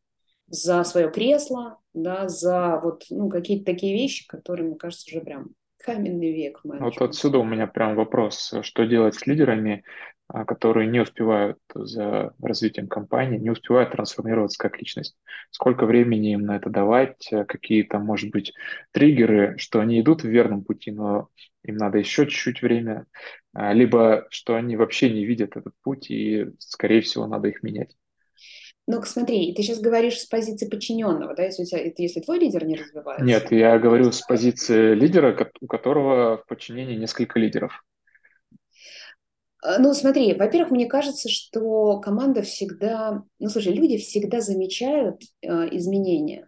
за 0.47 0.83
свое 0.83 1.09
кресло, 1.09 1.79
да, 1.93 2.27
за 2.27 2.79
вот 2.83 3.05
ну, 3.09 3.29
какие-то 3.29 3.65
такие 3.65 3.93
вещи, 3.93 4.27
которые, 4.27 4.67
мне 4.67 4.75
кажется, 4.75 5.05
уже 5.07 5.21
прям 5.21 5.51
каменный 5.83 6.31
век. 6.31 6.59
Вот 6.63 7.01
отсюда 7.01 7.39
у 7.39 7.43
меня 7.43 7.67
прям 7.67 7.95
вопрос, 7.95 8.53
что 8.61 8.85
делать 8.85 9.15
с 9.15 9.25
лидерами, 9.27 9.83
а, 10.27 10.45
которые 10.45 10.87
не 10.87 10.99
успевают 10.99 11.57
за 11.73 12.33
развитием 12.41 12.87
компании, 12.87 13.37
не 13.37 13.49
успевают 13.49 13.91
трансформироваться 13.91 14.57
как 14.57 14.79
личность. 14.79 15.15
Сколько 15.51 15.85
времени 15.85 16.33
им 16.33 16.45
на 16.45 16.55
это 16.55 16.69
давать, 16.69 17.29
какие-то, 17.47 17.99
может 17.99 18.31
быть, 18.31 18.53
триггеры, 18.91 19.57
что 19.57 19.79
они 19.79 19.99
идут 19.99 20.23
в 20.23 20.27
верном 20.27 20.63
пути, 20.63 20.91
но 20.91 21.27
им 21.63 21.75
надо 21.75 21.97
еще 21.97 22.25
чуть-чуть 22.25 22.61
время, 22.61 23.05
а, 23.53 23.73
либо 23.73 24.27
что 24.29 24.55
они 24.55 24.77
вообще 24.77 25.09
не 25.09 25.25
видят 25.25 25.57
этот 25.57 25.73
путь, 25.83 26.09
и, 26.09 26.47
скорее 26.59 27.01
всего, 27.01 27.27
надо 27.27 27.49
их 27.49 27.61
менять. 27.63 27.95
Ну, 28.87 29.01
смотри, 29.03 29.53
ты 29.55 29.63
сейчас 29.63 29.79
говоришь 29.79 30.19
с 30.19 30.25
позиции 30.25 30.67
подчиненного, 30.69 31.33
да, 31.35 31.43
если, 31.45 31.63
у 31.63 31.65
тебя, 31.65 31.79
если 31.97 32.19
твой 32.19 32.39
лидер 32.39 32.65
не 32.65 32.75
развивается? 32.75 33.25
Нет, 33.35 33.51
я 33.51 33.77
говорю 33.79 34.11
с 34.11 34.21
позиции 34.21 34.93
лидера, 34.95 35.37
у 35.61 35.67
которого 35.67 36.37
в 36.37 36.45
подчинении 36.45 36.95
несколько 36.97 37.39
лидеров. 37.39 37.83
Э, 39.63 39.77
Ну, 39.79 39.93
смотри, 39.93 40.33
во-первых, 40.33 40.71
мне 40.71 40.85
кажется, 40.87 41.29
что 41.29 41.99
команда 41.99 42.41
всегда, 42.41 43.23
ну, 43.39 43.49
слушай, 43.49 43.73
люди 43.73 43.97
всегда 43.97 44.41
замечают 44.41 45.21
э, 45.41 45.47
изменения. 45.77 46.47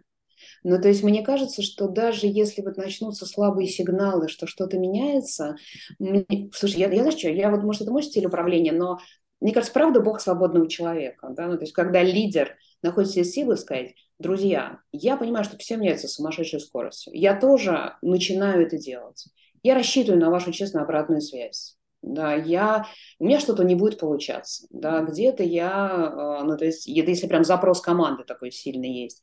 Ну, 0.64 0.80
то 0.80 0.88
есть 0.88 1.02
мне 1.04 1.22
кажется, 1.22 1.62
что 1.62 1.88
даже 1.88 2.26
если 2.26 2.62
вот 2.62 2.76
начнутся 2.76 3.26
слабые 3.26 3.68
сигналы, 3.68 4.28
что 4.28 4.46
что-то 4.46 4.78
меняется, 4.78 5.56
мне- 5.98 6.50
слушай, 6.54 6.80
я, 6.80 6.90
я 6.90 7.02
знаешь 7.02 7.18
что, 7.18 7.28
я 7.30 7.50
вот, 7.50 7.62
может, 7.64 7.82
это 7.82 7.92
мой 7.92 8.02
стиль 8.02 8.26
управления, 8.26 8.72
но 8.72 8.98
мне 9.40 9.52
кажется, 9.52 9.72
правда, 9.74 10.00
Бог 10.00 10.20
свободного 10.20 10.68
человека, 10.68 11.28
да, 11.30 11.46
ну, 11.46 11.56
то 11.56 11.62
есть 11.62 11.72
когда 11.72 12.02
лидер 12.02 12.56
находит 12.82 13.10
в 13.10 13.14
себе 13.14 13.24
силы 13.24 13.56
сказать, 13.56 13.94
друзья, 14.18 14.80
я 14.92 15.16
понимаю, 15.16 15.44
что 15.44 15.58
все 15.58 15.76
меняется 15.76 16.08
сумасшедшей 16.08 16.60
скоростью, 16.60 17.12
я 17.14 17.38
тоже 17.38 17.96
начинаю 18.02 18.66
это 18.66 18.78
делать, 18.78 19.26
я 19.62 19.74
рассчитываю 19.74 20.20
на 20.20 20.30
вашу 20.30 20.52
честную 20.52 20.84
обратную 20.84 21.20
связь, 21.20 21.76
да, 22.04 22.34
я, 22.34 22.86
у 23.18 23.24
меня 23.24 23.40
что-то 23.40 23.64
не 23.64 23.74
будет 23.74 23.98
получаться, 23.98 24.66
да, 24.70 25.00
где-то 25.00 25.42
я, 25.42 26.40
э, 26.40 26.44
ну, 26.44 26.56
то 26.56 26.64
есть, 26.64 26.86
если 26.86 27.26
прям 27.26 27.44
запрос 27.44 27.80
команды 27.80 28.24
такой 28.24 28.50
сильный 28.50 28.92
есть. 28.92 29.22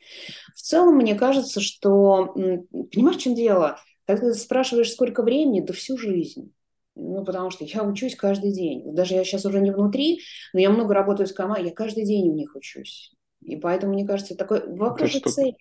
В 0.56 0.62
целом, 0.62 0.96
мне 0.96 1.16
кажется, 1.16 1.62
что, 1.62 2.34
понимаешь, 2.34 3.18
в 3.18 3.22
чем 3.22 3.36
дело? 3.36 3.80
Когда 4.06 4.32
ты 4.32 4.34
спрашиваешь, 4.34 4.92
сколько 4.92 5.24
времени, 5.24 5.62
да 5.62 5.74
всю 5.74 5.98
жизнь. 5.98 6.52
Ну, 6.96 7.24
потому 7.24 7.52
что 7.52 7.64
я 7.64 7.84
учусь 7.84 8.16
каждый 8.16 8.52
день. 8.52 8.94
Даже 8.94 9.14
я 9.16 9.24
сейчас 9.24 9.46
уже 9.46 9.62
не 9.62 9.72
внутри, 9.72 10.20
но 10.54 10.60
я 10.60 10.70
много 10.70 10.94
работаю 10.94 11.28
с 11.28 11.34
командой, 11.34 11.70
я 11.70 11.74
каждый 11.74 12.06
день 12.06 12.30
у 12.30 12.36
них 12.36 12.56
учусь. 12.56 13.14
И 13.42 13.56
поэтому, 13.56 13.94
мне 13.94 14.06
кажется, 14.06 14.36
такой 14.36 14.68
вопрос 14.68 15.14
тут, 15.14 15.34
цели. 15.34 15.56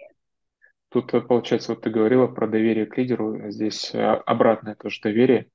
тут, 0.91 1.15
э, 1.15 1.21
получается, 1.21 1.73
вот 1.73 1.83
ты 1.83 1.91
говорила 1.91 2.27
про 2.27 2.47
доверие 2.47 2.87
к 2.87 2.97
лидеру, 2.99 3.41
а 3.43 3.51
здесь 3.51 3.95
э, 3.95 3.99
обратное 3.99 4.75
тоже 4.75 5.01
доверие 5.03 5.49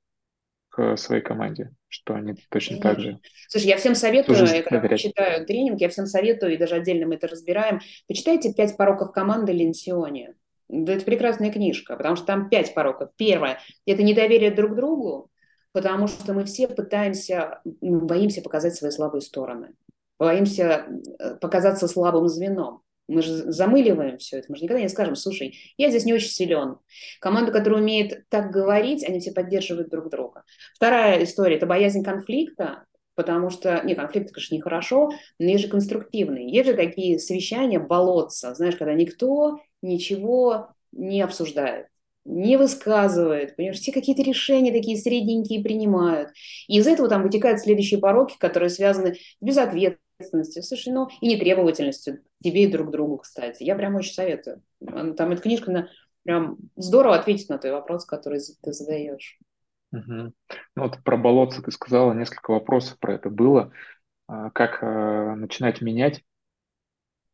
к 0.70 0.96
своей 0.96 1.22
команде, 1.22 1.70
что 1.88 2.14
они 2.14 2.34
точно 2.50 2.78
так 2.80 3.00
же 3.00 3.18
Слушай, 3.48 3.68
я 3.68 3.76
всем 3.76 3.94
советую, 3.94 4.44
я 4.46 4.62
когда 4.62 4.96
читаю 4.96 5.46
тренинг, 5.46 5.80
я 5.80 5.88
всем 5.88 6.06
советую, 6.06 6.54
и 6.54 6.56
даже 6.56 6.74
отдельно 6.74 7.06
мы 7.06 7.14
это 7.14 7.28
разбираем, 7.28 7.80
почитайте 8.08 8.52
«Пять 8.52 8.76
пороков 8.76 9.12
команды» 9.12 9.52
Ленсиони. 9.52 10.34
Да, 10.68 10.94
это 10.94 11.04
прекрасная 11.04 11.52
книжка, 11.52 11.96
потому 11.96 12.16
что 12.16 12.26
там 12.26 12.48
пять 12.48 12.74
пороков. 12.74 13.10
Первое– 13.16 13.60
это 13.86 14.02
недоверие 14.02 14.50
друг 14.50 14.74
другу, 14.74 15.30
потому 15.76 16.08
что 16.08 16.32
мы 16.32 16.46
все 16.46 16.68
пытаемся, 16.68 17.60
ну, 17.82 18.00
боимся 18.06 18.40
показать 18.40 18.74
свои 18.74 18.90
слабые 18.90 19.20
стороны, 19.20 19.74
боимся 20.18 20.86
э, 21.18 21.34
показаться 21.34 21.86
слабым 21.86 22.28
звеном. 22.28 22.80
Мы 23.08 23.20
же 23.20 23.52
замыливаем 23.52 24.16
все 24.16 24.38
это. 24.38 24.46
Мы 24.48 24.56
же 24.56 24.62
никогда 24.62 24.80
не 24.80 24.88
скажем, 24.88 25.16
слушай, 25.16 25.54
я 25.76 25.90
здесь 25.90 26.06
не 26.06 26.14
очень 26.14 26.30
силен. 26.30 26.78
Команда, 27.20 27.52
которая 27.52 27.82
умеет 27.82 28.26
так 28.30 28.50
говорить, 28.50 29.04
они 29.04 29.20
все 29.20 29.32
поддерживают 29.32 29.90
друг 29.90 30.08
друга. 30.08 30.44
Вторая 30.74 31.22
история– 31.22 31.56
это 31.56 31.66
боязнь 31.66 32.02
конфликта, 32.02 32.86
потому 33.14 33.50
что, 33.50 33.82
не, 33.84 33.94
конфликт, 33.94 34.32
конечно, 34.32 34.54
нехорошо, 34.54 35.10
но 35.38 35.46
есть 35.46 35.64
же 35.64 35.68
конструктивные. 35.68 36.50
Есть 36.50 36.70
же 36.70 36.74
такие 36.74 37.18
совещания, 37.18 37.80
болотца, 37.80 38.54
знаешь, 38.54 38.76
когда 38.76 38.94
никто 38.94 39.58
ничего 39.82 40.70
не 40.92 41.20
обсуждает 41.20 41.88
не 42.26 42.56
высказывает, 42.56 43.56
понимаешь, 43.56 43.78
все 43.78 43.92
какие-то 43.92 44.22
решения 44.22 44.72
такие 44.72 44.96
средненькие 44.96 45.62
принимают. 45.62 46.30
И 46.68 46.78
из 46.78 46.86
этого 46.86 47.08
там 47.08 47.22
вытекают 47.22 47.60
следующие 47.60 48.00
пороки, 48.00 48.36
которые 48.38 48.68
связаны 48.68 49.14
с 49.14 49.18
безответственностью, 49.40 50.62
слушай, 50.62 50.92
ну, 50.92 51.08
и 51.20 51.28
нетребовательностью 51.28 52.20
тебе 52.42 52.64
и 52.64 52.70
друг 52.70 52.90
другу, 52.90 53.18
кстати. 53.18 53.62
Я 53.62 53.76
прям 53.76 53.94
очень 53.94 54.12
советую. 54.12 54.62
Там 54.84 55.30
эта 55.30 55.42
книжка 55.42 55.70
на, 55.70 55.88
прям 56.24 56.58
здорово 56.76 57.16
ответит 57.16 57.48
на 57.48 57.58
твой 57.58 57.72
вопрос, 57.72 58.04
который 58.04 58.40
ты 58.62 58.72
задаешь. 58.72 59.38
Мгм. 59.92 60.34
Ну 60.74 60.82
вот 60.82 61.02
про 61.04 61.16
болотце 61.16 61.62
ты 61.62 61.70
сказала, 61.70 62.12
несколько 62.12 62.50
вопросов 62.50 62.98
про 62.98 63.14
это 63.14 63.30
было. 63.30 63.72
А, 64.26 64.50
Как 64.50 64.82
э, 64.82 65.34
начинать 65.36 65.80
менять 65.80 66.22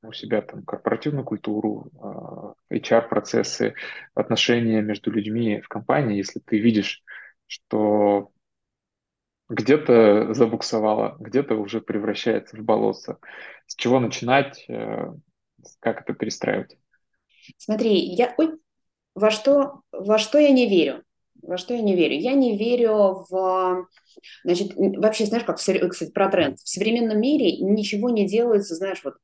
у 0.02 0.12
себя 0.12 0.42
там 0.42 0.64
корпоративную 0.64 1.24
культуру, 1.24 1.90
а, 2.00 2.54
HR-процессы, 2.70 3.74
отношения 4.14 4.82
между 4.82 5.10
людьми 5.10 5.60
в 5.60 5.68
компании, 5.68 6.16
если 6.16 6.40
ты 6.40 6.58
видишь, 6.58 7.02
что 7.46 8.30
где-то 9.48 10.32
забуксовало, 10.34 11.16
где-то 11.20 11.54
уже 11.56 11.80
превращается 11.80 12.56
в 12.56 12.60
болото. 12.60 13.18
С 13.66 13.76
чего 13.76 14.00
начинать, 14.00 14.64
э, 14.68 15.12
как 15.80 16.00
это 16.00 16.14
перестраивать? 16.14 16.76
Смотри, 17.58 17.98
я, 17.98 18.34
ой, 18.38 18.58
во 19.14 19.30
что, 19.30 19.82
во 19.92 20.18
что 20.18 20.38
я 20.38 20.50
не 20.50 20.68
верю? 20.68 21.02
Во 21.42 21.58
что 21.58 21.74
я 21.74 21.82
не 21.82 21.94
верю? 21.94 22.14
Я 22.14 22.32
не 22.32 22.56
верю 22.56 23.26
в... 23.28 23.86
Значит, 24.44 24.72
вообще, 24.76 25.26
знаешь, 25.26 25.44
как, 25.44 25.56
кстати, 25.56 26.10
про 26.12 26.28
тренд. 26.28 26.58
В 26.58 26.68
современном 26.68 27.20
мире 27.20 27.58
ничего 27.58 28.10
не 28.10 28.26
делается, 28.26 28.74
знаешь, 28.74 29.02
вот 29.04 29.14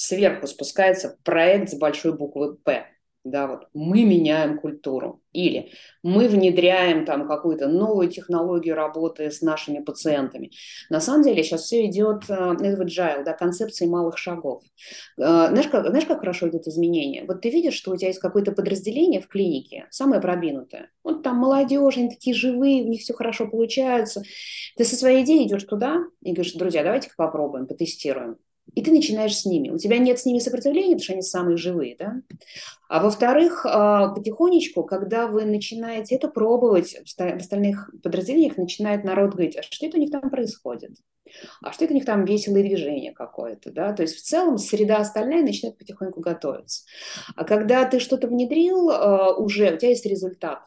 сверху 0.00 0.46
спускается 0.46 1.18
проект 1.24 1.70
с 1.70 1.74
большой 1.74 2.16
буквы 2.16 2.56
«П». 2.56 2.86
Да, 3.22 3.48
вот 3.48 3.68
мы 3.74 4.04
меняем 4.04 4.58
культуру. 4.58 5.20
Или 5.32 5.72
мы 6.02 6.26
внедряем 6.26 7.04
там 7.04 7.28
какую-то 7.28 7.68
новую 7.68 8.08
технологию 8.08 8.74
работы 8.74 9.30
с 9.30 9.42
нашими 9.42 9.80
пациентами. 9.80 10.52
На 10.88 11.00
самом 11.00 11.22
деле 11.22 11.44
сейчас 11.44 11.64
все 11.64 11.84
идет, 11.84 12.30
э, 12.30 12.34
вот 12.48 12.62
agile, 12.62 13.22
да, 13.24 13.34
концепции 13.34 13.86
малых 13.86 14.16
шагов. 14.16 14.62
Э, 15.18 15.48
Знаешь 15.50 15.68
как, 15.68 15.86
знаешь, 15.86 16.06
как 16.06 16.20
хорошо 16.20 16.48
идут 16.48 16.66
изменения? 16.66 17.26
Вот 17.26 17.42
ты 17.42 17.50
видишь, 17.50 17.74
что 17.74 17.90
у 17.90 17.96
тебя 17.96 18.08
есть 18.08 18.20
какое-то 18.20 18.52
подразделение 18.52 19.20
в 19.20 19.28
клинике, 19.28 19.86
самое 19.90 20.22
продвинутое. 20.22 20.90
Вот 21.04 21.22
там 21.22 21.36
молодежь, 21.36 21.98
они 21.98 22.08
такие 22.08 22.34
живые, 22.34 22.84
у 22.84 22.88
них 22.88 23.02
все 23.02 23.12
хорошо 23.12 23.46
получается. 23.46 24.22
Ты 24.78 24.84
со 24.86 24.96
своей 24.96 25.24
идеей 25.24 25.46
идешь 25.46 25.64
туда 25.64 25.98
и 26.22 26.32
говоришь, 26.32 26.54
друзья, 26.54 26.82
давайте-ка 26.82 27.14
попробуем, 27.18 27.66
потестируем. 27.66 28.38
И 28.74 28.82
ты 28.82 28.92
начинаешь 28.92 29.36
с 29.36 29.44
ними. 29.44 29.70
У 29.70 29.78
тебя 29.78 29.98
нет 29.98 30.18
с 30.18 30.26
ними 30.26 30.38
сопротивления, 30.38 30.94
потому 30.94 31.02
что 31.02 31.12
они 31.14 31.22
самые 31.22 31.56
живые, 31.56 31.96
да? 31.96 32.22
А 32.88 33.02
во-вторых, 33.02 33.66
а, 33.66 34.08
потихонечку, 34.08 34.84
когда 34.84 35.26
вы 35.26 35.44
начинаете 35.44 36.16
это 36.16 36.28
пробовать, 36.28 36.94
в 36.94 37.20
остальных 37.20 37.90
подразделениях 38.02 38.56
начинает 38.56 39.04
народ 39.04 39.32
говорить, 39.32 39.56
а 39.56 39.62
что 39.62 39.86
это 39.86 39.96
у 39.96 40.00
них 40.00 40.10
там 40.10 40.30
происходит? 40.30 40.92
А 41.62 41.72
что 41.72 41.84
это 41.84 41.92
у 41.92 41.96
них 41.96 42.04
там 42.04 42.24
веселое 42.24 42.62
движение 42.62 43.12
какое-то, 43.12 43.70
да? 43.70 43.92
То 43.92 44.02
есть 44.02 44.16
в 44.16 44.22
целом 44.22 44.58
среда 44.58 44.98
остальная 44.98 45.42
начинает 45.42 45.78
потихоньку 45.78 46.20
готовиться. 46.20 46.84
А 47.36 47.44
когда 47.44 47.84
ты 47.84 48.00
что-то 48.00 48.26
внедрил 48.26 48.90
а, 48.90 49.36
уже, 49.36 49.74
у 49.74 49.76
тебя 49.76 49.90
есть 49.90 50.06
результат, 50.06 50.60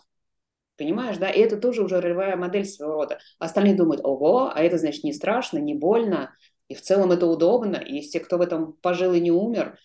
Понимаешь, 0.76 1.18
да? 1.18 1.30
И 1.30 1.40
это 1.40 1.58
тоже 1.58 1.84
уже 1.84 2.02
ролевая 2.02 2.36
модель 2.36 2.66
своего 2.66 2.96
рода. 2.96 3.20
Остальные 3.38 3.76
думают, 3.76 4.02
ого, 4.04 4.52
а 4.54 4.60
это 4.60 4.80
значит 4.80 5.04
не 5.04 5.14
страшно, 5.14 5.60
не 5.60 5.76
больно, 5.76 6.34
и 6.68 6.76
в 6.76 6.82
целом 6.82 7.12
это 7.12 7.28
удобно, 7.28 7.82
есть 7.86 8.14
те, 8.14 8.20
кто 8.20 8.38
в 8.38 8.42
этом 8.42 8.74
пожил 8.74 9.14
и 9.14 9.20
не 9.20 9.32
умер. 9.32 9.78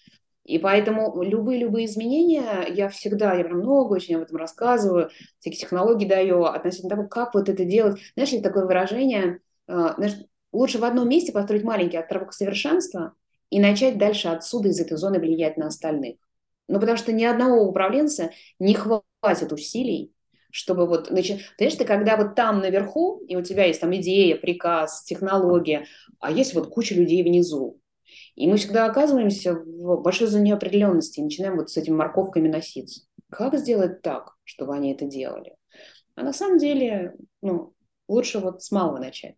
И 0.44 0.58
поэтому 0.58 1.22
любые-любые 1.22 1.84
изменения, 1.84 2.66
я 2.70 2.88
всегда, 2.88 3.34
я 3.34 3.44
прям 3.44 3.58
много 3.58 3.92
очень 3.92 4.16
об 4.16 4.22
этом 4.22 4.38
рассказываю, 4.38 5.10
всякие 5.38 5.60
технологии 5.60 6.06
даю 6.06 6.44
относительно 6.44 6.96
того, 6.96 7.06
как 7.06 7.34
вот 7.34 7.50
это 7.50 7.64
делать. 7.64 8.00
Знаешь, 8.14 8.30
есть 8.30 8.42
такое 8.42 8.64
выражение, 8.64 9.40
э, 9.66 9.88
знаешь, 9.96 10.16
лучше 10.52 10.78
в 10.78 10.84
одном 10.84 11.08
месте 11.08 11.32
построить 11.32 11.64
маленький 11.64 11.98
островок 11.98 12.32
совершенства 12.32 13.12
и 13.50 13.60
начать 13.60 13.98
дальше 13.98 14.28
отсюда 14.28 14.68
из 14.68 14.80
этой 14.80 14.96
зоны 14.96 15.18
влиять 15.18 15.58
на 15.58 15.66
остальных. 15.66 16.16
Ну, 16.68 16.80
потому 16.80 16.96
что 16.96 17.12
ни 17.12 17.24
одного 17.24 17.62
управленца 17.62 18.30
не 18.58 18.74
хватит 18.74 19.52
усилий, 19.52 20.12
чтобы 20.50 20.86
вот 20.86 21.10
начать... 21.10 21.40
Знаешь, 21.56 21.74
ты 21.74 21.84
когда 21.84 22.16
вот 22.16 22.34
там 22.34 22.60
наверху, 22.60 23.18
и 23.28 23.36
у 23.36 23.42
тебя 23.42 23.66
есть 23.66 23.80
там 23.80 23.94
идея, 23.96 24.36
приказ, 24.36 25.04
технология, 25.04 25.86
а 26.20 26.30
есть 26.30 26.54
вот 26.54 26.68
куча 26.68 26.94
людей 26.94 27.22
внизу. 27.22 27.80
И 28.34 28.48
мы 28.48 28.56
всегда 28.56 28.86
оказываемся 28.86 29.54
в 29.54 30.00
большой 30.00 30.28
зоне 30.28 30.50
неопределенности 30.50 31.20
и 31.20 31.24
начинаем 31.24 31.56
вот 31.56 31.70
с 31.70 31.76
этими 31.76 31.94
морковками 31.94 32.48
носиться. 32.48 33.02
Как 33.30 33.56
сделать 33.58 34.00
так, 34.00 34.36
чтобы 34.44 34.74
они 34.74 34.92
это 34.92 35.06
делали? 35.06 35.56
А 36.14 36.22
на 36.22 36.32
самом 36.32 36.58
деле, 36.58 37.14
ну, 37.42 37.74
лучше 38.08 38.38
вот 38.38 38.62
с 38.62 38.70
малого 38.70 38.98
начать. 38.98 39.36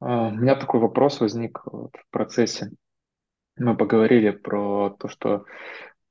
А, 0.00 0.28
У 0.28 0.30
меня 0.30 0.54
такой 0.54 0.80
вопрос 0.80 1.20
возник 1.20 1.60
вот 1.66 1.96
в 1.96 2.10
процессе. 2.10 2.70
Мы 3.56 3.76
поговорили 3.76 4.30
про 4.30 4.90
то, 4.90 5.08
что 5.08 5.44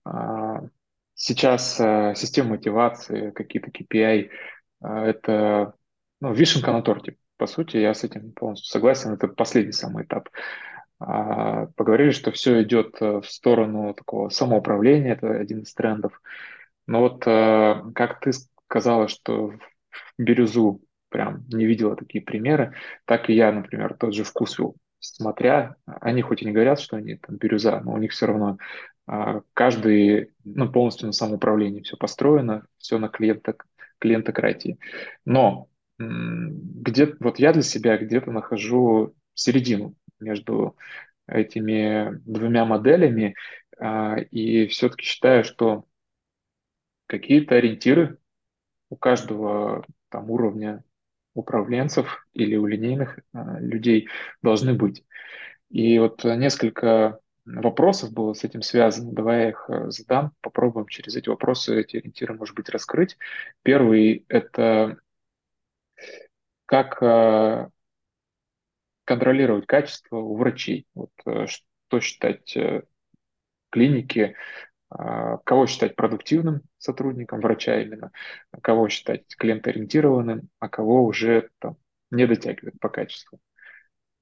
а, 0.03 0.67
сейчас 1.17 1.81
а, 1.81 2.15
система 2.15 2.51
мотивации, 2.51 3.31
какие-то 3.31 3.71
KPI, 3.71 4.29
а, 4.81 5.05
это 5.05 5.73
ну, 6.21 6.31
вишенка 6.31 6.71
на 6.71 6.81
торте. 6.81 7.17
По 7.37 7.47
сути, 7.47 7.77
я 7.77 7.93
с 7.93 8.03
этим 8.03 8.31
полностью 8.31 8.71
согласен. 8.71 9.11
Это 9.11 9.27
последний 9.27 9.73
самый 9.73 10.05
этап. 10.05 10.29
А, 10.99 11.65
Поговорили, 11.75 12.11
что 12.11 12.31
все 12.31 12.63
идет 12.63 12.95
э, 13.01 13.21
в 13.21 13.25
сторону 13.29 13.93
такого 13.93 14.29
самоуправления, 14.29 15.13
это 15.13 15.31
один 15.31 15.61
из 15.61 15.73
трендов. 15.73 16.21
Но 16.87 17.01
вот 17.01 17.27
э, 17.27 17.83
как 17.93 18.19
ты 18.21 18.31
сказала, 18.67 19.07
что 19.07 19.49
в 19.49 19.59
бирюзу 20.17 20.81
прям 21.09 21.45
не 21.49 21.65
видела 21.65 21.95
такие 21.95 22.23
примеры, 22.23 22.73
так 23.05 23.29
и 23.29 23.33
я, 23.33 23.51
например, 23.51 23.95
тот 23.95 24.13
же 24.13 24.23
вкусвилл, 24.23 24.75
смотря, 24.99 25.75
они 25.85 26.21
хоть 26.21 26.41
и 26.41 26.45
не 26.45 26.51
говорят, 26.51 26.79
что 26.79 26.97
они 26.97 27.15
там 27.15 27.37
бирюза, 27.37 27.79
но 27.81 27.93
у 27.93 27.97
них 27.97 28.11
все 28.11 28.25
равно 28.25 28.57
каждый, 29.53 30.33
ну, 30.43 30.71
полностью 30.71 31.07
на 31.07 31.13
самоуправлении 31.13 31.81
все 31.81 31.95
построено, 31.95 32.67
все 32.77 32.97
на 32.97 33.07
клиента, 33.07 33.55
клиентократии. 33.99 34.77
Но 35.25 35.69
где 35.97 37.15
вот 37.19 37.39
я 37.39 37.53
для 37.53 37.63
себя 37.63 37.97
где-то 37.97 38.31
нахожу 38.31 39.15
середину 39.33 39.95
между 40.19 40.75
этими 41.27 42.21
двумя 42.25 42.65
моделями 42.65 43.35
а, 43.79 44.17
и 44.17 44.67
все-таки 44.67 45.05
считаю, 45.05 45.43
что 45.43 45.85
какие-то 47.07 47.55
ориентиры 47.55 48.17
у 48.89 48.95
каждого 48.95 49.85
там 50.09 50.29
уровня 50.31 50.83
управленцев 51.33 52.25
или 52.33 52.55
у 52.55 52.65
линейных 52.65 53.19
а, 53.33 53.59
людей 53.59 54.07
должны 54.41 54.73
быть. 54.73 55.03
И 55.69 55.99
вот 55.99 56.23
несколько 56.23 57.19
вопросов 57.47 58.11
было 58.11 58.33
с 58.33 58.43
этим 58.43 58.61
связано. 58.61 59.13
Давай 59.13 59.43
я 59.43 59.49
их 59.49 59.65
э, 59.69 59.89
задам, 59.89 60.33
попробуем 60.41 60.87
через 60.87 61.15
эти 61.15 61.29
вопросы 61.29 61.79
эти 61.79 61.97
ориентиры, 61.97 62.33
может 62.33 62.55
быть, 62.55 62.69
раскрыть. 62.69 63.17
Первый— 63.63 64.25
это 64.27 64.97
как 66.65 67.01
э, 67.01 67.69
контролировать 69.05 69.65
качество 69.65 70.17
у 70.17 70.35
врачей. 70.35 70.87
Вот, 70.93 71.11
э, 71.25 71.47
что 71.47 71.99
считать 72.01 72.57
клиники, 73.69 74.35
кого 74.89 75.67
считать 75.67 75.95
продуктивным 75.95 76.61
сотрудником 76.77 77.39
врача 77.39 77.81
именно, 77.81 78.11
кого 78.61 78.89
считать 78.89 79.23
клиентоориентированным, 79.37 80.49
а 80.59 80.67
кого 80.67 81.05
уже 81.05 81.49
там, 81.59 81.77
не 82.11 82.25
дотягивает 82.25 82.77
по 82.79 82.89
качеству. 82.89 83.39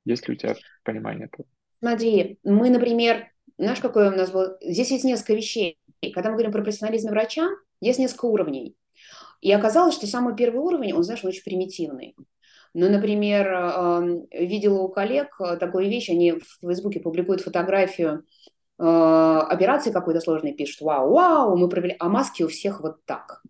Есть 0.03 0.27
ли 0.27 0.35
у 0.35 0.37
тебя 0.37 0.55
понимание 0.83 1.25
этого? 1.25 1.47
Смотри, 1.79 2.39
мы, 2.43 2.69
например, 2.69 3.27
знаешь, 3.57 3.79
какое 3.79 4.11
у 4.11 4.15
нас 4.15 4.31
было? 4.31 4.57
Здесь 4.61 4.91
есть 4.91 5.03
несколько 5.03 5.33
вещей. 5.33 5.77
Когда 6.13 6.29
мы 6.29 6.35
говорим 6.35 6.51
про 6.51 6.61
профессионализм 6.61 7.09
врача, 7.09 7.47
есть 7.81 7.99
несколько 7.99 8.25
уровней. 8.25 8.75
И 9.41 9.51
оказалось, 9.51 9.95
что 9.95 10.07
самый 10.07 10.35
первый 10.35 10.59
уровень, 10.59 10.93
он, 10.93 11.03
знаешь, 11.03 11.23
очень 11.23 11.43
примитивный. 11.43 12.15
Ну, 12.73 12.89
например, 12.89 13.47
эм, 13.47 14.27
видела 14.31 14.81
у 14.81 14.89
коллег 14.89 15.37
такую 15.59 15.89
вещь, 15.89 16.09
они 16.09 16.33
в 16.33 16.43
Фейсбуке 16.61 16.99
публикуют 16.99 17.41
фотографию 17.41 18.25
э, 18.77 18.83
операции 18.83 19.91
какой-то 19.91 20.19
сложной, 20.19 20.53
пишут, 20.53 20.81
вау, 20.81 21.13
вау, 21.13 21.55
мы 21.55 21.69
провели, 21.69 21.95
а 21.99 22.09
маски 22.09 22.43
у 22.43 22.49
всех 22.49 22.81
вот 22.81 23.05
так. 23.05 23.41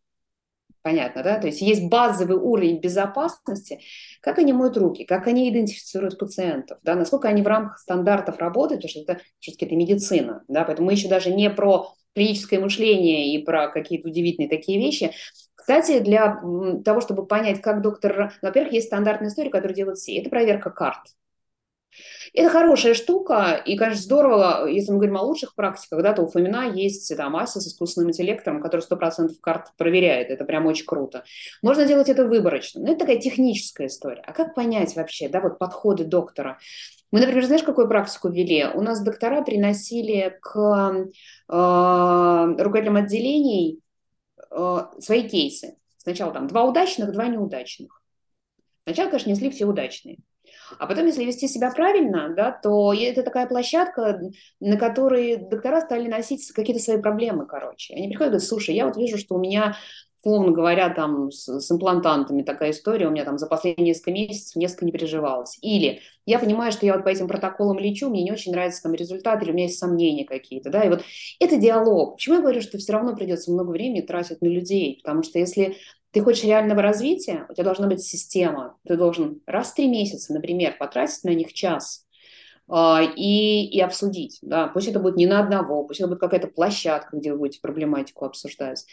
Понятно, 0.86 1.23
да? 1.23 1.39
То 1.39 1.47
есть 1.47 1.61
есть 1.61 1.89
базовый 1.89 2.38
уровень 2.38 2.79
безопасности, 2.79 3.79
как 4.21 4.38
они 4.38 4.53
моют 4.53 4.77
руки, 4.77 5.03
как 5.03 5.25
они 5.25 5.49
идентифицируют 5.49 6.19
пациентов, 6.19 6.77
да, 6.83 6.93
насколько 6.93 7.27
они 7.27 7.41
в 7.41 7.47
рамках 7.47 7.79
стандартов 7.79 8.38
работают, 8.38 8.83
потому 8.83 9.03
что 9.03 9.13
это 9.13 9.21
все-таки 9.39 9.65
это 9.65 9.75
медицина, 9.75 10.43
да, 10.47 10.63
поэтому 10.63 10.86
мы 10.86 10.91
еще 10.91 11.07
даже 11.07 11.33
не 11.33 11.49
про 11.49 11.95
клиническое 12.13 12.59
мышление 12.59 13.33
и 13.33 13.43
про 13.43 13.69
какие-то 13.69 14.09
удивительные 14.09 14.47
такие 14.47 14.77
вещи. 14.77 15.09
Кстати, 15.55 16.01
для 16.01 16.39
того, 16.86 17.01
чтобы 17.01 17.25
понять, 17.25 17.61
как 17.61 17.81
доктор... 17.81 18.33
Во-первых, 18.43 18.71
есть 18.71 18.86
стандартная 18.86 19.29
история, 19.29 19.49
которую 19.49 19.75
делают 19.75 19.97
все. 19.97 20.15
Это 20.17 20.29
проверка 20.29 20.69
карт. 20.69 21.01
Это 22.33 22.49
хорошая 22.49 22.93
штука, 22.93 23.61
и, 23.65 23.77
конечно, 23.77 24.01
здорово, 24.01 24.67
если 24.67 24.91
мы 24.91 24.97
говорим 24.97 25.17
о 25.17 25.21
лучших 25.21 25.55
практиках, 25.55 26.01
да, 26.03 26.13
то 26.13 26.23
у 26.23 26.27
Фомина 26.27 26.69
есть 26.69 27.15
там 27.15 27.31
масса 27.31 27.61
с 27.61 27.67
искусственным 27.67 28.09
интеллектом, 28.09 28.61
который 28.61 28.81
100% 28.81 29.29
карт 29.41 29.67
проверяет, 29.77 30.29
это 30.29 30.43
прям 30.43 30.65
очень 30.65 30.85
круто. 30.85 31.23
Можно 31.61 31.85
делать 31.85 32.09
это 32.09 32.25
выборочно, 32.25 32.81
но 32.81 32.89
это 32.89 32.99
такая 32.99 33.17
техническая 33.17 33.87
история. 33.87 34.21
А 34.25 34.33
как 34.33 34.53
понять 34.55 34.95
вообще, 34.95 35.29
да, 35.29 35.39
вот 35.39 35.59
подходы 35.59 36.03
доктора? 36.03 36.59
Мы, 37.11 37.21
например, 37.21 37.45
знаешь, 37.45 37.63
какую 37.63 37.87
практику 37.87 38.29
ввели? 38.29 38.65
У 38.65 38.81
нас 38.81 39.01
доктора 39.01 39.41
приносили 39.41 40.37
к 40.41 41.07
э, 41.47 42.55
руководителям 42.57 42.97
отделений 42.97 43.79
э, 44.51 44.77
свои 44.99 45.27
кейсы. 45.29 45.77
Сначала 45.97 46.33
там 46.33 46.47
два 46.47 46.65
удачных, 46.65 47.13
два 47.13 47.27
неудачных. 47.27 48.01
Сначала, 48.83 49.09
конечно, 49.09 49.29
несли 49.29 49.49
все 49.49 49.65
удачные. 49.65 50.17
А 50.80 50.88
потом, 50.88 51.05
если 51.05 51.24
вести 51.24 51.47
себя 51.47 51.72
правильно, 51.72 52.34
да, 52.36 52.51
то 52.51 52.93
это 52.93 53.24
такая 53.24 53.47
площадка, 53.47 54.20
на 54.59 54.78
которой 54.78 55.38
доктора 55.38 55.82
стали 55.82 56.07
носить 56.07 56.51
какие-то 56.51 56.82
свои 56.82 56.97
проблемы, 56.97 57.45
короче. 57.45 57.93
Они 57.93 58.07
приходят 58.07 58.28
и 58.28 58.32
говорят, 58.32 58.47
слушай, 58.47 58.76
я 58.76 58.86
вот 58.86 58.97
вижу, 58.97 59.18
что 59.18 59.36
у 59.36 59.39
меня 59.39 59.76
условно 60.26 60.51
говоря, 60.51 60.89
там 60.89 61.32
с, 61.32 61.47
с 61.47 61.72
имплантантами 61.72 62.41
такая 62.41 62.72
история, 62.72 63.07
у 63.07 63.11
меня 63.11 63.26
там 63.26 63.38
за 63.38 63.45
последние 63.45 63.89
несколько 63.89 64.11
месяцев 64.11 64.55
несколько 64.55 64.86
не 64.86 64.91
переживалось. 64.91 65.59
Или 65.61 66.01
я 66.26 66.39
понимаю, 66.39 66.72
что 66.72 66.86
я 66.86 66.95
вот 66.95 67.03
по 67.03 67.09
этим 67.09 67.28
протоколам 67.28 67.78
лечу, 67.78 68.09
мне 68.09 68.24
не 68.24 68.32
очень 68.32 68.51
нравится 68.51 68.82
там 68.82 68.95
результат, 68.95 69.43
или 69.43 69.51
у 69.51 69.53
меня 69.53 69.66
есть 69.66 69.78
сомнения 69.78 70.26
какие-то, 70.26 70.72
да, 70.72 70.84
и 70.84 70.89
вот 70.89 71.03
это 71.39 71.57
диалог. 71.57 72.16
Почему 72.16 72.36
я 72.38 72.41
говорю, 72.41 72.61
что 72.61 72.80
все 72.80 72.93
равно 72.93 73.16
придется 73.16 73.51
много 73.51 73.70
времени 73.70 74.01
тратить 74.01 74.41
на 74.41 74.47
людей? 74.47 74.99
Потому 75.03 75.22
что 75.22 75.38
если 75.38 75.78
ты 76.16 76.22
хочешь 76.22 76.45
реального 76.45 76.82
развития, 76.82 77.45
у 77.49 77.53
тебя 77.53 77.66
должна 77.66 77.88
быть 77.88 78.01
система. 78.01 78.78
Ты 78.88 78.95
должен 78.95 79.41
раз 79.45 79.72
в 79.72 79.76
три 79.76 79.89
месяца, 79.89 80.34
например, 80.34 80.78
потратить 80.80 81.26
на 81.26 81.32
них 81.32 81.51
час 81.51 82.05
а, 82.70 83.01
и, 83.03 83.66
и 83.66 83.82
обсудить. 83.82 84.39
Да? 84.41 84.68
Пусть 84.68 84.88
это 84.88 85.01
будет 85.01 85.18
не 85.18 85.26
на 85.26 85.41
одного, 85.41 85.84
пусть 85.84 85.99
это 85.99 86.07
будет 86.07 86.22
какая-то 86.22 86.47
площадка, 86.47 87.18
где 87.18 87.34
вы 87.34 87.39
будете 87.39 87.59
проблематику 87.59 88.24
обсуждать. 88.24 88.86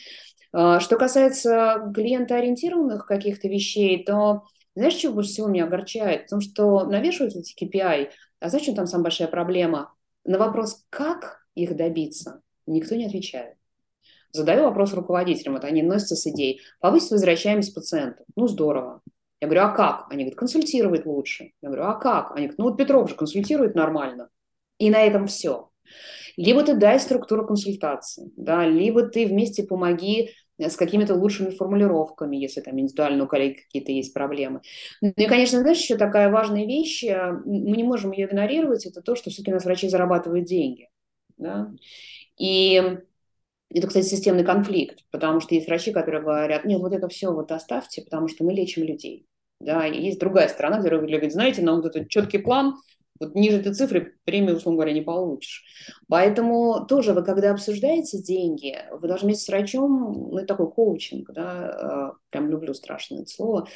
А, 0.53 0.81
что 0.81 0.97
касается 0.97 1.93
клиентоориентированных 1.95 3.07
каких-то 3.07 3.47
вещей, 3.47 4.03
то 4.05 4.43
знаешь, 4.75 4.95
что 4.95 5.13
больше 5.13 5.31
всего 5.31 5.47
меня 5.47 5.67
огорчает? 5.67 6.27
В 6.27 6.31
том, 6.31 6.41
что 6.41 6.87
навешивают 6.87 7.37
эти 7.37 7.55
KPI, 7.55 8.11
а 8.41 8.49
зачем 8.49 8.75
там 8.75 8.89
самая 8.89 9.05
большая 9.05 9.29
проблема? 9.29 9.95
На 10.25 10.39
вопрос, 10.39 10.85
как 10.91 11.47
их 11.55 11.77
добиться, 11.77 12.43
никто 12.67 12.97
не 12.97 13.07
отвечает. 13.07 13.55
Задаю 14.33 14.65
вопрос 14.65 14.95
руководителям, 14.95 15.55
вот 15.55 15.65
они 15.65 15.83
носятся 15.83 16.17
с 16.17 16.27
идеей, 16.27 16.63
повысить 16.81 17.11
возвращаемость 17.11 17.75
пациентов. 17.75 18.27
Ну, 18.35 18.49
здорово. 18.49 19.03
Я 19.41 19.49
говорю, 19.49 19.65
а 19.65 19.69
как? 19.71 20.07
Они 20.11 20.25
говорят, 20.25 20.39
консультировать 20.39 21.05
лучше. 21.05 21.53
Я 21.61 21.69
говорю, 21.69 21.85
а 21.85 21.95
как? 21.95 22.31
Они 22.31 22.47
говорят, 22.47 22.59
ну 22.59 22.65
вот 22.65 22.77
Петров 22.77 23.11
же 23.11 23.17
консультирует 23.17 23.75
нормально. 23.75 24.29
И 24.79 24.89
на 24.89 25.03
этом 25.03 25.27
все. 25.27 25.71
Либо 26.37 26.63
ты 26.63 26.75
дай 26.75 26.99
структуру 26.99 27.47
консультации, 27.47 28.33
да, 28.37 28.67
либо 28.67 29.03
ты 29.03 29.27
вместе 29.27 29.65
помоги 29.65 30.31
с 30.59 30.77
какими-то 30.77 31.15
лучшими 31.15 31.51
формулировками, 31.51 32.37
если 32.37 32.61
там 32.61 32.79
индивидуально 32.79 33.25
у 33.25 33.27
коллег 33.27 33.59
какие-то 33.65 33.93
есть 33.93 34.15
проблемы. 34.15 34.61
Ну 35.01 35.13
и, 35.17 35.27
конечно, 35.27 35.61
знаешь, 35.61 35.81
еще 35.81 35.97
такая 35.97 36.31
важная 36.31 36.65
вещь, 36.65 37.05
э, 37.05 37.33
мы 37.45 37.77
не 37.77 37.83
можем 37.83 38.13
ее 38.13 38.27
игнорировать, 38.27 38.87
это 38.87 39.03
то, 39.03 39.15
что 39.15 39.31
все-таки 39.31 39.51
у 39.51 39.55
нас 39.55 39.65
врачи 39.65 39.89
зарабатывают 39.89 40.47
деньги. 40.47 40.89
Да? 41.37 41.73
И 42.39 42.99
это, 43.79 43.89
кстати, 43.89 44.07
системный 44.07 44.45
конфликт, 44.45 45.01
потому 45.11 45.41
что 45.41 45.55
есть 45.55 45.67
врачи, 45.67 45.93
которые 45.93 46.23
говорят, 46.23 46.65
нет, 46.65 46.81
вот 46.81 46.93
это 46.93 47.09
все 47.09 47.33
вот 47.33 47.53
оставьте, 47.53 48.03
потому 48.03 48.29
что 48.29 48.45
мы 48.45 48.53
лечим 48.53 48.85
людей. 48.85 49.27
Да, 49.61 49.87
и 49.87 50.03
есть 50.03 50.19
другая 50.19 50.49
сторона, 50.49 50.79
которая 50.79 51.01
говорит, 51.01 51.33
знаете, 51.33 51.63
нам 51.63 51.77
вот 51.77 51.87
этот 51.87 52.09
четкий 52.09 52.39
план, 52.39 52.75
вот 53.21 53.37
ниже 53.37 53.59
этой 53.59 53.73
цифры 53.73 54.17
премию, 54.25 54.57
условно 54.57 54.79
говоря, 54.79 54.93
не 54.93 55.03
получишь. 55.03 55.65
Поэтому 56.09 56.85
тоже 56.87 57.13
вы, 57.13 57.23
когда 57.23 57.53
обсуждаете 57.53 58.19
деньги, 58.19 58.77
вы 58.91 59.07
должны 59.07 59.29
вместе 59.29 59.45
с 59.45 59.49
врачом, 59.49 60.29
ну, 60.31 60.39
это 60.39 60.49
такой 60.49 60.71
коучинг, 60.73 61.31
да, 61.33 62.13
э, 62.13 62.19
прям 62.31 62.51
люблю 62.51 62.75
страшное 62.75 63.21
это 63.21 63.31
слово, 63.31 63.69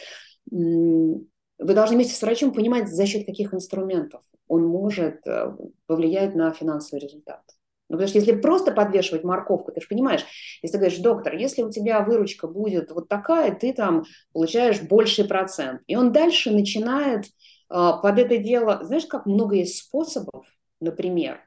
вы 0.51 1.75
должны 1.75 1.97
вместе 1.97 2.15
с 2.15 2.23
врачом 2.23 2.53
понимать, 2.53 2.89
за 2.89 3.07
счет 3.07 3.25
каких 3.25 3.55
инструментов 3.55 4.23
он 4.49 4.65
может 4.67 5.27
э, 5.27 5.57
повлиять 5.87 6.35
на 6.35 6.53
финансовый 6.53 7.01
результат. 7.01 7.43
Ну, 7.89 7.97
потому 7.97 8.09
что 8.09 8.19
если 8.19 8.33
просто 8.33 8.73
подвешивать 8.73 9.23
морковку, 9.23 9.71
ты 9.71 9.81
же 9.81 9.87
понимаешь, 9.87 10.25
если 10.63 10.77
говоришь, 10.77 10.99
доктор, 10.99 11.37
если 11.37 11.63
у 11.63 11.71
тебя 11.71 12.01
выручка 12.01 12.49
будет 12.49 12.91
вот 12.91 13.09
такая, 13.09 13.55
ты 13.55 13.73
там 13.73 14.05
получаешь 14.33 14.83
больший 14.83 15.25
процент. 15.25 15.83
И 15.87 15.95
он 15.95 16.13
дальше 16.13 16.51
начинает 16.51 17.27
э, 17.27 17.29
под 17.69 18.19
это 18.19 18.39
дело, 18.39 18.81
знаешь, 18.83 19.07
как 19.07 19.27
много 19.27 19.55
есть 19.57 19.79
способов, 19.79 20.47
например, 20.81 21.41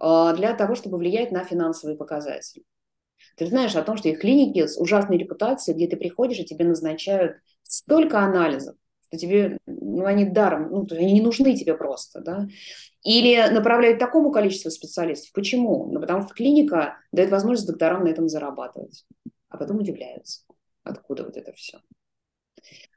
э, 0.00 0.34
для 0.36 0.54
того, 0.54 0.76
чтобы 0.76 0.98
влиять 0.98 1.32
на 1.32 1.42
финансовые 1.44 1.96
показатели. 1.96 2.64
Ты 3.36 3.46
знаешь 3.46 3.74
о 3.74 3.82
том, 3.82 3.96
что 3.96 4.08
есть 4.08 4.20
клиники 4.20 4.66
с 4.66 4.78
ужасной 4.78 5.18
репутацией, 5.18 5.76
где 5.76 5.88
ты 5.88 5.96
приходишь, 5.96 6.38
и 6.38 6.44
тебе 6.44 6.64
назначают 6.64 7.38
столько 7.64 8.20
анализов, 8.20 8.76
что 9.06 9.18
тебе, 9.18 9.58
ну, 9.66 10.04
они 10.04 10.24
даром, 10.24 10.70
ну, 10.70 10.86
они 10.90 11.12
не 11.12 11.20
нужны 11.20 11.56
тебе 11.56 11.74
просто, 11.74 12.20
да. 12.20 12.46
Или 13.02 13.50
направляют 13.50 13.98
такому 13.98 14.32
количеству 14.32 14.70
специалистов. 14.70 15.32
Почему? 15.32 15.90
Ну, 15.92 16.00
потому 16.00 16.22
что 16.22 16.34
клиника 16.34 16.96
дает 17.12 17.30
возможность 17.30 17.68
докторам 17.68 18.04
на 18.04 18.08
этом 18.08 18.28
зарабатывать. 18.28 19.04
А 19.48 19.56
потом 19.56 19.78
удивляются, 19.78 20.42
откуда 20.82 21.24
вот 21.24 21.36
это 21.36 21.52
все. 21.52 21.78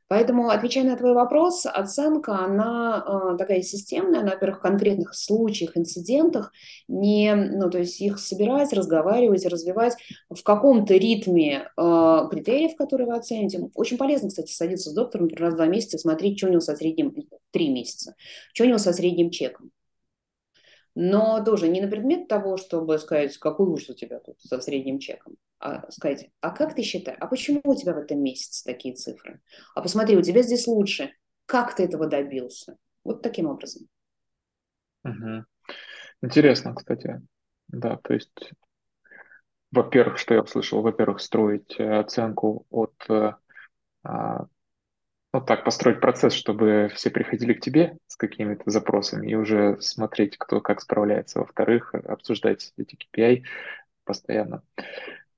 Поэтому, 0.08 0.50
отвечая 0.50 0.86
на 0.86 0.96
твой 0.96 1.14
вопрос, 1.14 1.66
оценка, 1.66 2.40
она 2.40 3.04
э, 3.34 3.38
такая 3.38 3.62
системная, 3.62 4.22
она, 4.22 4.32
во-первых, 4.32 4.60
в 4.60 4.62
конкретных 4.62 5.14
случаях, 5.14 5.76
инцидентах, 5.76 6.54
не, 6.88 7.36
ну, 7.36 7.70
то 7.70 7.80
есть 7.80 8.00
их 8.00 8.18
собирать, 8.18 8.72
разговаривать, 8.72 9.46
развивать 9.46 9.96
в 10.30 10.42
каком-то 10.44 10.94
ритме 10.94 11.70
э, 11.76 12.28
критериев, 12.32 12.78
которые 12.78 13.08
вы 13.08 13.18
оцените. 13.18 13.70
Очень 13.74 13.98
полезно, 13.98 14.30
кстати, 14.30 14.52
садиться 14.52 14.92
с 14.92 14.94
доктором 14.94 15.28
раз 15.36 15.54
в 15.54 15.58
два 15.58 15.66
месяца, 15.68 15.98
смотреть, 15.98 16.38
что 16.38 16.48
у 16.48 16.52
него 16.52 16.62
со 16.62 16.76
средним, 16.76 17.14
три 17.52 17.70
месяца, 17.70 18.16
что 18.54 18.64
у 18.64 18.68
него 18.68 18.78
со 18.78 18.94
средним 18.94 19.30
чеком 19.30 19.72
но 21.00 21.44
тоже 21.44 21.68
не 21.68 21.80
на 21.80 21.88
предмет 21.88 22.28
того, 22.28 22.58
чтобы 22.58 22.98
сказать, 22.98 23.38
какой 23.38 23.68
уж 23.68 23.88
у 23.88 23.94
тебя 23.94 24.20
тут 24.20 24.42
со 24.42 24.60
средним 24.60 24.98
чеком, 24.98 25.36
а 25.60 25.92
сказать, 25.92 26.32
а 26.42 26.50
как 26.50 26.74
ты 26.74 26.82
считаешь, 26.82 27.20
а 27.22 27.28
почему 27.28 27.62
у 27.66 27.76
тебя 27.76 27.94
в 27.94 28.00
этом 28.00 28.20
месяце 28.24 28.64
такие 28.66 28.96
цифры? 28.96 29.40
А 29.76 29.84
посмотри, 29.84 30.18
у 30.18 30.24
тебя 30.24 30.42
здесь 30.42 30.66
лучше. 30.66 31.12
Как 31.46 31.76
ты 31.76 31.84
этого 31.84 32.08
добился? 32.08 32.78
Вот 33.04 33.22
таким 33.22 33.46
образом. 33.46 33.88
Угу. 35.04 35.46
Интересно, 36.24 36.74
кстати. 36.74 37.22
Да, 37.68 37.98
то 37.98 38.16
есть, 38.16 38.54
во-первых, 39.72 40.18
что 40.18 40.34
я 40.34 40.42
услышал, 40.42 40.82
во-первых, 40.82 41.22
строить 41.22 41.80
э, 41.80 42.00
оценку 42.00 42.66
от 42.72 42.96
э, 43.08 43.34
а, 44.02 44.48
ну 45.34 45.42
так, 45.42 45.64
построить 45.64 46.00
процесс, 46.00 46.34
чтобы 46.34 46.90
все 46.96 47.10
приходили 47.10 47.54
к 47.54 47.62
тебе 47.62 47.98
с 48.08 48.16
какими-то 48.16 48.70
запросами 48.70 49.30
и 49.30 49.36
уже 49.36 49.78
смотреть, 49.82 50.38
кто 50.38 50.62
как 50.62 50.82
справляется. 50.82 51.40
Во-вторых, 51.40 51.94
обсуждать 51.94 52.74
эти 52.78 52.96
KPI 52.96 53.44
постоянно. 54.04 54.64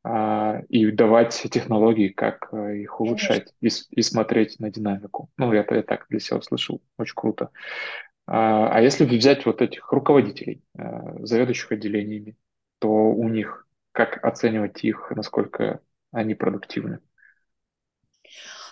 А, 0.04 0.62
и 0.70 0.92
давать 0.92 1.46
технологии, 1.52 2.10
как 2.10 2.50
э, 2.54 2.78
их 2.78 3.02
улучшать 3.02 3.54
и, 3.60 3.68
и 3.90 4.02
смотреть 4.02 4.60
на 4.60 4.72
динамику. 4.72 5.30
Ну, 5.38 5.52
это 5.52 5.76
я 5.76 5.84
так 5.84 6.06
для 6.10 6.20
себя 6.20 6.38
услышал. 6.38 6.82
Очень 6.98 7.16
круто. 7.16 7.50
А, 8.26 8.70
а 8.70 8.82
если 8.82 9.04
взять 9.06 9.46
вот 9.46 9.62
этих 9.62 9.92
руководителей, 9.92 10.64
э, 10.78 11.26
заведующих 11.26 11.72
отделениями, 11.74 12.38
то 12.80 12.90
у 12.90 13.28
них 13.28 13.68
как 13.92 14.24
оценивать 14.24 14.84
их, 14.86 15.12
насколько 15.16 15.82
они 16.12 16.36
продуктивны? 16.36 17.00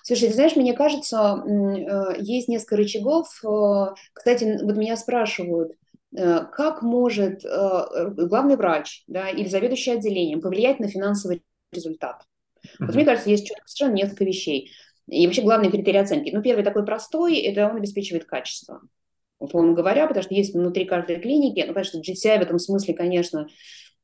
Слушай, 0.07 0.29
ты 0.29 0.35
знаешь, 0.35 0.55
мне 0.55 0.71
кажется, 0.71 1.43
э, 1.45 2.21
есть 2.21 2.47
несколько 2.47 2.77
рычагов. 2.77 3.27
Э, 3.43 3.93
кстати, 4.13 4.57
вот 4.63 4.77
меня 4.77 4.95
спрашивают, 4.95 5.73
э, 6.15 6.45
как 6.45 6.81
может 6.81 7.41
главный 7.43 8.55
врач 8.55 9.03
да, 9.07 9.27
или 9.27 9.49
заведующий 9.49 9.91
отделением 9.91 10.39
повлиять 10.39 10.79
на 10.79 10.87
финансовый 10.87 11.43
результат? 11.73 12.21
Вот 12.79 12.95
мне 12.95 13.03
кажется, 13.03 13.29
есть 13.29 13.51
совершенно 13.65 13.95
несколько 13.95 14.23
вещей. 14.23 14.71
И 15.09 15.25
вообще 15.25 15.41
главный 15.41 15.69
критерий 15.69 15.99
оценки. 15.99 16.31
Ну, 16.33 16.41
первый 16.41 16.63
такой 16.63 16.85
простой, 16.85 17.39
это 17.39 17.67
он 17.67 17.75
обеспечивает 17.75 18.23
качество. 18.23 18.79
Условно 19.39 19.73
говоря, 19.73 20.07
потому 20.07 20.23
что 20.23 20.33
есть 20.33 20.53
внутри 20.53 20.85
каждой 20.85 21.19
клиники, 21.19 21.65
ну, 21.67 21.73
конечно, 21.73 21.99
GCI 21.99 22.39
в 22.39 22.43
этом 22.43 22.59
смысле, 22.59 22.93
конечно, 22.93 23.49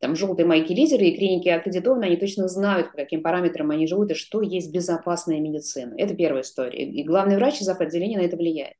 там 0.04 0.18
желтые 0.18 0.46
майки 0.46 0.74
лидеры 0.74 1.06
и 1.06 1.16
клиники 1.16 1.48
аккредитованы, 1.48 2.04
они 2.04 2.18
точно 2.18 2.50
знают, 2.50 2.92
по 2.92 2.98
каким 2.98 3.24
параметрам 3.24 3.72
они 3.72 3.88
живут 3.88 4.12
и 4.12 4.16
что 4.16 4.42
есть 4.42 4.70
безопасная 4.70 5.40
медицина. 5.40 5.96
Это 5.98 6.14
первая 6.14 6.42
история. 6.42 6.84
И 6.84 7.04
главный 7.06 7.38
врач 7.38 7.62
из 7.62 7.70
отделения 7.70 8.18
на 8.18 8.24
это 8.24 8.36
влияет. 8.36 8.76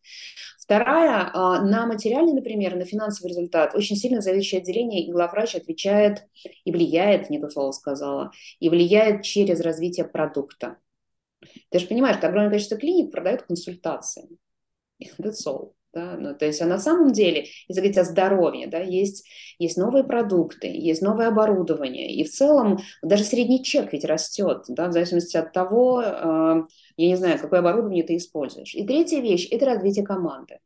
Вторая, 0.60 1.32
а, 1.34 1.62
на 1.62 1.86
материальный, 1.86 2.34
например, 2.34 2.76
на 2.76 2.84
финансовый 2.84 3.30
результат 3.30 3.74
очень 3.74 3.96
сильно 3.96 4.20
зависящее 4.20 4.60
отделение, 4.60 5.06
и 5.06 5.12
главврач 5.14 5.56
отвечает 5.56 6.26
и 6.66 6.72
влияет, 6.74 7.30
не 7.30 7.40
то 7.40 7.50
слово 7.50 7.72
сказала, 7.72 8.32
и 8.60 8.68
влияет 8.68 9.24
через 9.24 9.62
развитие 9.62 10.06
продукта. 10.06 10.76
Ты 11.70 11.80
же 11.80 11.88
понимаешь, 11.88 12.18
что 12.18 12.28
огромное 12.28 12.50
количество 12.50 12.78
клиник 12.78 13.14
продают 13.14 13.44
консультации. 13.44 14.28
That's 15.18 15.48
all. 15.48 15.72
Да? 15.94 16.16
Ну, 16.18 16.36
то 16.36 16.46
есть, 16.46 16.62
а 16.62 16.66
на 16.66 16.80
самом 16.80 17.14
деле, 17.14 17.46
если 17.68 17.82
говорить 17.82 17.98
о 17.98 18.04
здоровье, 18.04 18.68
да, 18.68 18.80
есть, 18.80 19.28
есть 19.60 19.78
новые 19.78 20.04
продукты, 20.04 20.68
есть 20.68 21.04
новое 21.04 21.28
оборудование, 21.28 22.14
и 22.14 22.24
в 22.24 22.32
целом 22.32 22.80
даже 23.04 23.24
средний 23.24 23.64
чек 23.64 23.94
ведь 23.94 24.06
растет, 24.06 24.64
да, 24.68 24.88
в 24.88 24.92
зависимости 24.92 25.38
от 25.38 25.54
того, 25.54 26.02
э, 26.02 26.64
я 26.98 27.08
не 27.08 27.16
знаю, 27.16 27.38
какое 27.40 27.60
оборудование 27.60 28.04
ты 28.04 28.18
используешь. 28.18 28.74
И 28.74 28.86
третья 28.86 29.22
вещь– 29.22 29.48
это 29.52 29.66
развитие 29.66 30.04
команды. 30.04 30.60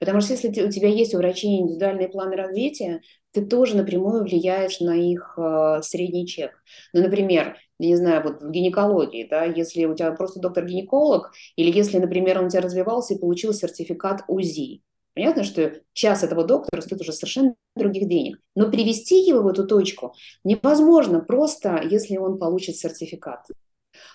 Потому 0.00 0.20
что 0.20 0.32
если 0.32 0.48
у 0.48 0.70
тебя 0.70 0.88
есть 0.88 1.14
у 1.14 1.18
врачей 1.18 1.60
индивидуальные 1.60 2.08
планы 2.08 2.34
развития, 2.34 3.02
ты 3.32 3.44
тоже 3.44 3.76
напрямую 3.76 4.24
влияешь 4.24 4.80
на 4.80 4.96
их 4.96 5.34
э, 5.38 5.80
средний 5.82 6.26
чек. 6.26 6.62
Ну, 6.92 7.02
например, 7.02 7.56
не 7.78 7.96
знаю, 7.96 8.22
вот 8.22 8.42
в 8.42 8.50
гинекологии, 8.50 9.26
да, 9.28 9.44
если 9.44 9.84
у 9.84 9.94
тебя 9.94 10.12
просто 10.12 10.40
доктор-гинеколог, 10.40 11.32
или 11.56 11.70
если, 11.70 11.98
например, 11.98 12.38
он 12.38 12.46
у 12.46 12.50
тебя 12.50 12.62
развивался 12.62 13.14
и 13.14 13.18
получил 13.18 13.52
сертификат 13.52 14.24
УЗИ, 14.28 14.82
Понятно, 15.16 15.44
что 15.44 15.72
час 15.94 16.22
этого 16.22 16.44
доктора 16.44 16.82
стоит 16.82 17.00
уже 17.00 17.14
совершенно 17.14 17.54
других 17.74 18.06
денег. 18.06 18.38
Но 18.54 18.70
привести 18.70 19.22
его 19.22 19.40
в 19.40 19.48
эту 19.48 19.66
точку 19.66 20.14
невозможно 20.44 21.20
просто, 21.20 21.80
если 21.82 22.18
он 22.18 22.38
получит 22.38 22.76
сертификат. 22.76 23.46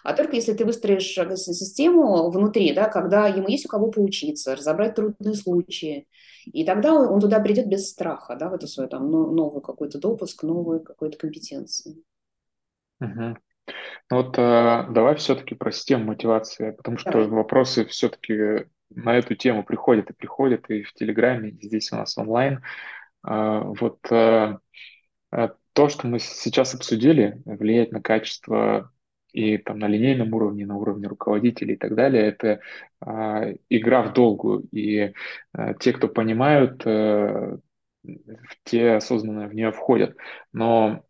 А 0.03 0.13
только 0.13 0.35
если 0.35 0.53
ты 0.53 0.63
выстроишь 0.63 1.17
э, 1.17 1.35
систему 1.37 2.29
внутри, 2.29 2.71
да, 2.73 2.87
когда 2.87 3.27
ему 3.27 3.47
есть 3.47 3.65
у 3.65 3.69
кого 3.69 3.89
поучиться, 3.89 4.55
разобрать 4.55 4.93
трудные 4.93 5.33
случаи, 5.33 6.07
и 6.45 6.63
тогда 6.63 6.93
он, 6.93 7.19
туда 7.19 7.39
придет 7.39 7.67
без 7.67 7.89
страха, 7.89 8.35
да, 8.35 8.49
в 8.49 8.53
эту 8.53 8.67
свою 8.67 8.87
там 8.87 9.09
новый 9.09 9.63
какой-то 9.63 9.97
допуск, 9.97 10.43
новую 10.43 10.81
какую-то 10.81 11.17
компетенцию. 11.17 12.03
Угу. 12.99 13.37
Ну 14.09 14.17
вот 14.17 14.37
э, 14.37 14.85
давай 14.89 15.15
все-таки 15.15 15.55
про 15.55 15.71
систему 15.71 16.05
мотивации, 16.05 16.71
потому 16.71 16.97
что 16.97 17.11
давай. 17.11 17.27
вопросы 17.27 17.85
все-таки 17.85 18.65
на 18.89 19.17
эту 19.17 19.35
тему 19.35 19.63
приходят 19.63 20.09
и 20.09 20.13
приходят 20.13 20.69
и 20.69 20.83
в 20.83 20.93
Телеграме, 20.93 21.49
и 21.49 21.67
здесь 21.67 21.91
у 21.91 21.95
нас 21.95 22.17
онлайн. 22.17 22.61
Э, 23.25 23.61
вот 23.63 23.99
э, 24.11 24.57
э 25.31 25.49
то, 25.73 25.87
что 25.87 26.05
мы 26.05 26.19
сейчас 26.19 26.75
обсудили, 26.75 27.41
влияет 27.45 27.93
на 27.93 28.01
качество 28.01 28.91
и 29.33 29.57
там 29.57 29.79
на 29.79 29.87
линейном 29.87 30.33
уровне, 30.33 30.65
на 30.65 30.75
уровне 30.75 31.07
руководителей 31.07 31.75
и 31.75 31.77
так 31.77 31.95
далее, 31.95 32.23
это 32.23 32.59
э, 33.05 33.55
игра 33.69 34.03
в 34.03 34.13
долгую. 34.13 34.67
И 34.71 35.13
э, 35.53 35.73
те, 35.79 35.93
кто 35.93 36.07
понимают, 36.07 36.85
э, 36.85 37.57
те 38.63 38.91
осознанно 38.91 39.47
в 39.47 39.53
нее 39.53 39.71
входят. 39.71 40.17
Но 40.51 41.03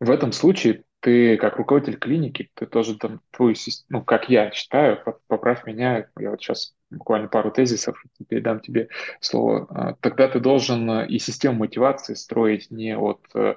в 0.00 0.10
этом 0.10 0.32
случае 0.32 0.84
ты 1.02 1.36
как 1.36 1.56
руководитель 1.56 1.98
клиники, 1.98 2.50
ты 2.54 2.64
тоже 2.64 2.96
там 2.96 3.20
твою, 3.32 3.54
ну, 3.88 4.02
как 4.04 4.28
я 4.28 4.52
считаю, 4.52 5.02
поправь 5.26 5.66
меня, 5.66 6.06
я 6.16 6.30
вот 6.30 6.40
сейчас 6.40 6.74
буквально 6.90 7.26
пару 7.28 7.50
тезисов 7.50 8.00
передам 8.28 8.60
тебе 8.60 8.88
слово, 9.20 9.66
а, 9.70 9.94
тогда 10.00 10.28
ты 10.28 10.38
должен 10.38 10.88
э, 10.88 11.06
и 11.08 11.18
систему 11.18 11.58
мотивации 11.58 12.14
строить 12.14 12.70
не 12.70 12.96
от 12.96 13.20
э, 13.34 13.56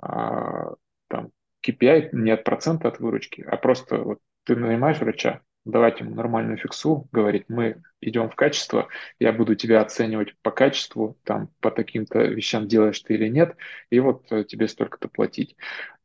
а, 0.00 0.74
там, 1.08 1.30
KPI, 1.66 2.10
не 2.12 2.30
от 2.30 2.44
процента 2.44 2.88
от 2.88 3.00
выручки, 3.00 3.42
а 3.48 3.56
просто 3.56 3.96
вот 3.96 4.18
ты 4.44 4.54
нанимаешь 4.54 4.98
врача, 4.98 5.40
давать 5.64 6.00
ему 6.00 6.14
нормальную 6.14 6.58
фиксу, 6.58 7.08
говорить, 7.12 7.44
мы 7.48 7.82
идем 8.00 8.28
в 8.28 8.34
качество, 8.34 8.88
я 9.18 9.32
буду 9.32 9.54
тебя 9.54 9.80
оценивать 9.80 10.34
по 10.42 10.50
качеству, 10.50 11.16
там, 11.24 11.48
по 11.60 11.70
таким-то 11.70 12.18
вещам 12.24 12.66
делаешь 12.66 13.00
ты 13.00 13.14
или 13.14 13.28
нет, 13.28 13.56
и 13.90 14.00
вот 14.00 14.24
э, 14.30 14.44
тебе 14.44 14.66
столько-то 14.68 15.08
платить. 15.08 15.56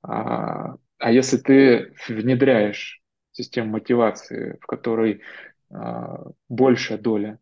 А, 0.01 0.75
а 0.97 1.11
если 1.11 1.37
ты 1.37 1.93
внедряешь 2.07 3.01
систему 3.31 3.71
мотивации, 3.71 4.57
в 4.61 4.65
которой 4.65 5.21
а, 5.69 6.25
большая 6.49 6.97
доля 6.97 7.39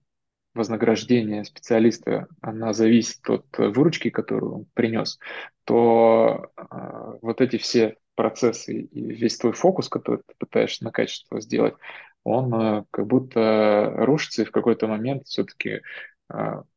вознаграждения 0.53 1.43
специалиста, 1.43 2.27
она 2.41 2.73
зависит 2.73 3.29
от 3.29 3.45
выручки, 3.57 4.09
которую 4.09 4.55
он 4.55 4.65
принес, 4.73 5.19
то 5.65 6.51
а, 6.55 7.17
вот 7.21 7.41
эти 7.41 7.57
все 7.57 7.97
процессы 8.15 8.81
и 8.81 9.13
весь 9.13 9.37
твой 9.37 9.53
фокус, 9.53 9.89
который 9.89 10.21
ты 10.25 10.33
пытаешься 10.37 10.83
на 10.85 10.91
качество 10.91 11.41
сделать, 11.41 11.75
он 12.23 12.85
как 12.89 13.05
будто 13.05 13.93
рушится 13.97 14.41
и 14.41 14.45
в 14.45 14.51
какой-то 14.51 14.87
момент 14.87 15.27
все-таки 15.27 15.81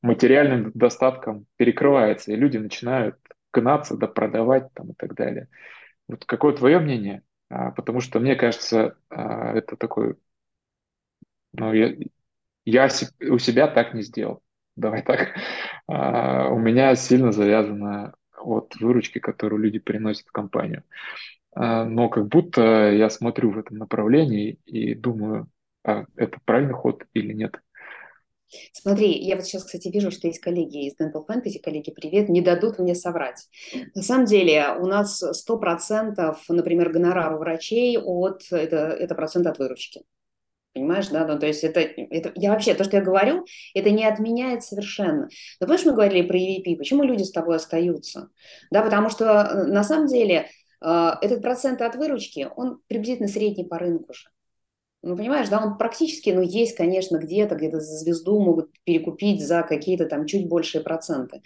материальным 0.03 0.73
достатком 0.75 1.47
перекрывается, 1.57 2.33
и 2.33 2.37
люди 2.37 2.59
начинают 2.59 3.17
гнаться, 3.53 3.97
да 3.97 4.07
продавать 4.07 4.73
там 4.75 4.91
и 4.91 4.95
так 4.95 5.15
далее. 5.15 5.49
Вот 6.09 6.25
какое 6.27 6.55
твое 6.55 6.79
мнение? 6.81 7.23
А, 7.51 7.71
потому 7.73 8.01
что 8.01 8.21
мне 8.21 8.37
кажется, 8.37 8.99
а, 9.11 9.53
это 9.55 9.77
такой, 9.77 10.17
ну, 11.53 11.73
я, 11.73 11.95
я 12.65 12.89
у 13.31 13.39
себя 13.39 13.69
так 13.69 13.95
не 13.95 14.03
сделал. 14.03 14.43
Давай 14.77 15.03
так. 15.03 15.35
А, 15.89 16.49
у 16.51 16.59
меня 16.59 16.95
сильно 16.97 17.33
завязано 17.33 18.15
от 18.39 18.77
выручки, 18.77 19.19
которую 19.19 19.63
люди 19.63 19.79
приносят 19.79 20.29
в 20.29 20.33
компанию. 20.33 20.85
Но 21.57 22.09
как 22.11 22.29
будто 22.29 22.93
я 22.93 23.11
смотрю 23.11 23.51
в 23.53 23.59
этом 23.59 23.79
направлении 23.79 24.61
и 24.67 24.95
думаю, 24.95 25.49
а 25.85 26.05
это 26.17 26.39
правильный 26.45 26.75
ход 26.75 27.05
или 27.15 27.33
нет. 27.33 27.61
Смотри, 28.73 29.13
я 29.19 29.37
вот 29.37 29.45
сейчас, 29.45 29.65
кстати, 29.65 29.89
вижу, 29.89 30.11
что 30.11 30.27
есть 30.27 30.41
коллеги 30.41 30.87
из 30.87 30.95
Dental 30.95 31.25
Fantasy, 31.27 31.61
коллеги, 31.63 31.91
привет, 31.91 32.29
не 32.29 32.41
дадут 32.41 32.79
мне 32.79 32.95
соврать. 32.95 33.47
На 33.95 34.03
самом 34.03 34.27
деле 34.27 34.75
у 34.79 34.87
нас 34.87 35.23
100%, 35.23 36.37
например, 36.49 36.91
гонорар 36.91 37.35
у 37.35 37.39
врачей 37.39 37.99
от, 37.99 38.43
это, 38.51 38.77
это 38.77 39.15
процент 39.15 39.47
от 39.47 39.59
выручки. 39.59 40.03
Понимаешь, 40.75 41.09
да? 41.09 41.27
Ну, 41.27 41.39
то 41.39 41.47
есть 41.47 41.65
это, 41.65 41.81
это, 41.81 42.31
я 42.37 42.51
вообще, 42.51 42.75
то, 42.75 42.85
что 42.85 42.99
я 42.99 43.03
говорю, 43.03 43.45
это 43.75 43.91
не 43.91 44.05
отменяет 44.05 44.63
совершенно. 44.63 45.29
Но 45.61 45.67
помнишь, 45.67 45.85
мы 45.85 45.93
говорили 45.93 46.27
про 46.27 46.39
EVP, 46.39 46.77
почему 46.77 47.03
люди 47.03 47.25
с 47.25 47.33
тобой 47.33 47.57
остаются? 47.57 48.29
Да, 48.71 48.83
потому 48.83 49.11
что 49.11 49.25
э, 49.25 49.65
на 49.65 49.83
самом 49.83 50.07
деле 50.07 50.49
э, 50.81 51.11
этот 51.21 51.43
процент 51.43 51.83
от 51.83 51.97
выручки, 51.97 52.49
он 52.55 52.81
приблизительно 52.87 53.29
средний 53.29 53.65
по 53.65 53.79
рынку 53.79 54.13
же. 54.15 54.29
Ну, 55.03 55.17
понимаешь, 55.17 55.49
да, 55.49 55.65
он 55.65 55.79
практически, 55.79 56.31
ну, 56.31 56.41
есть, 56.43 56.77
конечно, 56.77 57.19
где-то, 57.19 57.55
где-то 57.55 57.79
за 57.79 57.99
звезду 57.99 58.41
могут 58.41 58.71
перекупить 58.85 59.47
за 59.47 59.63
какие-то 59.63 60.07
там 60.07 60.27
чуть 60.27 60.49
большие 60.49 60.83
проценты. 60.83 61.41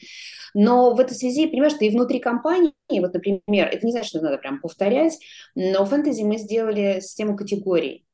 Но 0.54 0.94
в 0.94 1.00
этой 1.00 1.14
связи, 1.14 1.46
понимаешь, 1.46 1.74
ты 1.74 1.86
и 1.86 1.90
внутри 1.90 2.18
компании, 2.18 2.72
вот, 2.88 3.12
например, 3.12 3.68
это 3.68 3.84
не 3.84 3.92
значит, 3.92 4.08
что 4.08 4.22
надо 4.22 4.38
прям 4.38 4.60
повторять, 4.60 5.18
но 5.54 5.84
в 5.84 5.90
фэнтези 5.90 6.22
мы 6.22 6.38
сделали 6.38 7.00
систему 7.00 7.36
категорий. 7.36 8.06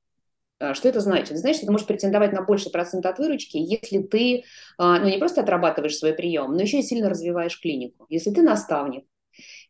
А, 0.59 0.75
что 0.75 0.89
это 0.89 1.01
значит? 1.01 1.31
Это 1.31 1.39
значит, 1.39 1.59
что 1.59 1.67
ты 1.67 1.73
можешь 1.73 1.87
претендовать 1.87 2.33
на 2.33 2.43
больше 2.43 2.71
процент 2.71 3.07
от 3.07 3.19
выручки, 3.19 3.57
если 3.59 4.03
ты 4.03 4.45
а, 4.77 4.99
ну, 4.99 5.09
не 5.09 5.19
просто 5.19 5.43
отрабатываешь 5.43 5.97
свой 5.97 6.15
прием, 6.15 6.53
но 6.55 6.63
еще 6.63 6.81
и 6.81 6.83
сильно 6.83 7.09
развиваешь 7.09 7.61
клинику. 7.61 8.07
Если 8.09 8.31
ты 8.33 8.43
наставник, 8.43 9.05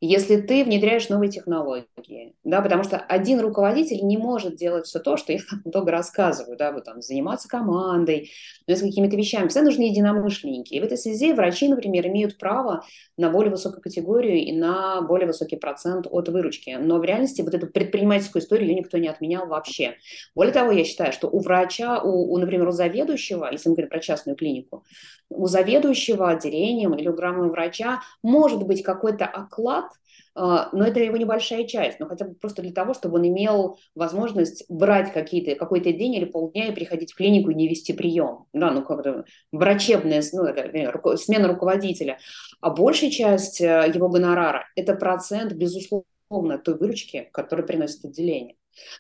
если 0.01 0.37
ты 0.41 0.65
внедряешь 0.65 1.09
новые 1.09 1.31
технологии, 1.31 2.35
да, 2.45 2.61
потому 2.61 2.85
что 2.85 2.99
один 2.99 3.41
руководитель 3.41 4.05
не 4.05 4.17
может 4.17 4.55
делать 4.55 4.87
все 4.87 5.01
то, 5.01 5.17
что 5.17 5.33
я 5.33 5.41
долго 5.65 5.91
рассказываю, 5.91 6.57
да, 6.57 6.73
вот 6.73 6.85
там 6.85 7.03
заниматься 7.03 7.49
командой, 7.49 8.31
ну, 8.67 8.77
с 8.77 8.81
какими-то 8.81 9.17
вещами. 9.17 9.49
Все 9.49 9.63
нужны 9.63 9.83
единомышленники. 9.83 10.75
И 10.75 10.81
в 10.81 10.85
этой 10.85 10.97
связи 10.97 11.33
врачи, 11.33 11.69
например, 11.69 12.07
имеют 12.07 12.39
право 12.39 12.85
на 13.17 13.31
более 13.31 13.51
высокую 13.51 13.83
категорию 13.83 14.37
и 14.37 14.53
на 14.53 15.03
более 15.03 15.27
высокий 15.27 15.57
процент 15.57 16.07
от 16.09 16.29
выручки. 16.29 16.77
Но 16.79 16.99
в 16.99 17.05
реальности 17.05 17.43
вот 17.43 17.55
эту 17.55 17.67
предпринимательскую 17.67 18.43
историю 18.43 18.69
ее 18.69 18.77
никто 18.77 18.99
не 18.99 19.09
отменял 19.09 19.49
вообще. 19.49 19.97
Более 20.35 20.53
того, 20.53 20.71
я 20.71 20.85
считаю, 20.85 21.13
что 21.13 21.29
у 21.29 21.41
врача, 21.41 22.01
у, 22.03 22.33
у 22.33 22.39
например, 22.39 22.69
у 22.69 22.73
заведующего, 22.73 23.49
если 23.51 23.69
мы 23.69 23.75
говорим 23.75 23.91
про 23.91 24.01
частную 24.01 24.37
клинику, 24.37 24.85
у 25.31 25.47
заведующего 25.47 26.31
отделением 26.31 26.95
или 26.95 27.09
у 27.09 27.15
главного 27.15 27.51
врача 27.51 28.01
может 28.23 28.63
быть 28.67 28.83
какой-то 28.83 29.27
оклад, 29.27 29.88
а, 30.35 30.69
но 30.73 30.87
это 30.87 31.01
его 31.01 31.17
небольшая 31.17 31.65
часть, 31.65 31.99
но 31.99 32.07
хотя 32.07 32.25
бы 32.25 32.35
просто 32.35 32.63
для 32.63 32.73
того, 32.73 32.95
чтобы 32.95 33.17
он 33.17 33.27
имел 33.27 33.79
возможность 33.97 34.65
брать 34.69 35.13
какие-то, 35.13 35.57
какой-то 35.57 35.93
день 35.93 36.15
или 36.15 36.27
полдня 36.27 36.69
и 36.69 36.75
приходить 36.75 37.13
в 37.13 37.17
клинику 37.17 37.51
и 37.51 37.55
не 37.55 37.67
вести 37.67 37.93
прием. 37.93 38.47
Да, 38.53 38.71
ну 38.71 38.85
как-то 38.85 39.25
врачебная 39.51 40.23
ну, 40.33 40.45
это, 40.45 41.17
смена 41.17 41.49
руководителя. 41.49 42.19
А 42.61 42.71
большая 42.71 43.11
часть 43.11 43.61
э, 43.61 43.91
его 43.93 44.09
гонорара– 44.09 44.67
это 44.77 44.95
процент, 44.95 45.55
безусловно, 45.55 46.59
той 46.63 46.79
выручки, 46.79 47.29
которую 47.33 47.67
приносит 47.67 48.05
отделение. 48.05 48.55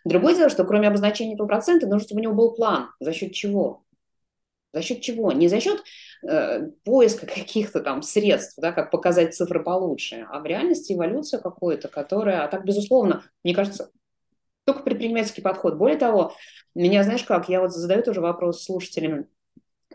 Другое 0.05 0.35
дело, 0.35 0.51
что 0.51 0.65
кроме 0.65 0.89
обозначения 0.89 1.35
этого 1.35 1.47
процента, 1.47 1.87
нужно, 1.87 2.07
чтобы 2.07 2.21
у 2.21 2.25
него 2.25 2.35
был 2.35 2.55
план, 2.55 2.91
за 2.99 3.13
счет 3.13 3.33
чего. 3.33 3.85
За 4.73 4.83
счет 4.83 5.01
чего? 5.01 5.33
Не 5.33 5.49
за 5.49 5.61
счет 5.61 5.79
э, 5.79 5.83
поиска 6.85 7.27
каких-то 7.27 7.81
там 7.81 8.03
средств, 8.03 8.59
да, 8.59 8.73
как 8.73 8.91
показать 8.91 9.35
цифры 9.35 9.63
получше, 9.63 10.27
а 10.31 10.41
в 10.41 10.47
реальности 10.47 10.93
эволюция 10.93 11.41
какой-то, 11.41 11.89
которая, 11.89 12.45
а 12.45 12.49
так, 12.49 12.65
безусловно, 12.65 13.23
мне 13.45 13.55
кажется, 13.55 13.91
только 14.65 14.83
предпринимательский 14.83 15.43
подход. 15.43 15.77
Более 15.77 15.97
того, 15.97 16.35
меня, 16.75 17.03
знаешь 17.03 17.25
как, 17.25 17.49
я 17.49 17.61
вот 17.61 17.73
задаю 17.73 18.03
тоже 18.03 18.21
вопрос 18.21 18.63
слушателям. 18.63 19.27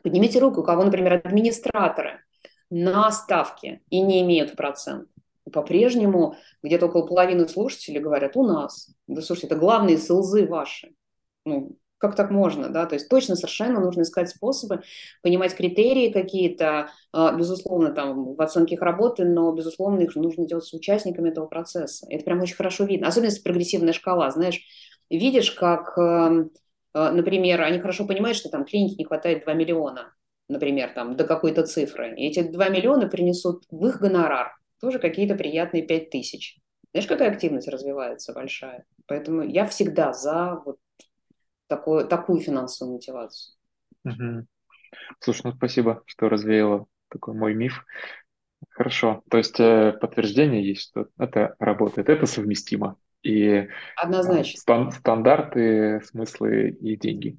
Поднимите 0.01 0.39
руку, 0.39 0.61
у 0.61 0.63
кого, 0.63 0.83
например, 0.83 1.21
администраторы 1.23 2.21
на 2.69 3.11
ставке 3.11 3.81
и 3.89 4.01
не 4.01 4.21
имеют 4.21 4.55
процент. 4.55 5.07
По-прежнему 5.51 6.37
где-то 6.63 6.87
около 6.87 7.05
половины 7.05 7.47
слушателей 7.47 7.99
говорят, 7.99 8.35
у 8.35 8.43
нас. 8.43 8.95
Да 9.07 9.21
слушайте, 9.21 9.47
это 9.47 9.57
главные 9.57 9.97
сылзы 9.97 10.47
ваши. 10.47 10.95
Ну, 11.45 11.77
как 12.03 12.17
так 12.17 12.31
можно, 12.31 12.67
да, 12.67 12.85
то 12.85 12.95
есть 12.95 13.07
точно 13.07 13.37
совершенно 13.37 13.79
нужно 13.79 14.01
искать 14.01 14.29
способы, 14.29 14.81
понимать 15.21 15.55
критерии 15.55 16.11
какие-то, 16.11 16.89
а, 17.13 17.31
безусловно, 17.31 17.93
там, 17.93 18.35
в 18.35 18.41
оценке 18.41 18.75
их 18.75 18.81
работы, 18.81 19.23
но, 19.23 19.53
безусловно, 19.53 20.01
их 20.01 20.13
нужно 20.17 20.45
делать 20.45 20.65
с 20.65 20.73
участниками 20.73 21.29
этого 21.29 21.45
процесса. 21.45 22.05
Это 22.09 22.25
прям 22.25 22.41
очень 22.41 22.57
хорошо 22.57 22.83
видно, 22.83 23.07
особенно 23.07 23.29
если 23.29 23.41
прогрессивная 23.41 23.93
шкала, 23.93 24.29
знаешь, 24.31 24.59
видишь, 25.09 25.51
как, 25.51 25.97
эм, 25.97 26.51
э, 26.93 27.11
например, 27.11 27.61
они 27.61 27.79
хорошо 27.79 28.05
понимают, 28.05 28.35
что 28.37 28.49
там 28.49 28.65
клинике 28.65 28.95
не 28.97 29.05
хватает 29.05 29.45
2 29.45 29.53
миллиона, 29.53 30.13
например, 30.49 30.91
там, 30.93 31.15
до 31.15 31.23
какой-то 31.23 31.63
цифры, 31.65 32.13
и 32.17 32.27
эти 32.27 32.41
2 32.41 32.67
миллиона 32.67 33.07
принесут 33.07 33.63
в 33.71 33.85
их 33.87 34.01
гонорар 34.01 34.51
тоже 34.81 34.99
какие-то 34.99 35.35
приятные 35.35 35.83
5 35.83 36.09
тысяч. 36.09 36.57
Знаешь, 36.91 37.07
какая 37.07 37.31
активность 37.31 37.69
развивается 37.69 38.33
большая? 38.33 38.83
Поэтому 39.07 39.41
я 39.43 39.65
всегда 39.65 40.11
за 40.11 40.61
вот 40.65 40.77
такую, 41.75 42.07
такую 42.07 42.39
финансовую 42.39 42.95
мотивацию. 42.95 43.55
Угу. 44.05 44.45
Слушай, 45.19 45.41
ну 45.45 45.53
спасибо, 45.53 46.03
что 46.05 46.29
развеяло 46.29 46.85
такой 47.09 47.33
мой 47.33 47.53
миф. 47.53 47.85
Хорошо, 48.69 49.23
то 49.29 49.37
есть 49.37 49.59
э, 49.59 49.93
подтверждение 49.99 50.65
есть, 50.65 50.81
что 50.89 51.07
это 51.17 51.55
работает, 51.59 52.09
это 52.09 52.25
совместимо. 52.25 52.97
И 53.21 53.43
э, 53.45 53.67
Однозначно. 53.97 54.59
стан- 54.59 54.91
стандарты, 54.91 56.01
смыслы 56.05 56.69
и 56.69 56.95
деньги. 56.95 57.37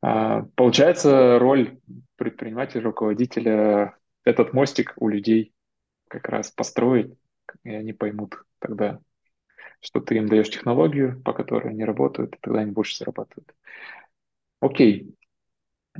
А, 0.00 0.42
получается, 0.56 1.38
роль 1.38 1.78
предпринимателя, 2.16 2.82
руководителя 2.82 3.96
этот 4.24 4.52
мостик 4.52 4.94
у 4.96 5.08
людей 5.08 5.52
как 6.08 6.28
раз 6.28 6.50
построить, 6.50 7.14
и 7.64 7.70
они 7.70 7.92
поймут 7.92 8.34
тогда, 8.58 8.98
что 9.80 10.00
ты 10.00 10.16
им 10.16 10.28
даешь 10.28 10.50
технологию, 10.50 11.20
по 11.22 11.32
которой 11.32 11.70
они 11.70 11.84
работают, 11.84 12.34
и 12.34 12.38
тогда 12.40 12.60
они 12.60 12.70
больше 12.72 12.96
зарабатывают. 12.96 13.54
Окей. 14.60 15.14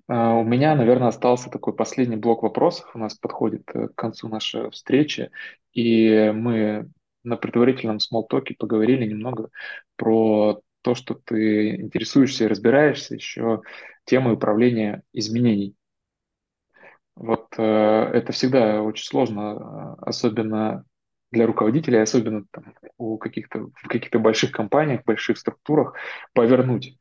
Uh, 0.08 0.40
у 0.40 0.44
меня, 0.44 0.74
наверное, 0.74 1.08
остался 1.08 1.50
такой 1.50 1.74
последний 1.74 2.16
блок 2.16 2.42
вопросов. 2.42 2.90
У 2.94 2.98
нас 2.98 3.14
подходит 3.14 3.68
э, 3.74 3.88
к 3.88 3.94
концу 3.94 4.26
наша 4.26 4.70
встречи, 4.70 5.30
и 5.74 6.32
мы 6.34 6.90
на 7.24 7.36
предварительном 7.36 8.00
смолтоке 8.00 8.54
поговорили 8.54 9.06
немного 9.06 9.50
про 9.96 10.62
то, 10.82 10.94
что 10.94 11.14
ты 11.14 11.76
интересуешься 11.76 12.44
и 12.44 12.48
разбираешься 12.48 13.14
еще 13.14 13.62
темой 14.04 14.34
управления 14.34 15.02
изменений. 15.12 15.76
Вот 17.14 17.54
э, 17.58 17.62
это 17.62 18.32
всегда 18.32 18.82
очень 18.82 19.04
сложно, 19.04 19.96
э, 20.00 20.04
особенно 20.06 20.84
для 21.32 21.46
руководителей, 21.46 21.98
особенно 21.98 22.44
там, 22.50 22.74
у 22.98 23.18
каких-то, 23.18 23.70
в 23.74 23.88
каких-то 23.88 24.18
больших 24.18 24.52
компаниях, 24.52 25.04
больших 25.04 25.38
структурах, 25.38 25.94
повернуть 26.34 26.98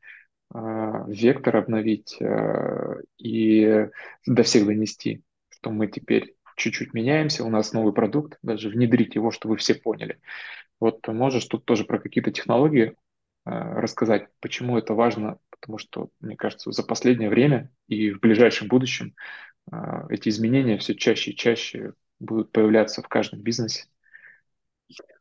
э, 0.54 1.04
вектор, 1.06 1.56
обновить 1.58 2.16
э, 2.20 3.02
и 3.18 3.88
до 4.26 4.42
всех 4.42 4.66
донести, 4.66 5.22
что 5.50 5.70
мы 5.70 5.86
теперь 5.86 6.34
чуть-чуть 6.56 6.94
меняемся, 6.94 7.44
у 7.44 7.50
нас 7.50 7.72
новый 7.72 7.92
продукт, 7.92 8.38
даже 8.42 8.68
внедрить 8.68 9.14
его, 9.14 9.30
чтобы 9.30 9.56
все 9.56 9.74
поняли. 9.74 10.18
Вот 10.80 11.06
можешь 11.08 11.46
тут 11.46 11.64
тоже 11.64 11.84
про 11.84 11.98
какие-то 11.98 12.30
технологии 12.30 12.94
э, 13.44 13.50
рассказать, 13.50 14.28
почему 14.40 14.78
это 14.78 14.94
важно, 14.94 15.38
потому 15.50 15.78
что, 15.78 16.08
мне 16.20 16.36
кажется, 16.36 16.72
за 16.72 16.82
последнее 16.82 17.28
время 17.28 17.70
и 17.86 18.10
в 18.10 18.20
ближайшем 18.20 18.68
будущем 18.68 19.14
э, 19.70 19.76
эти 20.08 20.30
изменения 20.30 20.78
все 20.78 20.94
чаще 20.94 21.32
и 21.32 21.36
чаще 21.36 21.92
будут 22.18 22.50
появляться 22.50 23.02
в 23.02 23.08
каждом 23.08 23.40
бизнесе. 23.40 23.84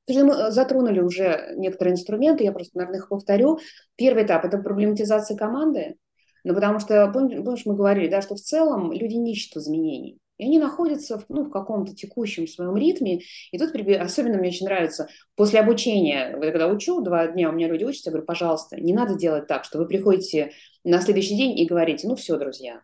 Мы 0.08 0.16
э, 0.16 0.52
затронули 0.52 1.00
уже 1.00 1.54
некоторые 1.56 1.94
инструменты, 1.94 2.44
я 2.44 2.52
просто, 2.52 2.78
наверное, 2.78 3.00
их 3.00 3.10
повторю. 3.10 3.60
Первый 3.96 4.24
этап– 4.24 4.46
это 4.46 4.58
проблематизация 4.58 5.38
команды, 5.38 5.96
ну, 6.44 6.54
потому 6.54 6.80
что, 6.80 7.08
помнишь, 7.12 7.66
мы 7.66 7.76
говорили, 7.76 8.10
да, 8.10 8.22
что 8.22 8.36
в 8.36 8.42
целом 8.42 8.92
люди 8.92 9.16
не 9.16 9.34
ищут 9.34 9.58
изменений. 9.58 10.18
И 10.38 10.46
они 10.46 10.58
находятся 10.58 11.20
в, 11.20 11.26
ну, 11.30 11.44
в 11.44 11.52
каком-то 11.52 11.94
текущем 11.94 12.48
своем 12.48 12.76
ритме. 12.76 13.22
И 13.52 13.60
тут 13.60 13.76
особенно 13.76 14.40
мне 14.40 14.50
очень 14.50 14.66
нравится, 14.66 15.08
после 15.36 15.60
обучения, 15.60 16.36
когда 16.42 16.68
учу, 16.68 17.02
два 17.02 17.28
дня 17.28 17.50
у 17.50 17.54
меня 17.54 17.68
люди 17.68 17.84
учатся, 17.84 18.10
я 18.10 18.14
говорю, 18.14 18.26
пожалуйста, 18.26 18.82
не 18.82 18.92
надо 18.92 19.14
делать 19.14 19.46
так, 19.46 19.66
что 19.66 19.78
вы 19.78 19.86
приходите 19.88 20.52
на 20.84 21.00
следующий 21.00 21.38
день 21.38 21.60
и 21.60 21.68
говорите, 21.68 22.08
ну 22.08 22.16
все, 22.16 22.38
друзья, 22.40 22.82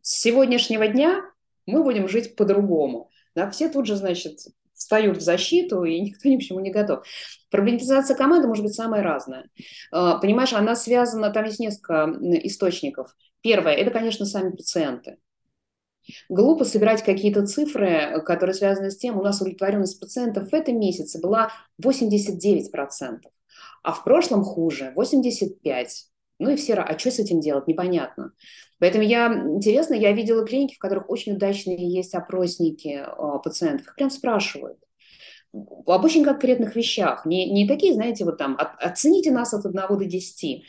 с 0.00 0.20
сегодняшнего 0.20 0.86
дня 0.86 1.22
мы 1.66 1.82
будем 1.82 2.08
жить 2.08 2.36
по-другому. 2.36 3.10
Да, 3.34 3.50
все 3.50 3.68
тут 3.68 3.86
же, 3.86 3.96
значит, 3.96 4.38
встают 4.76 5.16
в 5.16 5.20
защиту, 5.20 5.84
и 5.84 6.00
никто 6.00 6.28
ни 6.28 6.36
к 6.36 6.42
чему 6.42 6.60
не 6.60 6.70
готов. 6.70 7.04
Проблематизация 7.50 8.16
команды 8.16 8.46
может 8.46 8.64
быть 8.64 8.74
самая 8.74 9.02
разная. 9.02 9.48
А, 9.90 10.18
понимаешь, 10.18 10.52
она 10.52 10.76
связана, 10.76 11.30
там 11.30 11.44
есть 11.44 11.58
несколько 11.58 12.12
источников. 12.44 13.14
Первое, 13.40 13.74
это, 13.74 13.90
конечно, 13.90 14.26
сами 14.26 14.50
пациенты. 14.50 15.18
Глупо 16.28 16.64
собирать 16.64 17.02
какие-то 17.02 17.46
цифры, 17.46 18.22
которые 18.24 18.54
связаны 18.54 18.90
с 18.90 18.96
тем, 18.96 19.18
у 19.18 19.22
нас 19.22 19.40
удовлетворенность 19.40 19.98
пациентов 19.98 20.50
в 20.50 20.54
этом 20.54 20.78
месяце 20.78 21.20
была 21.20 21.50
89%, 21.82 22.70
а 23.82 23.92
в 23.92 24.04
прошлом 24.04 24.44
хуже, 24.44 24.92
85%. 24.96 26.15
Ну 26.38 26.50
и 26.50 26.56
все, 26.56 26.74
а 26.74 26.98
что 26.98 27.10
с 27.10 27.18
этим 27.18 27.40
делать, 27.40 27.66
непонятно. 27.66 28.32
Поэтому 28.78 29.04
я, 29.04 29.32
интересно, 29.32 29.94
я 29.94 30.12
видела 30.12 30.46
клиники, 30.46 30.74
в 30.74 30.78
которых 30.78 31.08
очень 31.08 31.32
удачные 31.32 31.90
есть 31.90 32.14
опросники 32.14 33.04
э, 33.06 33.38
пациентов. 33.42 33.86
Их 33.86 33.94
прям 33.94 34.10
спрашивают 34.10 34.78
об 35.86 36.04
очень 36.04 36.24
конкретных 36.24 36.76
вещах. 36.76 37.24
Не, 37.24 37.50
не 37.50 37.66
такие, 37.66 37.94
знаете, 37.94 38.24
вот 38.24 38.38
там, 38.38 38.56
от, 38.58 38.78
оцените 38.82 39.30
нас 39.30 39.54
от 39.54 39.64
1 39.64 39.74
до 39.74 40.04
10. 40.04 40.64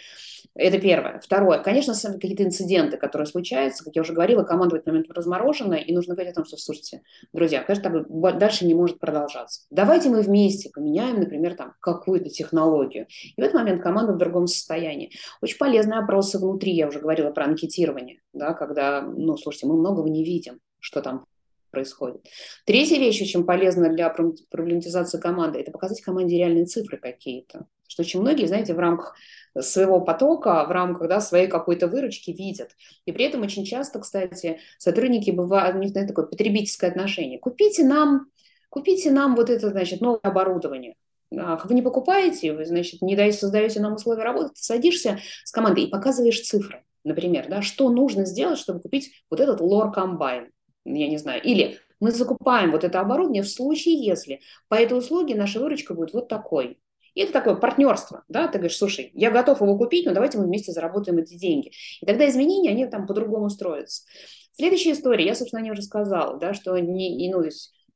Это 0.57 0.79
первое. 0.79 1.19
Второе. 1.23 1.59
Конечно, 1.59 1.93
какие-то 1.93 2.43
инциденты, 2.43 2.97
которые 2.97 3.27
случаются, 3.27 3.83
как 3.83 3.95
я 3.95 4.01
уже 4.01 4.13
говорила, 4.13 4.43
команда 4.43 4.75
в 4.75 4.77
этот 4.79 4.87
момент 4.87 5.11
разморожена, 5.11 5.75
и 5.75 5.93
нужно 5.93 6.15
говорить 6.15 6.33
о 6.33 6.35
том, 6.35 6.45
что, 6.45 6.57
слушайте, 6.57 7.03
друзья, 7.31 7.61
конечно, 7.61 7.91
так 7.91 8.37
дальше 8.39 8.65
не 8.65 8.73
может 8.73 8.99
продолжаться. 8.99 9.61
Давайте 9.69 10.09
мы 10.09 10.21
вместе 10.21 10.71
поменяем, 10.73 11.19
например, 11.19 11.55
там 11.55 11.73
какую-то 11.79 12.29
технологию. 12.29 13.05
И 13.35 13.39
в 13.39 13.43
этот 13.43 13.53
момент 13.53 13.83
команда 13.83 14.13
в 14.13 14.17
другом 14.17 14.47
состоянии. 14.47 15.11
Очень 15.41 15.57
полезные 15.57 15.99
опросы 15.99 16.39
внутри, 16.39 16.73
я 16.73 16.87
уже 16.87 16.99
говорила 16.99 17.29
про 17.29 17.45
анкетирование, 17.45 18.21
да, 18.33 18.53
когда, 18.53 19.01
ну, 19.01 19.37
слушайте, 19.37 19.67
мы 19.67 19.77
многого 19.77 20.09
не 20.09 20.23
видим, 20.23 20.59
что 20.79 21.01
там 21.01 21.25
происходит. 21.69 22.25
Третья 22.65 22.97
вещь 22.97 23.21
очень 23.21 23.45
полезна 23.45 23.89
для 23.89 24.09
проблематизации 24.09 25.19
команды– 25.19 25.59
это 25.61 25.71
показать 25.71 26.01
команде 26.01 26.37
реальные 26.37 26.65
цифры 26.65 26.97
какие-то. 26.97 27.67
Что 27.87 28.01
очень 28.01 28.19
многие, 28.19 28.47
знаете, 28.47 28.73
в 28.73 28.79
рамках 28.79 29.15
своего 29.59 30.01
потока, 30.01 30.65
в 30.65 30.71
рамках 30.71 31.07
да, 31.07 31.21
своей 31.21 31.47
какой-то 31.47 31.87
выручки 31.87 32.31
видят. 32.31 32.71
И 33.05 33.11
при 33.11 33.25
этом 33.25 33.41
очень 33.41 33.65
часто, 33.65 33.99
кстати, 33.99 34.59
сотрудники 34.77 35.31
бывают, 35.31 35.75
у 35.75 35.79
них 35.79 35.91
знаете, 35.91 36.09
такое 36.09 36.25
потребительское 36.25 36.89
отношение. 36.89 37.39
Купите 37.39 37.85
нам, 37.85 38.27
купите 38.69 39.09
нам 39.09 39.35
вот 39.35 39.49
это, 39.49 39.69
значит, 39.69 40.01
новое 40.01 40.19
оборудование. 40.21 40.95
Вы 41.31 41.75
не 41.75 41.81
покупаете, 41.81 42.53
вы, 42.53 42.65
значит, 42.65 43.01
не 43.01 43.15
даете, 43.15 43.39
создаете 43.39 43.79
нам 43.81 43.95
условия 43.95 44.23
работы, 44.23 44.49
ты 44.49 44.63
садишься 44.63 45.19
с 45.43 45.51
командой 45.51 45.85
и 45.85 45.89
показываешь 45.89 46.41
цифры, 46.41 46.85
например, 47.03 47.47
да, 47.49 47.61
что 47.61 47.89
нужно 47.89 48.25
сделать, 48.25 48.59
чтобы 48.59 48.79
купить 48.79 49.11
вот 49.29 49.39
этот 49.41 49.59
лор 49.59 49.91
комбайн, 49.91 50.51
я 50.95 51.07
не 51.07 51.17
знаю, 51.17 51.41
или 51.43 51.79
мы 51.99 52.11
закупаем 52.11 52.71
вот 52.71 52.83
это 52.83 52.99
оборудование 52.99 53.43
в 53.43 53.49
случае, 53.49 53.95
если 53.95 54.41
по 54.67 54.75
этой 54.75 54.97
услуге 54.97 55.35
наша 55.35 55.59
выручка 55.59 55.93
будет 55.93 56.13
вот 56.13 56.27
такой. 56.27 56.79
И 57.15 57.21
это 57.21 57.33
такое 57.33 57.55
партнерство, 57.55 58.23
да, 58.27 58.47
ты 58.47 58.59
говоришь, 58.59 58.77
слушай, 58.77 59.09
я 59.15 59.31
готов 59.31 59.61
его 59.61 59.75
купить, 59.75 60.05
но 60.05 60.13
давайте 60.13 60.37
мы 60.37 60.45
вместе 60.45 60.71
заработаем 60.71 61.17
эти 61.17 61.33
деньги. 61.33 61.71
И 61.99 62.05
тогда 62.05 62.29
изменения, 62.29 62.69
они 62.69 62.85
там 62.85 63.07
по-другому 63.07 63.49
строятся. 63.49 64.03
Следующая 64.51 64.91
история, 64.91 65.25
я, 65.25 65.33
собственно, 65.33 65.61
не 65.61 65.71
уже 65.71 65.81
сказала, 65.81 66.37
да, 66.37 66.53
что 66.53 66.77
не, 66.77 67.31
ну, 67.31 67.43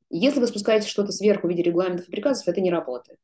если 0.09 0.39
вы 0.39 0.47
спускаете 0.47 0.87
что-то 0.87 1.11
сверху 1.11 1.45
в 1.45 1.49
виде 1.51 1.61
регламентов 1.61 2.07
и 2.07 2.11
приказов, 2.11 2.47
это 2.47 2.61
не 2.61 2.71
работает. 2.71 3.19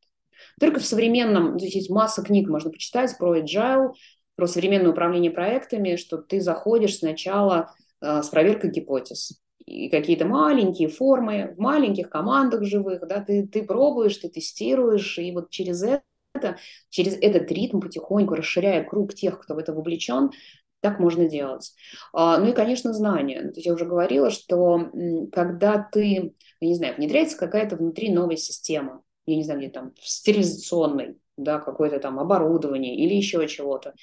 Только 0.59 0.79
в 0.79 0.85
современном, 0.85 1.59
здесь 1.59 1.73
есть 1.73 1.89
масса 1.89 2.21
книг, 2.21 2.47
можно 2.47 2.69
почитать 2.69 3.17
про 3.17 3.39
agile, 3.39 3.93
про 4.35 4.45
современное 4.45 4.91
управление 4.91 5.31
проектами, 5.31 5.95
что 5.95 6.17
ты 6.17 6.41
заходишь 6.41 6.97
сначала 6.97 7.73
э, 8.01 8.21
с 8.21 8.29
проверкой 8.29 8.69
гипотез 8.69 9.41
и 9.67 9.89
какие-то 9.89 10.25
маленькие 10.25 10.87
формы, 10.87 11.53
в 11.55 11.59
маленьких 11.59 12.09
командах 12.09 12.63
живых, 12.63 13.05
да, 13.05 13.21
ты, 13.21 13.45
ты 13.45 13.63
пробуешь, 13.63 14.17
ты 14.17 14.29
тестируешь, 14.29 15.19
и 15.19 15.31
вот 15.33 15.49
через 15.49 15.83
это, 15.83 16.57
через 16.89 17.17
этот 17.21 17.51
ритм 17.51 17.81
потихоньку 17.81 18.33
расширяя 18.33 18.83
круг 18.83 19.13
тех, 19.13 19.39
кто 19.41 19.55
в 19.55 19.57
это 19.57 19.73
вовлечен, 19.73 20.31
так 20.79 20.99
можно 20.99 21.27
делать. 21.27 21.73
А, 22.13 22.37
ну 22.37 22.49
и, 22.49 22.53
конечно, 22.53 22.93
знания. 22.93 23.41
То 23.41 23.55
есть 23.55 23.65
я 23.65 23.73
уже 23.73 23.85
говорила, 23.85 24.29
что 24.29 24.89
когда 25.33 25.85
ты, 25.91 26.33
я 26.61 26.67
не 26.67 26.75
знаю, 26.75 26.95
внедряется 26.95 27.37
какая-то 27.37 27.75
внутри 27.75 28.11
новая 28.11 28.37
система, 28.37 29.01
я 29.25 29.35
не 29.35 29.43
знаю, 29.43 29.59
где 29.59 29.69
там, 29.69 29.91
стерилизационный, 30.01 31.17
да, 31.35 31.59
какое-то 31.59 31.99
там 31.99 32.19
оборудование 32.19 32.95
или 32.95 33.15
еще 33.15 33.45
чего-то. 33.49 33.95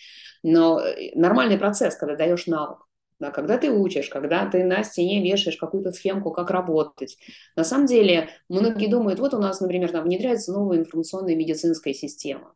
Но 0.42 0.78
э, 0.78 1.12
нормальный 1.14 1.56
процесс, 1.56 1.96
когда 1.96 2.16
даешь 2.16 2.46
навык, 2.46 2.86
да, 3.24 3.30
когда 3.30 3.56
ты 3.56 3.70
учишь, 3.70 4.10
когда 4.10 4.44
ты 4.50 4.64
на 4.64 4.82
стене 4.84 5.22
вешаешь 5.22 5.56
какую-то 5.56 5.92
схемку, 5.92 6.30
как 6.30 6.50
работать. 6.50 7.16
На 7.56 7.64
самом 7.64 7.86
деле, 7.86 8.28
многие 8.50 8.86
думают, 8.86 9.18
вот 9.18 9.32
у 9.32 9.38
нас, 9.38 9.60
например, 9.62 9.90
там 9.90 10.04
внедряется 10.04 10.52
новая 10.52 10.78
информационная 10.78 11.34
медицинская 11.34 11.94
система. 11.94 12.54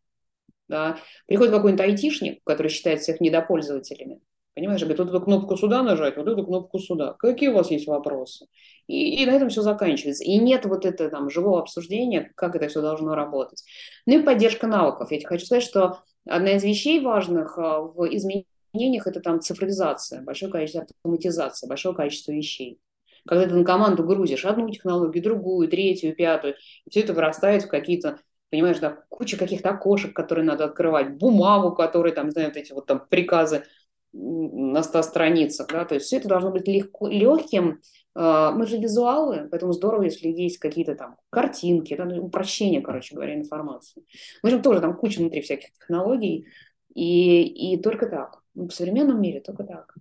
Да. 0.68 0.98
Приходит 1.26 1.54
какой-нибудь 1.54 1.80
айтишник, 1.82 2.44
который 2.44 2.68
считает 2.68 3.00
всех 3.00 3.18
недопользователями. 3.22 4.20
Понимаешь, 4.54 4.80
говорит, 4.80 4.98
вот 4.98 5.08
эту 5.08 5.20
кнопку 5.22 5.56
сюда 5.56 5.82
нажать, 5.82 6.18
вот 6.18 6.28
эту 6.28 6.44
кнопку 6.44 6.78
сюда. 6.78 7.14
Какие 7.14 7.48
у 7.48 7.54
вас 7.54 7.70
есть 7.70 7.86
вопросы? 7.86 8.46
И, 8.88 9.22
и 9.22 9.24
на 9.24 9.30
этом 9.30 9.48
все 9.48 9.62
заканчивается. 9.62 10.24
И 10.24 10.36
нет 10.36 10.66
вот 10.66 10.84
этого 10.84 11.08
там 11.08 11.30
живого 11.30 11.60
обсуждения, 11.60 12.30
как 12.34 12.56
это 12.56 12.68
все 12.68 12.82
должно 12.82 13.14
работать. 13.14 13.64
Ну 14.04 14.18
и 14.18 14.22
поддержка 14.22 14.66
навыков. 14.66 15.10
Я 15.12 15.18
тебе 15.18 15.28
хочу 15.28 15.46
сказать, 15.46 15.64
что 15.64 16.00
одна 16.26 16.56
из 16.56 16.64
вещей 16.64 17.00
важных 17.00 17.56
а, 17.56 17.80
в 17.80 18.04
изменении 18.14 18.46
изменениях 18.78 19.06
это 19.06 19.20
там 19.20 19.40
цифровизация, 19.40 20.22
большое 20.22 20.50
количество 20.50 20.82
автоматизации, 20.82 21.68
большое 21.68 21.94
количество 21.94 22.32
вещей. 22.32 22.80
Когда 23.26 23.46
ты 23.46 23.54
на 23.54 23.64
команду 23.64 24.04
грузишь 24.04 24.44
одну 24.44 24.70
технологию, 24.70 25.22
другую, 25.22 25.68
третью, 25.68 26.14
пятую, 26.14 26.54
и 26.86 26.90
все 26.90 27.00
это 27.00 27.12
вырастает 27.12 27.64
в 27.64 27.68
какие-то, 27.68 28.18
понимаешь, 28.50 28.78
да, 28.78 29.02
куча 29.08 29.36
каких-то 29.36 29.70
окошек, 29.70 30.14
которые 30.14 30.44
надо 30.44 30.64
открывать, 30.64 31.16
бумагу, 31.16 31.74
которые 31.74 32.14
там, 32.14 32.30
знают 32.30 32.56
эти 32.56 32.72
вот 32.72 32.86
там 32.86 33.02
приказы 33.08 33.64
на 34.12 34.82
100 34.82 35.02
страницах, 35.02 35.66
да, 35.68 35.84
то 35.84 35.96
есть 35.96 36.06
все 36.06 36.16
это 36.16 36.28
должно 36.28 36.50
быть 36.50 36.66
легко, 36.66 37.08
легким. 37.08 37.82
А, 38.14 38.52
мы 38.52 38.66
же 38.66 38.78
визуалы, 38.78 39.46
поэтому 39.50 39.72
здорово, 39.72 40.04
если 40.04 40.28
есть 40.28 40.58
какие-то 40.58 40.94
там 40.94 41.16
картинки, 41.28 41.94
да, 41.94 42.06
ну, 42.06 42.24
упрощение, 42.24 42.80
короче 42.80 43.14
говоря, 43.14 43.34
информации. 43.34 44.04
Мы 44.42 44.50
же 44.50 44.60
тоже 44.60 44.80
там 44.80 44.96
куча 44.96 45.18
внутри 45.20 45.42
всяких 45.42 45.72
технологий, 45.72 46.46
и, 46.94 47.74
и 47.74 47.80
только 47.82 48.06
так. 48.06 48.42
В 48.54 48.70
современном 48.70 49.20
мире 49.20 49.40
только 49.40 49.64
так. 49.64 49.94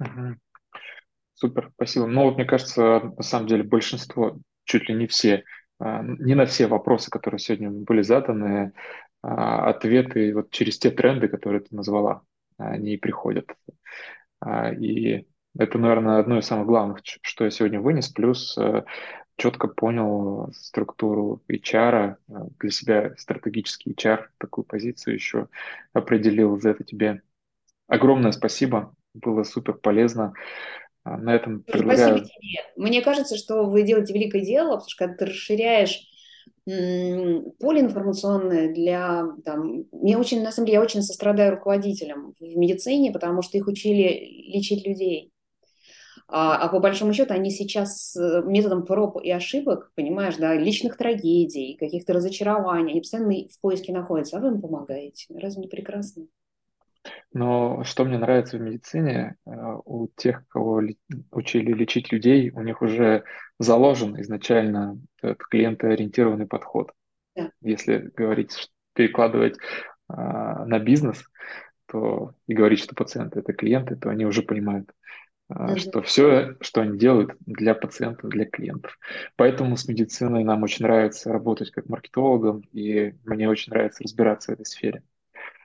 Угу. 0.00 0.36
Супер, 1.34 1.70
спасибо. 1.74 2.06
Ну 2.06 2.24
вот 2.24 2.36
мне 2.36 2.44
кажется, 2.44 3.12
на 3.16 3.22
самом 3.22 3.46
деле 3.46 3.62
большинство, 3.62 4.38
чуть 4.64 4.88
ли 4.88 4.94
не 4.94 5.06
все, 5.06 5.44
а, 5.78 6.02
не 6.02 6.34
на 6.34 6.46
все 6.46 6.66
вопросы, 6.66 7.10
которые 7.10 7.38
сегодня 7.38 7.70
были 7.70 8.02
заданы, 8.02 8.72
а, 9.22 9.70
ответы 9.70 10.34
вот 10.34 10.50
через 10.50 10.78
те 10.78 10.90
тренды, 10.90 11.28
которые 11.28 11.60
ты 11.60 11.74
назвала, 11.74 12.22
они 12.58 12.96
приходят. 12.96 13.46
А, 14.40 14.72
и 14.72 15.26
это, 15.58 15.78
наверное, 15.78 16.20
одно 16.20 16.38
из 16.38 16.46
самых 16.46 16.66
главных, 16.66 17.00
что 17.04 17.44
я 17.44 17.50
сегодня 17.50 17.80
вынес, 17.80 18.08
плюс 18.08 18.56
э, 18.56 18.84
четко 19.40 19.68
понял 19.68 20.50
структуру 20.52 21.42
HR, 21.48 22.16
для 22.28 22.70
себя 22.70 23.14
стратегический 23.16 23.92
HR, 23.92 24.26
такую 24.38 24.64
позицию 24.64 25.14
еще 25.14 25.48
определил. 25.94 26.60
За 26.60 26.70
это 26.70 26.84
тебе 26.84 27.22
огромное 27.88 28.32
спасибо, 28.32 28.94
было 29.14 29.42
супер 29.44 29.74
полезно. 29.74 30.34
А, 31.04 31.16
на 31.16 31.34
этом 31.34 31.62
предлагаю... 31.62 32.18
Спасибо 32.18 32.26
тебе. 32.26 32.58
Мне 32.76 33.00
кажется, 33.00 33.36
что 33.36 33.64
вы 33.64 33.82
делаете 33.82 34.12
великое 34.12 34.42
дело, 34.42 34.72
потому 34.72 34.90
что 34.90 35.06
когда 35.06 35.16
ты 35.16 35.26
расширяешь 35.26 36.06
поле 36.66 37.80
информационное 37.80 38.72
для... 38.74 39.24
Там, 39.44 39.86
мне 39.90 40.18
очень, 40.18 40.42
на 40.42 40.52
самом 40.52 40.66
деле, 40.66 40.76
я 40.76 40.82
очень 40.82 41.02
сострадаю 41.02 41.52
руководителям 41.52 42.34
в 42.38 42.42
медицине, 42.42 43.10
потому 43.10 43.40
что 43.40 43.56
их 43.56 43.66
учили 43.66 44.52
лечить 44.52 44.86
людей. 44.86 45.29
А, 46.32 46.56
а 46.56 46.68
по 46.68 46.78
большому 46.78 47.12
счету 47.12 47.34
они 47.34 47.50
сейчас 47.50 48.16
методом 48.44 48.84
проб 48.84 49.20
и 49.22 49.30
ошибок, 49.30 49.90
понимаешь, 49.94 50.36
да, 50.36 50.54
личных 50.54 50.96
трагедий, 50.96 51.76
каких-то 51.78 52.12
разочарований, 52.12 52.92
они 52.92 53.00
постоянно 53.00 53.48
в 53.48 53.60
поиске 53.60 53.92
находятся, 53.92 54.36
а 54.36 54.40
вы 54.40 54.48
им 54.48 54.60
помогаете. 54.60 55.26
Разве 55.38 55.62
не 55.62 55.68
прекрасно? 55.68 56.26
Но 57.32 57.82
что 57.84 58.04
мне 58.04 58.18
нравится 58.18 58.58
в 58.58 58.60
медицине, 58.60 59.36
э, 59.46 59.50
у 59.84 60.08
тех, 60.16 60.46
кого 60.48 60.82
учили 61.30 61.72
лечить 61.72 62.12
людей, 62.12 62.50
у 62.50 62.62
них 62.62 62.82
уже 62.82 63.24
заложен 63.58 64.20
изначально 64.20 65.00
этот 65.22 65.42
клиентоориентированный 65.44 66.46
подход. 66.46 66.92
Да. 67.34 67.50
Если 67.60 68.10
говорить, 68.16 68.70
перекладывать 68.94 69.56
а, 70.08 70.64
на 70.64 70.78
бизнес, 70.78 71.24
то 71.86 72.34
и 72.46 72.54
говорить, 72.54 72.80
что 72.80 72.94
пациенты 72.94 73.40
это 73.40 73.52
клиенты, 73.52 73.96
то 73.96 74.10
они 74.10 74.24
уже 74.24 74.42
понимают, 74.42 74.90
а, 75.52 75.76
что 75.76 76.00
все, 76.02 76.56
что 76.60 76.82
они 76.82 76.96
делают 76.96 77.32
для 77.40 77.74
пациентов, 77.74 78.30
для 78.30 78.44
клиентов. 78.44 78.96
Поэтому 79.34 79.76
с 79.76 79.88
медициной 79.88 80.44
нам 80.44 80.62
очень 80.62 80.84
нравится 80.84 81.32
работать 81.32 81.72
как 81.72 81.88
маркетологам, 81.88 82.62
и 82.72 83.14
мне 83.24 83.48
очень 83.48 83.72
нравится 83.72 84.04
разбираться 84.04 84.52
в 84.52 84.54
этой 84.54 84.66
сфере. 84.66 85.02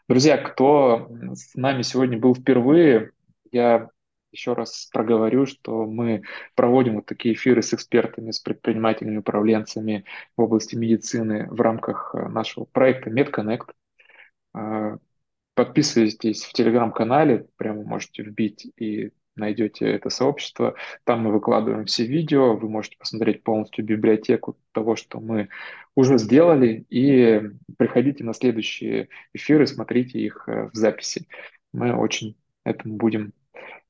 Друзья, 0.08 0.38
кто 0.38 1.10
с 1.34 1.54
нами 1.54 1.84
сегодня 1.84 2.18
был 2.18 2.34
впервые, 2.34 3.12
я 3.52 3.90
еще 4.32 4.54
раз 4.54 4.90
проговорю, 4.92 5.46
что 5.46 5.86
мы 5.86 6.24
проводим 6.56 6.96
вот 6.96 7.06
такие 7.06 7.36
эфиры 7.36 7.62
с 7.62 7.74
экспертами, 7.74 8.32
с 8.32 8.40
предпринимателями, 8.40 9.18
управленцами 9.18 10.04
в 10.36 10.42
области 10.42 10.76
медицины 10.76 11.48
в 11.50 11.62
рамках 11.62 12.14
э, 12.14 12.28
нашего 12.28 12.66
проекта 12.66 13.10
MedConnect. 13.12 13.70
А, 14.54 14.98
подписывайтесь 15.54 16.44
в 16.44 16.54
телеграм-канале, 16.54 17.48
прямо 17.56 17.84
можете 17.84 18.24
вбить 18.24 18.68
и 18.78 19.12
найдете 19.36 19.88
это 19.88 20.10
сообщество. 20.10 20.76
Там 21.04 21.22
мы 21.22 21.32
выкладываем 21.32 21.86
все 21.86 22.06
видео, 22.06 22.56
вы 22.56 22.70
можете 22.70 22.98
посмотреть 22.98 23.44
полностью 23.44 23.86
библиотеку 23.86 24.58
того, 24.72 24.96
что 24.96 25.20
мы 25.20 25.50
уже 25.96 26.18
сделали, 26.18 26.86
и 26.90 27.42
приходите 27.78 28.24
на 28.24 28.34
следующие 28.34 29.10
эфиры, 29.34 29.68
смотрите 29.68 30.20
их 30.20 30.44
э, 30.48 30.70
в 30.72 30.76
записи. 30.76 31.28
Мы 31.74 31.96
очень 31.96 32.36
этому 32.64 32.96
будем 32.96 33.34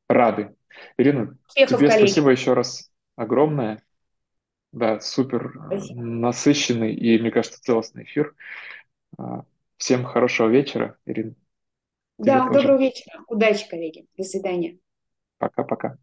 рады. 0.08 0.56
Ирина, 0.98 1.38
Успехов, 1.48 1.80
тебе 1.80 1.90
коллеги. 1.90 2.08
спасибо 2.08 2.30
еще 2.32 2.54
раз 2.54 2.92
огромное. 3.16 3.82
Да, 4.72 5.00
супер 5.00 5.54
э, 5.72 5.78
спасибо. 5.78 6.02
насыщенный 6.02 6.94
и, 6.94 7.18
мне 7.20 7.32
кажется, 7.32 7.62
целостный 7.62 8.04
эфир. 8.04 8.36
А, 9.18 9.46
всем 9.78 10.04
хорошего 10.04 10.50
вечера, 10.50 10.98
Ирина. 11.06 11.34
Да, 12.18 12.50
доброго 12.50 12.80
вечера. 12.80 13.24
Удачи, 13.28 13.68
коллеги. 13.70 14.06
До 14.18 14.24
свидания. 14.24 14.78
Пока-пока. 15.38 15.98